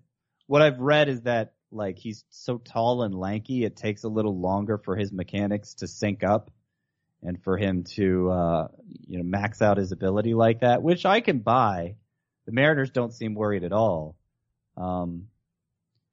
what 0.47 0.63
I've 0.63 0.81
read 0.81 1.09
is 1.09 1.23
that 1.23 1.53
like 1.71 1.99
he's 1.99 2.25
so 2.31 2.59
tall 2.59 3.03
and 3.03 3.15
lanky, 3.15 3.65
it 3.65 3.77
takes 3.77 4.05
a 4.05 4.09
little 4.09 4.39
longer 4.39 4.79
for 4.79 4.97
his 4.97 5.13
mechanics 5.13 5.75
to 5.75 5.87
sync 5.87 6.25
up, 6.25 6.51
and 7.23 7.43
for 7.43 7.57
him 7.57 7.85
to 7.97 8.31
uh, 8.31 8.69
you 9.07 9.19
know 9.19 9.25
max 9.25 9.63
out 9.63 9.77
his 9.77 9.93
ability 9.93 10.35
like 10.35 10.61
that, 10.61 10.83
which 10.83 11.07
I 11.07 11.21
can 11.21 11.39
buy. 11.41 11.97
The 12.47 12.53
Mariners 12.53 12.91
don't 12.91 13.13
seem 13.13 13.35
worried 13.35 13.65
at 13.65 13.73
all. 13.73 14.17
Um, 14.77 15.29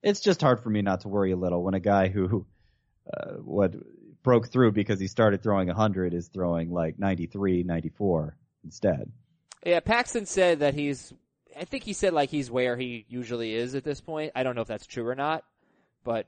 it's 0.03 0.19
just 0.19 0.41
hard 0.41 0.61
for 0.61 0.69
me 0.69 0.81
not 0.81 1.01
to 1.01 1.07
worry 1.07 1.31
a 1.31 1.37
little 1.37 1.63
when 1.63 1.73
a 1.73 1.79
guy 1.79 2.09
who 2.09 2.45
uh, 3.11 3.33
what 3.35 3.75
broke 4.23 4.49
through 4.49 4.71
because 4.71 4.99
he 4.99 5.07
started 5.07 5.41
throwing 5.41 5.67
100 5.67 6.13
is 6.13 6.27
throwing 6.27 6.71
like 6.71 6.99
93, 6.99 7.63
94 7.63 8.35
instead. 8.63 9.11
Yeah, 9.65 9.79
Paxton 9.79 10.25
said 10.25 10.59
that 10.59 10.73
he's. 10.73 11.13
I 11.57 11.65
think 11.65 11.83
he 11.83 11.93
said 11.93 12.13
like 12.13 12.29
he's 12.29 12.51
where 12.51 12.75
he 12.75 13.05
usually 13.07 13.53
is 13.53 13.75
at 13.75 13.83
this 13.83 14.01
point. 14.01 14.33
I 14.35 14.43
don't 14.43 14.55
know 14.55 14.61
if 14.61 14.67
that's 14.67 14.85
true 14.85 15.07
or 15.07 15.15
not, 15.15 15.43
but 16.03 16.27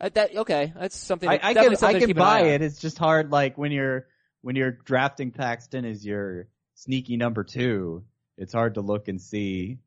uh, 0.00 0.10
that 0.14 0.36
okay. 0.36 0.72
That's 0.76 0.96
something. 0.96 1.28
I, 1.28 1.40
I 1.42 1.54
can 1.54 1.76
I 1.82 1.92
can 1.92 2.06
keep 2.06 2.16
an 2.16 2.22
eye 2.22 2.42
buy 2.42 2.48
it. 2.48 2.62
It's 2.62 2.78
just 2.78 2.98
hard 2.98 3.30
like 3.30 3.56
when 3.56 3.72
you're 3.72 4.06
when 4.42 4.56
you're 4.56 4.72
drafting 4.72 5.30
Paxton 5.30 5.84
as 5.84 6.04
your 6.04 6.48
sneaky 6.74 7.16
number 7.16 7.44
two. 7.44 8.04
It's 8.36 8.52
hard 8.52 8.74
to 8.74 8.80
look 8.80 9.08
and 9.08 9.20
see 9.20 9.78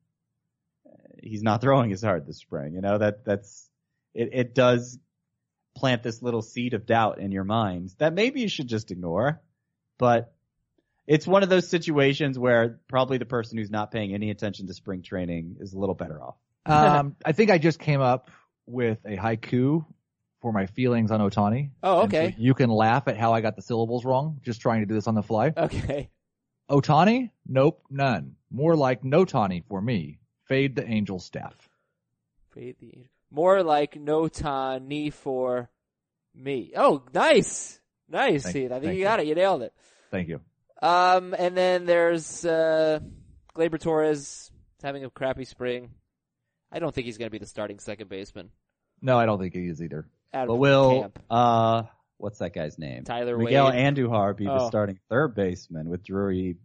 uh, 0.86 0.96
he's 1.22 1.42
not 1.42 1.60
throwing 1.60 1.92
as 1.92 2.02
hard 2.02 2.26
this 2.26 2.38
spring. 2.38 2.74
You 2.74 2.80
know 2.80 2.98
that 2.98 3.24
that's 3.24 3.68
it. 4.14 4.30
It 4.32 4.54
does 4.54 4.98
plant 5.76 6.02
this 6.02 6.22
little 6.22 6.42
seed 6.42 6.74
of 6.74 6.86
doubt 6.86 7.20
in 7.20 7.30
your 7.30 7.44
minds 7.44 7.94
that 7.96 8.12
maybe 8.12 8.40
you 8.40 8.48
should 8.48 8.68
just 8.68 8.90
ignore, 8.90 9.40
but 9.98 10.32
it's 11.08 11.26
one 11.26 11.42
of 11.42 11.48
those 11.48 11.66
situations 11.68 12.38
where 12.38 12.78
probably 12.88 13.18
the 13.18 13.24
person 13.26 13.58
who's 13.58 13.70
not 13.70 13.90
paying 13.90 14.14
any 14.14 14.30
attention 14.30 14.66
to 14.68 14.74
spring 14.74 15.02
training 15.02 15.56
is 15.58 15.72
a 15.72 15.78
little 15.78 15.96
better 15.96 16.22
off. 16.22 16.36
Um, 16.66 17.16
I 17.24 17.32
think 17.32 17.50
I 17.50 17.56
just 17.56 17.78
came 17.78 18.02
up 18.02 18.30
with 18.66 18.98
a 19.06 19.16
haiku 19.16 19.86
for 20.42 20.52
my 20.52 20.66
feelings 20.66 21.10
on 21.10 21.18
Ohtani. 21.20 21.70
Oh, 21.82 22.02
And 22.02 22.12
so 22.12 22.18
okay. 22.18 22.34
you 22.38 22.52
can 22.52 22.68
laugh 22.68 23.08
at 23.08 23.16
how 23.16 23.32
I 23.32 23.40
got 23.40 23.56
the 23.56 23.62
syllables 23.62 24.04
wrong, 24.04 24.38
just 24.44 24.60
trying 24.60 24.80
to 24.80 24.86
do 24.86 24.92
this 24.92 25.06
on 25.06 25.14
the 25.14 25.22
fly. 25.22 25.54
Okay. 25.56 26.10
Ohtani? 26.70 27.30
Nope, 27.46 27.82
none. 27.88 28.36
More 28.50 28.76
like 28.76 29.02
no 29.02 29.24
Tani 29.24 29.64
for 29.66 29.80
me. 29.80 30.18
Fade 30.44 30.76
the 30.76 30.86
angel 30.86 31.18
staff. 31.18 31.54
Fade 32.50 32.76
the 32.80 33.06
more 33.30 33.62
like 33.62 33.96
no 33.96 34.28
Tani 34.28 35.08
for 35.08 35.70
me. 36.34 36.72
Oh, 36.76 37.02
nice, 37.14 37.80
nice. 38.10 38.42
Thank- 38.42 38.52
See, 38.52 38.66
I 38.66 38.68
think 38.68 38.82
thank 38.84 38.92
you 38.94 38.98
you. 39.00 39.04
got 39.04 39.20
it. 39.20 39.26
You 39.26 39.34
nailed 39.34 39.62
it. 39.62 39.72
Thank 40.10 40.28
you. 40.28 40.40
Um, 40.80 41.34
and 41.38 41.56
then 41.56 41.86
there's 41.86 42.44
uh, 42.44 43.00
Gleyber 43.56 43.80
Torres 43.80 44.50
having 44.82 45.04
a 45.04 45.10
crappy 45.10 45.44
spring. 45.44 45.90
I 46.70 46.78
don't 46.78 46.94
think 46.94 47.06
he's 47.06 47.18
going 47.18 47.26
to 47.26 47.32
be 47.32 47.38
the 47.38 47.46
starting 47.46 47.78
second 47.78 48.08
baseman. 48.08 48.50
No, 49.00 49.18
I 49.18 49.26
don't 49.26 49.38
think 49.40 49.54
he 49.54 49.66
is 49.66 49.82
either. 49.82 50.06
Out 50.34 50.48
But 50.48 50.56
will 50.56 51.00
camp. 51.02 51.18
uh 51.30 51.82
what's 52.18 52.38
that 52.40 52.52
guy's 52.52 52.78
name? 52.78 53.04
Tyler 53.04 53.38
Miguel 53.38 53.68
Wade. 53.70 53.76
Andujar 53.76 54.36
be 54.36 54.44
the 54.44 54.52
Oh. 54.52 54.68
starting 54.68 54.98
third 55.08 55.34
baseman 55.34 55.88
with 55.88 56.04
Drury 56.04 56.56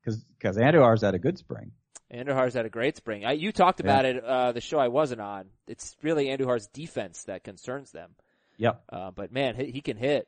because 0.00 0.24
because 0.38 0.56
Andujar's 0.56 1.02
had 1.02 1.14
a 1.14 1.18
good 1.18 1.36
spring. 1.36 1.72
Andujar's 2.12 2.54
had 2.54 2.64
a 2.64 2.70
great 2.70 2.96
spring. 2.96 3.24
I, 3.26 3.32
you 3.32 3.52
talked 3.52 3.80
about 3.80 4.04
it 4.06 4.24
uh, 4.24 4.52
the 4.52 4.60
show 4.60 4.78
I 4.78 4.88
wasn't 4.88 5.20
on. 5.20 5.46
It's 5.66 5.96
really 6.02 6.26
Andujar's 6.26 6.66
defense 6.68 7.24
that 7.24 7.44
concerns 7.44 7.90
them. 7.90 8.10
Yep. 8.56 8.82
Uh, 8.88 9.10
but 9.10 9.30
man, 9.32 9.56
he, 9.56 9.70
he 9.72 9.80
can 9.82 9.96
hit. 9.96 10.26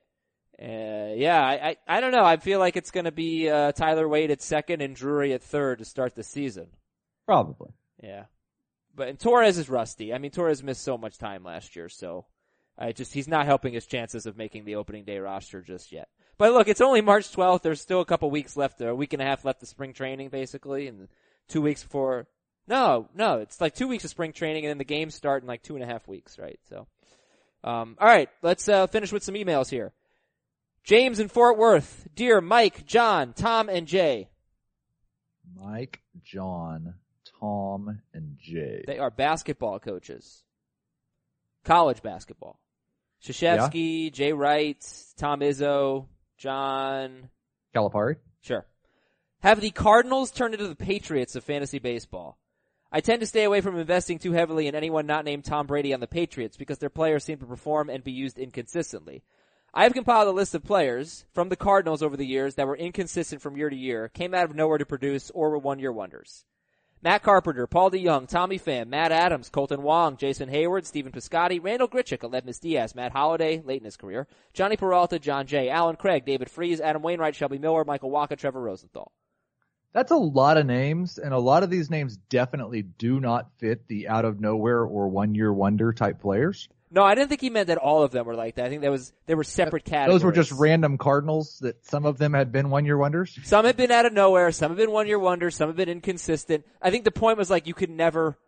Uh, 0.61 1.13
yeah, 1.15 1.41
I, 1.41 1.69
I 1.69 1.77
I 1.99 2.01
don't 2.01 2.13
know. 2.13 2.25
I 2.25 2.39
feel 2.39 2.59
like 2.59 2.77
it's 2.77 2.91
going 2.91 3.05
to 3.05 3.13
be 3.13 3.51
uh, 3.51 3.73
Tyler 3.73 4.09
Wade 4.09 4.31
at 4.31 4.41
second 4.41 4.81
and 4.81 4.97
Drury 4.97 5.35
at 5.35 5.43
third 5.43 5.81
to 5.81 5.85
start 5.85 6.15
the 6.15 6.23
season. 6.23 6.69
Probably. 7.27 7.71
Yeah, 8.03 8.25
but 8.95 9.09
and 9.09 9.19
Torres 9.19 9.59
is 9.59 9.69
rusty. 9.69 10.15
I 10.15 10.19
mean, 10.19 10.31
Torres 10.31 10.63
missed 10.63 10.83
so 10.83 10.97
much 10.97 11.19
time 11.19 11.45
last 11.45 11.77
year, 11.77 11.91
so 11.91 12.25
I 12.79 12.93
just 12.93 13.13
he's 13.13 13.29
not 13.29 13.45
helping 13.45 13.75
his 13.75 13.87
chances 13.87 14.25
of 14.25 14.39
making 14.39 14.65
the 14.65 14.77
opening 14.77 15.05
day 15.05 15.19
roster 15.19 15.61
just 15.61 15.93
yet. 15.93 16.09
But 16.39 16.53
look, 16.53 16.69
it's 16.69 16.81
only 16.81 17.01
March 17.01 17.31
12th. 17.33 17.63
There's 17.63 17.81
still 17.81 18.01
a 18.01 18.07
couple 18.07 18.31
weeks 18.31 18.57
left, 18.57 18.81
a 18.81 18.95
week 18.95 19.13
and 19.13 19.23
a 19.23 19.25
half 19.25 19.45
left 19.45 19.63
of 19.63 19.69
spring 19.69 19.93
training, 19.93 20.29
basically, 20.29 20.87
and 20.87 21.09
two 21.49 21.63
weeks 21.63 21.83
before. 21.83 22.27
No, 22.69 23.09
no, 23.15 23.39
it's 23.39 23.61
like 23.61 23.75
two 23.75 23.89
weeks 23.89 24.05
of 24.05 24.11
spring 24.11 24.33
training, 24.33 24.65
and 24.65 24.71
then 24.71 24.79
the 24.79 24.85
games 24.85 25.15
start 25.15 25.43
in 25.43 25.49
like 25.49 25.63
two 25.63 25.77
and 25.77 25.85
a 25.85 25.87
half 25.87 26.09
weeks, 26.09 26.39
right? 26.39 26.59
So, 26.69 26.87
um, 27.65 27.97
all 28.01 28.09
right, 28.09 28.29
let's 28.43 28.69
uh, 28.69 28.87
finish 28.89 29.13
with 29.13 29.23
some 29.23 29.37
emails 29.37 29.71
here. 29.71 29.93
James 30.87 31.19
in 31.19 31.27
Fort 31.27 31.59
Worth, 31.59 32.07
dear 32.15 32.41
Mike, 32.41 32.87
John, 32.87 33.33
Tom, 33.33 33.69
and 33.69 33.89
Jay. 33.89 34.29
Mike, 35.57 36.01
John, 36.23 36.95
Tom, 37.41 38.03
and 38.15 38.37
Jay. 38.39 38.85
They 38.87 39.01
are 39.01 39.11
basketball 39.11 39.81
coaches. 39.81 40.45
College 41.65 42.03
basketball. 42.05 42.61
Krzyzewski, 43.25 44.13
Jay 44.13 44.33
Wright, 44.33 44.79
Tom 45.17 45.41
Izzo, 45.41 46.07
John. 46.39 47.31
Calipari? 47.75 48.19
Sure. 48.41 48.65
Have 49.41 49.61
the 49.61 49.71
Cardinals 49.73 50.31
turned 50.31 50.55
into 50.55 50.69
the 50.69 50.77
Patriots 50.77 51.35
of 51.35 51.43
fantasy 51.43 51.81
baseball? 51.81 52.39
I 52.93 53.01
tend 53.01 53.19
to 53.23 53.27
stay 53.27 53.43
away 53.43 53.61
from 53.61 53.77
investing 53.77 54.21
too 54.21 54.31
heavily 54.31 54.69
in 54.69 54.77
anyone 54.77 55.07
not 55.07 55.25
named 55.25 55.45
Tom 55.47 55.67
Brady 55.67 55.93
on 55.93 55.99
the 55.99 56.07
Patriots 56.07 56.57
because 56.57 56.79
their 56.79 56.91
players 56.91 57.25
seem 57.25 57.39
to 57.39 57.47
perform 57.47 57.91
and 57.91 58.05
be 58.05 58.13
used 58.13 58.39
inconsistently. 58.39 59.25
I 59.77 59.83
have 59.83 59.93
compiled 59.93 60.27
a 60.27 60.31
list 60.31 60.55
of 60.55 60.65
players 60.65 61.27
from 61.35 61.51
the 61.51 61.55
Cardinals 61.55 62.03
over 62.03 62.17
the 62.17 62.25
years 62.25 62.55
that 62.55 62.67
were 62.67 62.79
inconsistent 62.79 63.43
from 63.43 63.59
year 63.59 63.69
to 63.69 63.77
year, 63.77 64.09
came 64.09 64.33
out 64.33 64.49
of 64.49 64.57
nowhere 64.57 64.79
to 64.79 64.87
produce, 64.87 65.31
or 65.33 65.51
were 65.51 65.59
one 65.59 65.79
year 65.79 65.93
wonders. 65.93 66.47
Matt 67.03 67.23
Carpenter, 67.23 67.67
Paul 67.67 67.91
DeJong, 67.91 68.27
Tommy 68.27 68.59
Pham, 68.59 68.87
Matt 68.87 69.13
Adams, 69.13 69.51
Kolten 69.51 69.81
Wong, 69.81 70.17
Jason 70.17 70.49
Heyward, 70.49 70.87
Stephen 70.87 71.13
Piscotty, 71.13 71.63
Randal 71.63 71.89
Grichuk, 71.89 72.21
Aledmys 72.21 72.59
Diaz, 72.59 72.95
Matt 72.95 73.13
Holliday, 73.13 73.61
late 73.67 73.83
in 73.83 73.85
his 73.85 73.99
career, 73.99 74.27
Jhonny 74.55 74.79
Peralta, 74.79 75.19
Jon 75.19 75.47
Jay, 75.47 75.69
Allen 75.69 75.97
Craig, 75.97 76.25
David 76.25 76.51
Freese, 76.51 76.81
Adam 76.81 77.03
Wainwright, 77.03 77.37
Shelby 77.37 77.59
Miller, 77.59 77.85
Michael 77.85 78.11
Wacha, 78.11 78.39
Trevor 78.39 78.63
Rosenthal. 78.63 79.13
That's 79.93 80.11
a 80.11 80.17
lot 80.17 80.57
of 80.57 80.65
names, 80.65 81.19
and 81.19 81.35
a 81.35 81.39
lot 81.39 81.63
of 81.63 81.69
these 81.69 81.91
names 81.91 82.17
definitely 82.31 82.81
do 82.81 83.21
not 83.21 83.51
fit 83.59 83.87
the 83.89 84.09
out 84.09 84.25
of 84.25 84.41
nowhere 84.41 84.81
or 84.81 85.09
one 85.09 85.35
year 85.35 85.53
wonder 85.53 85.93
type 85.93 86.23
players. 86.23 86.67
No, 86.97 87.05
I 87.05 87.15
didn't 87.15 87.29
think 87.29 87.43
he 87.43 87.51
meant 87.51 87.67
that 87.67 87.77
all 87.77 88.03
of 88.03 88.11
them 88.11 88.25
were 88.25 88.35
like 88.35 88.55
that. 88.55 88.65
I 88.65 88.69
think 88.71 88.81
that 88.81 88.91
was 88.91 89.13
they 89.27 89.35
were 89.35 89.45
separate 89.45 89.85
categories. 89.85 90.15
Those 90.15 90.25
were 90.25 90.33
just 90.33 90.51
random 90.51 90.97
Cardinals 90.97 91.59
that 91.59 91.85
some 91.85 92.07
of 92.07 92.17
them 92.17 92.33
had 92.33 92.51
been 92.51 92.71
one 92.71 92.87
year 92.87 92.97
wonders. 92.97 93.39
Some 93.45 93.67
have 93.67 93.77
been 93.77 93.91
out 93.91 94.07
of 94.07 94.15
nowhere. 94.15 94.51
Some 94.51 94.71
have 94.71 94.79
been 94.79 94.91
one 94.91 95.07
year 95.07 95.19
wonders. 95.19 95.55
Some 95.57 95.69
have 95.69 95.77
been 95.77 95.91
inconsistent. 95.91 96.65
I 96.81 96.91
think 96.91 97.05
the 97.05 97.11
point 97.11 97.37
was 97.37 97.51
like 97.51 97.67
you 97.67 97.75
could 97.75 97.91
never, 97.91 98.39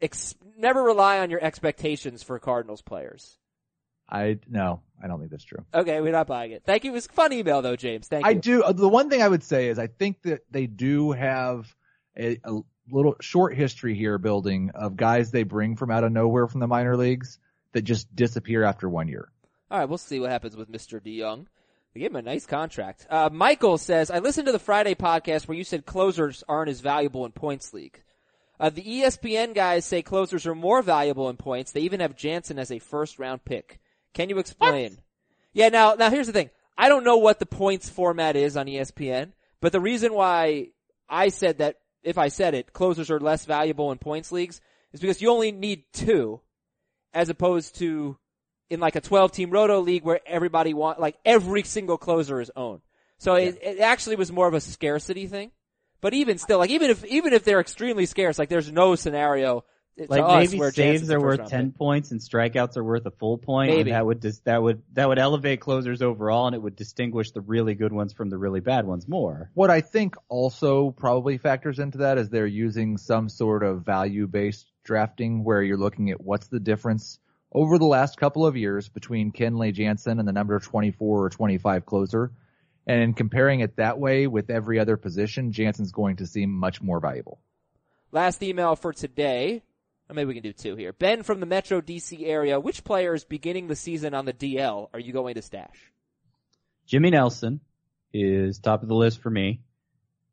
ex- 0.00 0.36
never 0.56 0.80
rely 0.84 1.18
on 1.18 1.30
your 1.30 1.42
expectations 1.42 2.22
for 2.22 2.38
Cardinals 2.38 2.80
players. 2.80 3.38
I 4.08 4.38
no, 4.48 4.82
I 5.02 5.08
don't 5.08 5.18
think 5.18 5.32
that's 5.32 5.42
true. 5.42 5.64
Okay, 5.74 6.00
we're 6.00 6.12
not 6.12 6.28
buying 6.28 6.52
it. 6.52 6.62
Thank 6.64 6.84
you. 6.84 6.92
It 6.92 6.94
was 6.94 7.06
a 7.06 7.12
fun 7.12 7.32
email 7.32 7.60
though, 7.60 7.74
James. 7.74 8.06
Thank 8.06 8.24
you. 8.24 8.30
I 8.30 8.34
do. 8.34 8.62
uh, 8.62 8.70
The 8.70 8.88
one 8.88 9.10
thing 9.10 9.20
I 9.20 9.26
would 9.26 9.42
say 9.42 9.66
is 9.66 9.80
I 9.80 9.88
think 9.88 10.22
that 10.22 10.42
they 10.48 10.68
do 10.68 11.10
have 11.10 11.74
a, 12.16 12.38
a 12.44 12.60
little 12.88 13.16
short 13.20 13.56
history 13.56 13.96
here 13.96 14.16
building 14.18 14.70
of 14.76 14.96
guys 14.96 15.32
they 15.32 15.42
bring 15.42 15.74
from 15.74 15.90
out 15.90 16.04
of 16.04 16.12
nowhere 16.12 16.46
from 16.46 16.60
the 16.60 16.68
minor 16.68 16.96
leagues 16.96 17.40
that 17.72 17.82
just 17.82 18.14
disappear 18.14 18.62
after 18.62 18.88
one 18.88 19.08
year. 19.08 19.28
All 19.70 19.78
right, 19.78 19.88
we'll 19.88 19.98
see 19.98 20.18
what 20.18 20.30
happens 20.30 20.56
with 20.56 20.70
Mr. 20.70 21.00
DeJong. 21.00 21.46
They 21.94 22.00
gave 22.00 22.10
him 22.10 22.16
a 22.16 22.22
nice 22.22 22.46
contract. 22.46 23.06
Uh, 23.10 23.30
Michael 23.32 23.78
says, 23.78 24.10
I 24.10 24.20
listened 24.20 24.46
to 24.46 24.52
the 24.52 24.58
Friday 24.58 24.94
podcast 24.94 25.48
where 25.48 25.56
you 25.56 25.64
said 25.64 25.86
closers 25.86 26.44
aren't 26.48 26.70
as 26.70 26.80
valuable 26.80 27.24
in 27.24 27.32
points 27.32 27.72
league. 27.72 28.00
Uh, 28.60 28.70
the 28.70 28.82
ESPN 28.82 29.54
guys 29.54 29.84
say 29.84 30.02
closers 30.02 30.46
are 30.46 30.54
more 30.54 30.82
valuable 30.82 31.30
in 31.30 31.36
points. 31.36 31.72
They 31.72 31.80
even 31.80 32.00
have 32.00 32.16
Jansen 32.16 32.58
as 32.58 32.70
a 32.70 32.78
first 32.78 33.18
round 33.18 33.44
pick. 33.44 33.80
Can 34.12 34.28
you 34.28 34.38
explain? 34.38 34.98
Yeah, 35.52 35.70
now, 35.70 35.94
now 35.94 36.10
here's 36.10 36.26
the 36.26 36.32
thing. 36.32 36.50
I 36.76 36.88
don't 36.88 37.04
know 37.04 37.16
what 37.16 37.38
the 37.38 37.46
points 37.46 37.88
format 37.88 38.36
is 38.36 38.56
on 38.56 38.66
ESPN, 38.66 39.32
but 39.60 39.72
the 39.72 39.80
reason 39.80 40.12
why 40.14 40.68
I 41.08 41.28
said 41.28 41.58
that, 41.58 41.76
if 42.02 42.18
I 42.18 42.28
said 42.28 42.54
it, 42.54 42.72
closers 42.72 43.10
are 43.10 43.20
less 43.20 43.44
valuable 43.44 43.92
in 43.92 43.98
points 43.98 44.30
leagues 44.30 44.60
is 44.92 45.00
because 45.00 45.20
you 45.20 45.30
only 45.30 45.52
need 45.52 45.84
two 45.92 46.40
as 47.12 47.28
opposed 47.28 47.76
to 47.76 48.16
in 48.68 48.80
like 48.80 48.96
a 48.96 49.00
12 49.00 49.32
team 49.32 49.50
roto 49.50 49.80
league 49.80 50.04
where 50.04 50.20
everybody 50.26 50.74
want, 50.74 51.00
like 51.00 51.16
every 51.24 51.62
single 51.64 51.98
closer 51.98 52.40
is 52.40 52.50
owned. 52.54 52.82
So 53.18 53.34
it, 53.34 53.58
it 53.62 53.80
actually 53.80 54.16
was 54.16 54.30
more 54.32 54.46
of 54.48 54.54
a 54.54 54.60
scarcity 54.60 55.26
thing. 55.26 55.50
But 56.00 56.14
even 56.14 56.38
still, 56.38 56.58
like 56.58 56.70
even 56.70 56.88
if, 56.90 57.04
even 57.04 57.32
if 57.32 57.44
they're 57.44 57.60
extremely 57.60 58.06
scarce, 58.06 58.38
like 58.38 58.48
there's 58.48 58.72
no 58.72 58.94
scenario 58.94 59.58
uh, 60.00 60.04
to 60.04 60.06
Like 60.08 60.22
us 60.22 60.50
maybe 60.50 60.58
where 60.60 60.70
saves 60.72 61.00
Jansen's 61.00 61.10
are 61.10 61.20
worth 61.20 61.46
ten 61.50 61.72
pick. 61.72 61.78
points 61.78 62.10
and 62.10 62.20
strikeouts 62.20 62.78
are 62.78 62.84
worth 62.84 63.04
a 63.04 63.10
full 63.10 63.36
point. 63.36 63.70
and 63.70 63.78
Maybe. 63.80 63.90
that 63.90 64.06
would 64.06 64.20
dis- 64.20 64.38
that 64.46 64.62
would 64.62 64.82
that 64.94 65.06
would 65.08 65.18
elevate 65.18 65.60
closers 65.60 66.00
overall, 66.00 66.46
and 66.46 66.54
it 66.54 66.62
would 66.62 66.74
distinguish 66.76 67.32
the 67.32 67.42
really 67.42 67.74
good 67.74 67.92
ones 67.92 68.14
from 68.14 68.30
the 68.30 68.38
really 68.38 68.60
bad 68.60 68.86
ones 68.86 69.06
more. 69.06 69.50
What 69.52 69.68
I 69.68 69.82
think 69.82 70.14
also 70.30 70.92
probably 70.92 71.36
factors 71.36 71.78
into 71.80 71.98
that 71.98 72.16
is 72.16 72.30
they're 72.30 72.46
using 72.46 72.96
some 72.96 73.28
sort 73.28 73.62
of 73.62 73.84
value 73.84 74.26
based 74.26 74.69
drafting 74.84 75.44
where 75.44 75.62
you're 75.62 75.76
looking 75.76 76.10
at 76.10 76.20
what's 76.20 76.48
the 76.48 76.60
difference 76.60 77.18
over 77.52 77.78
the 77.78 77.86
last 77.86 78.16
couple 78.16 78.46
of 78.46 78.56
years 78.56 78.88
between 78.88 79.32
Kenley 79.32 79.72
Jansen 79.72 80.18
and 80.18 80.28
the 80.28 80.32
number 80.32 80.58
24 80.58 81.24
or 81.24 81.30
25 81.30 81.86
closer. 81.86 82.32
And 82.86 83.16
comparing 83.16 83.60
it 83.60 83.76
that 83.76 83.98
way 83.98 84.26
with 84.26 84.50
every 84.50 84.78
other 84.78 84.96
position, 84.96 85.52
Jansen's 85.52 85.92
going 85.92 86.16
to 86.16 86.26
seem 86.26 86.50
much 86.50 86.80
more 86.80 87.00
valuable. 87.00 87.40
Last 88.12 88.42
email 88.42 88.76
for 88.76 88.92
today. 88.92 89.62
Or 90.08 90.14
maybe 90.14 90.28
we 90.28 90.34
can 90.34 90.42
do 90.42 90.52
two 90.52 90.74
here. 90.74 90.92
Ben 90.92 91.22
from 91.22 91.38
the 91.38 91.46
Metro 91.46 91.80
DC 91.80 92.26
area. 92.26 92.58
Which 92.58 92.82
players 92.82 93.22
beginning 93.24 93.68
the 93.68 93.76
season 93.76 94.14
on 94.14 94.24
the 94.24 94.32
DL 94.32 94.88
are 94.92 94.98
you 94.98 95.12
going 95.12 95.34
to 95.34 95.42
stash? 95.42 95.92
Jimmy 96.86 97.10
Nelson 97.10 97.60
is 98.12 98.58
top 98.58 98.82
of 98.82 98.88
the 98.88 98.94
list 98.94 99.20
for 99.20 99.30
me. 99.30 99.60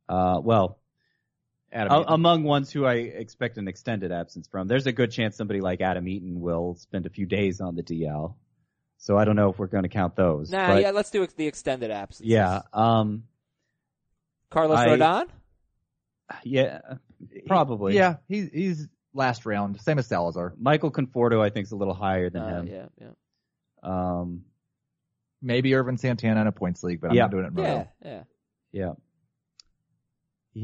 Uh, 0.09 0.39
well, 0.41 0.79
Adam, 1.71 1.91
a- 1.93 2.01
Eaton. 2.01 2.13
among 2.13 2.43
ones 2.43 2.71
who 2.71 2.85
I 2.85 2.93
expect 2.95 3.57
an 3.57 3.67
extended 3.67 4.11
absence 4.11 4.47
from, 4.47 4.67
there's 4.67 4.87
a 4.87 4.91
good 4.91 5.11
chance 5.11 5.35
somebody 5.35 5.59
like 5.61 5.81
Adam 5.81 6.07
Eaton 6.07 6.39
will 6.39 6.75
spend 6.75 7.05
a 7.05 7.09
few 7.09 7.25
days 7.25 7.59
on 7.61 7.75
the 7.75 7.83
DL. 7.83 8.35
So 8.99 9.17
I 9.17 9.25
don't 9.25 9.35
know 9.35 9.49
if 9.49 9.59
we're 9.59 9.67
going 9.67 9.83
to 9.83 9.89
count 9.89 10.15
those. 10.15 10.49
Nah, 10.49 10.67
but 10.67 10.81
yeah, 10.81 10.91
let's 10.91 11.11
do 11.11 11.25
the 11.27 11.45
extended 11.47 11.91
absences. 11.91 12.25
yeah, 12.25 12.61
um, 12.73 13.23
Carlos 14.49 14.77
I- 14.77 14.87
Rodon? 14.87 15.27
yeah, 16.43 16.79
probably. 17.47 17.95
yeah, 17.95 18.15
he's, 18.27 18.49
he's 18.51 18.87
last 19.13 19.45
round, 19.45 19.79
same 19.81 19.99
as 19.99 20.07
Salazar. 20.07 20.53
Michael 20.57 20.91
Conforto, 20.91 21.41
I 21.41 21.49
think, 21.49 21.65
is 21.65 21.71
a 21.73 21.75
little 21.75 21.93
higher 21.93 22.29
than 22.29 22.41
Uh, 22.41 22.61
him. 22.61 22.67
yeah, 22.67 22.85
yeah. 23.01 23.09
Um, 23.83 24.43
Maybe 25.39 25.75
Ervin 25.75 25.97
Santana 25.99 26.41
in 26.41 26.47
a 26.47 26.51
points 26.51 26.81
league, 26.83 26.99
but 26.99 27.11
I'm 27.11 27.15
Yeah. 27.15 27.21
not 27.23 27.31
doing 27.31 27.45
it 27.45 27.47
in 27.49 27.57
Yeah, 27.59 27.71
roto. 27.77 27.89
yeah. 28.03 28.23
yeah, 28.71 28.93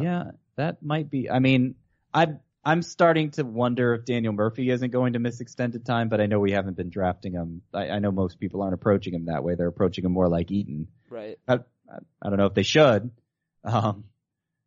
yeah, 0.02 0.32
that 0.56 0.84
might 0.84 1.10
be. 1.10 1.30
I 1.30 1.40
mean, 1.40 1.76
I 2.14 2.28
I'm 2.66 2.82
starting 2.82 3.32
to 3.32 3.44
wonder 3.44 3.94
if 3.94 4.06
Daniel 4.06 4.32
Murphy 4.34 4.70
isn't 4.70 4.92
going 4.92 5.14
to 5.14 5.20
miss 5.20 5.42
extended 5.42 5.86
time, 5.86 6.08
but 6.10 6.22
I 6.22 6.28
know 6.28 6.40
we 6.40 6.52
haven't 6.52 6.78
been 6.78 6.90
drafting 6.90 7.34
him. 7.34 7.62
I, 7.74 7.90
I 7.90 8.00
know 8.00 8.12
most 8.12 8.40
people 8.40 8.62
aren't 8.62 8.74
approaching 8.74 9.14
him 9.14 9.26
that 9.26 9.44
way. 9.44 9.56
They're 9.56 9.68
approaching 9.68 10.06
him 10.06 10.14
more 10.14 10.30
like 10.30 10.50
Eaton. 10.50 10.88
Right. 11.10 11.38
I, 11.48 11.56
I, 11.56 11.98
I 12.22 12.30
don't 12.30 12.38
know 12.38 12.46
if 12.46 12.54
they 12.54 12.64
should. 12.64 13.12
Um, 13.66 14.06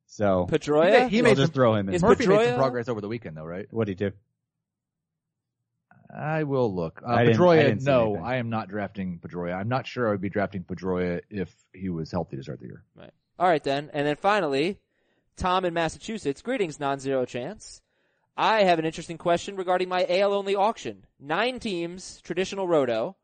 so 0.06 0.46
Pedroia? 0.50 1.08
He 1.08 1.18
I'll 1.18 1.24
made 1.24 1.36
just 1.36 1.48
some- 1.48 1.54
throw 1.54 1.74
him 1.74 1.88
in. 1.88 1.94
Is 1.94 2.02
Murphy 2.02 2.26
made 2.26 2.46
some 2.48 2.56
progress 2.56 2.88
over 2.88 3.00
the 3.00 3.08
weekend 3.08 3.36
though, 3.36 3.44
right? 3.44 3.66
What 3.70 3.86
do 3.86 3.92
you 3.92 3.96
do? 3.96 4.12
I 6.14 6.44
will 6.44 6.74
look. 6.74 7.02
Uh, 7.06 7.10
I 7.10 7.24
didn't- 7.24 7.40
I 7.40 7.44
Pedroia, 7.44 7.62
didn't 7.62 7.82
no. 7.84 8.16
I 8.16 8.36
am 8.36 8.48
not 8.48 8.68
drafting 8.68 9.18
Pedroia. 9.18 9.54
I'm 9.54 9.68
not 9.68 9.86
sure 9.86 10.06
I 10.08 10.10
would 10.12 10.20
be 10.20 10.30
drafting 10.30 10.64
Pedroia 10.64 11.20
if 11.30 11.52
he 11.74 11.88
was 11.88 12.10
healthy 12.10 12.36
to 12.36 12.42
start 12.42 12.60
the 12.60 12.66
year. 12.66 12.84
Right. 12.94 13.10
All 13.38 13.48
right 13.48 13.62
then. 13.62 13.90
And 13.92 14.06
then 14.06 14.16
finally, 14.16 14.78
Tom 15.36 15.64
in 15.64 15.74
Massachusetts. 15.74 16.42
Greetings, 16.42 16.80
non-zero 16.80 17.24
chance. 17.24 17.82
I 18.36 18.64
have 18.64 18.78
an 18.78 18.84
interesting 18.84 19.18
question 19.18 19.56
regarding 19.56 19.88
my 19.88 20.06
AL 20.08 20.34
only 20.34 20.54
auction. 20.54 21.04
Nine 21.18 21.58
teams, 21.58 22.20
traditional 22.22 22.68
roto. 22.68 23.16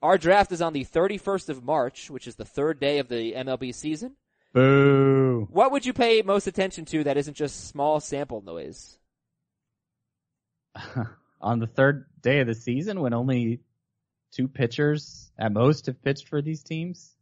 Our 0.00 0.18
draft 0.18 0.52
is 0.52 0.62
on 0.62 0.72
the 0.72 0.84
31st 0.84 1.48
of 1.48 1.64
March, 1.64 2.10
which 2.10 2.26
is 2.26 2.36
the 2.36 2.44
third 2.44 2.78
day 2.78 2.98
of 2.98 3.08
the 3.08 3.32
MLB 3.32 3.74
season. 3.74 4.16
Boo. 4.52 5.48
What 5.50 5.72
would 5.72 5.84
you 5.84 5.92
pay 5.92 6.22
most 6.22 6.46
attention 6.46 6.84
to 6.86 7.04
that 7.04 7.16
isn't 7.16 7.34
just 7.34 7.68
small 7.68 8.00
sample 8.00 8.40
noise? 8.40 8.98
On 11.40 11.58
the 11.58 11.66
third 11.66 12.06
day 12.22 12.40
of 12.40 12.46
the 12.46 12.54
season, 12.54 13.00
when 13.00 13.12
only 13.12 13.60
two 14.32 14.46
pitchers 14.48 15.32
at 15.38 15.52
most 15.52 15.86
have 15.86 16.02
pitched 16.02 16.28
for 16.28 16.40
these 16.40 16.62
teams, 16.62 17.13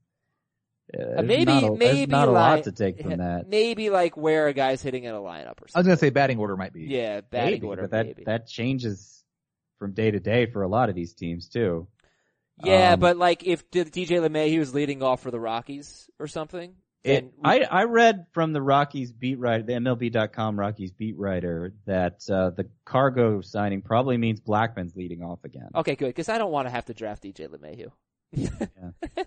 uh, 0.98 1.18
Uh, 1.18 1.22
maybe, 1.22 1.44
not 1.46 1.62
a, 1.64 1.70
maybe 1.72 2.06
not 2.10 2.28
a 2.28 2.30
like, 2.30 2.56
lot 2.58 2.64
to 2.64 2.72
take 2.72 3.00
from 3.00 3.16
that. 3.18 3.48
Maybe 3.48 3.90
like 3.90 4.16
where 4.16 4.46
a 4.48 4.52
guy's 4.52 4.82
hitting 4.82 5.04
in 5.04 5.14
a 5.14 5.18
lineup 5.20 5.60
or 5.62 5.68
something. 5.68 5.76
I 5.76 5.78
was 5.80 5.86
going 5.86 5.96
to 5.96 6.00
say 6.00 6.10
batting 6.10 6.38
order 6.38 6.56
might 6.56 6.72
be. 6.72 6.82
Yeah, 6.82 7.20
batting 7.22 7.52
Maybe, 7.54 7.66
order. 7.66 7.82
but 7.82 7.90
that 7.92 8.06
maybe. 8.06 8.24
that 8.26 8.46
changes 8.46 9.22
from 9.78 9.92
day 9.92 10.10
to 10.10 10.20
day 10.20 10.46
for 10.46 10.62
a 10.62 10.68
lot 10.68 10.88
of 10.88 10.94
these 10.94 11.12
teams 11.14 11.48
too. 11.48 11.88
yeah, 12.62 12.92
um, 12.92 13.00
but 13.00 13.16
like 13.16 13.44
if 13.44 13.68
DJ 13.70 14.20
LeMahieu 14.20 14.58
was 14.58 14.74
leading 14.74 15.02
off 15.02 15.22
for 15.22 15.30
the 15.30 15.40
Rockies 15.40 16.08
or 16.20 16.26
something, 16.28 16.74
It, 17.02 17.24
we- 17.24 17.30
I 17.42 17.60
I 17.62 17.84
read 17.84 18.26
from 18.32 18.52
the 18.52 18.62
Rockies 18.62 19.10
beat 19.10 19.38
writer, 19.40 19.64
the 19.64 19.72
MLB.com 19.72 20.56
Rockies 20.60 20.92
beat 20.92 21.16
writer, 21.18 21.72
that 21.86 22.20
uh, 22.30 22.50
the 22.50 22.68
CarGo 22.86 23.44
signing 23.44 23.82
probably 23.82 24.18
means 24.18 24.40
Blackmon's 24.40 24.94
leading 24.94 25.22
off 25.22 25.42
again. 25.44 25.70
Okay, 25.74 25.96
good. 25.96 26.08
Because 26.08 26.28
I 26.28 26.38
don't 26.38 26.52
want 26.52 26.66
to 26.66 26.70
have 26.70 26.84
to 26.86 26.94
draft 26.94 27.24
DJ 27.24 27.48
LeMahieu. 27.48 27.90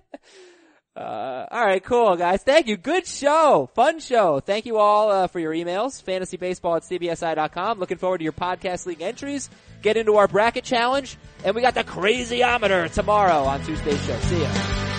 uh, 0.96 1.46
all 1.52 1.66
right, 1.66 1.84
cool, 1.84 2.16
guys. 2.16 2.42
Thank 2.44 2.68
you. 2.68 2.78
Good 2.78 3.06
show. 3.06 3.70
Fun 3.74 4.00
show. 4.00 4.40
Thank 4.40 4.66
you 4.66 4.78
all 4.78 5.12
uh, 5.12 5.28
for 5.28 5.40
your 5.40 5.52
emails. 5.54 6.02
Fantasybaseball 6.04 6.78
at 6.78 6.84
cbsi.com. 6.84 7.80
Looking 7.80 7.98
forward 7.98 8.20
to 8.20 8.24
your 8.24 8.34
podcast 8.34 8.86
league 8.86 9.02
entries. 9.02 9.50
Get 9.82 9.98
into 9.98 10.16
our 10.16 10.28
bracket 10.28 10.64
challenge. 10.64 11.18
And 11.44 11.54
we 11.54 11.62
got 11.62 11.74
the 11.74 11.84
crazyometer 11.84 12.92
tomorrow 12.92 13.44
on 13.44 13.62
Tuesday's 13.64 14.04
show. 14.06 14.18
See 14.20 14.42
ya. 14.42 14.95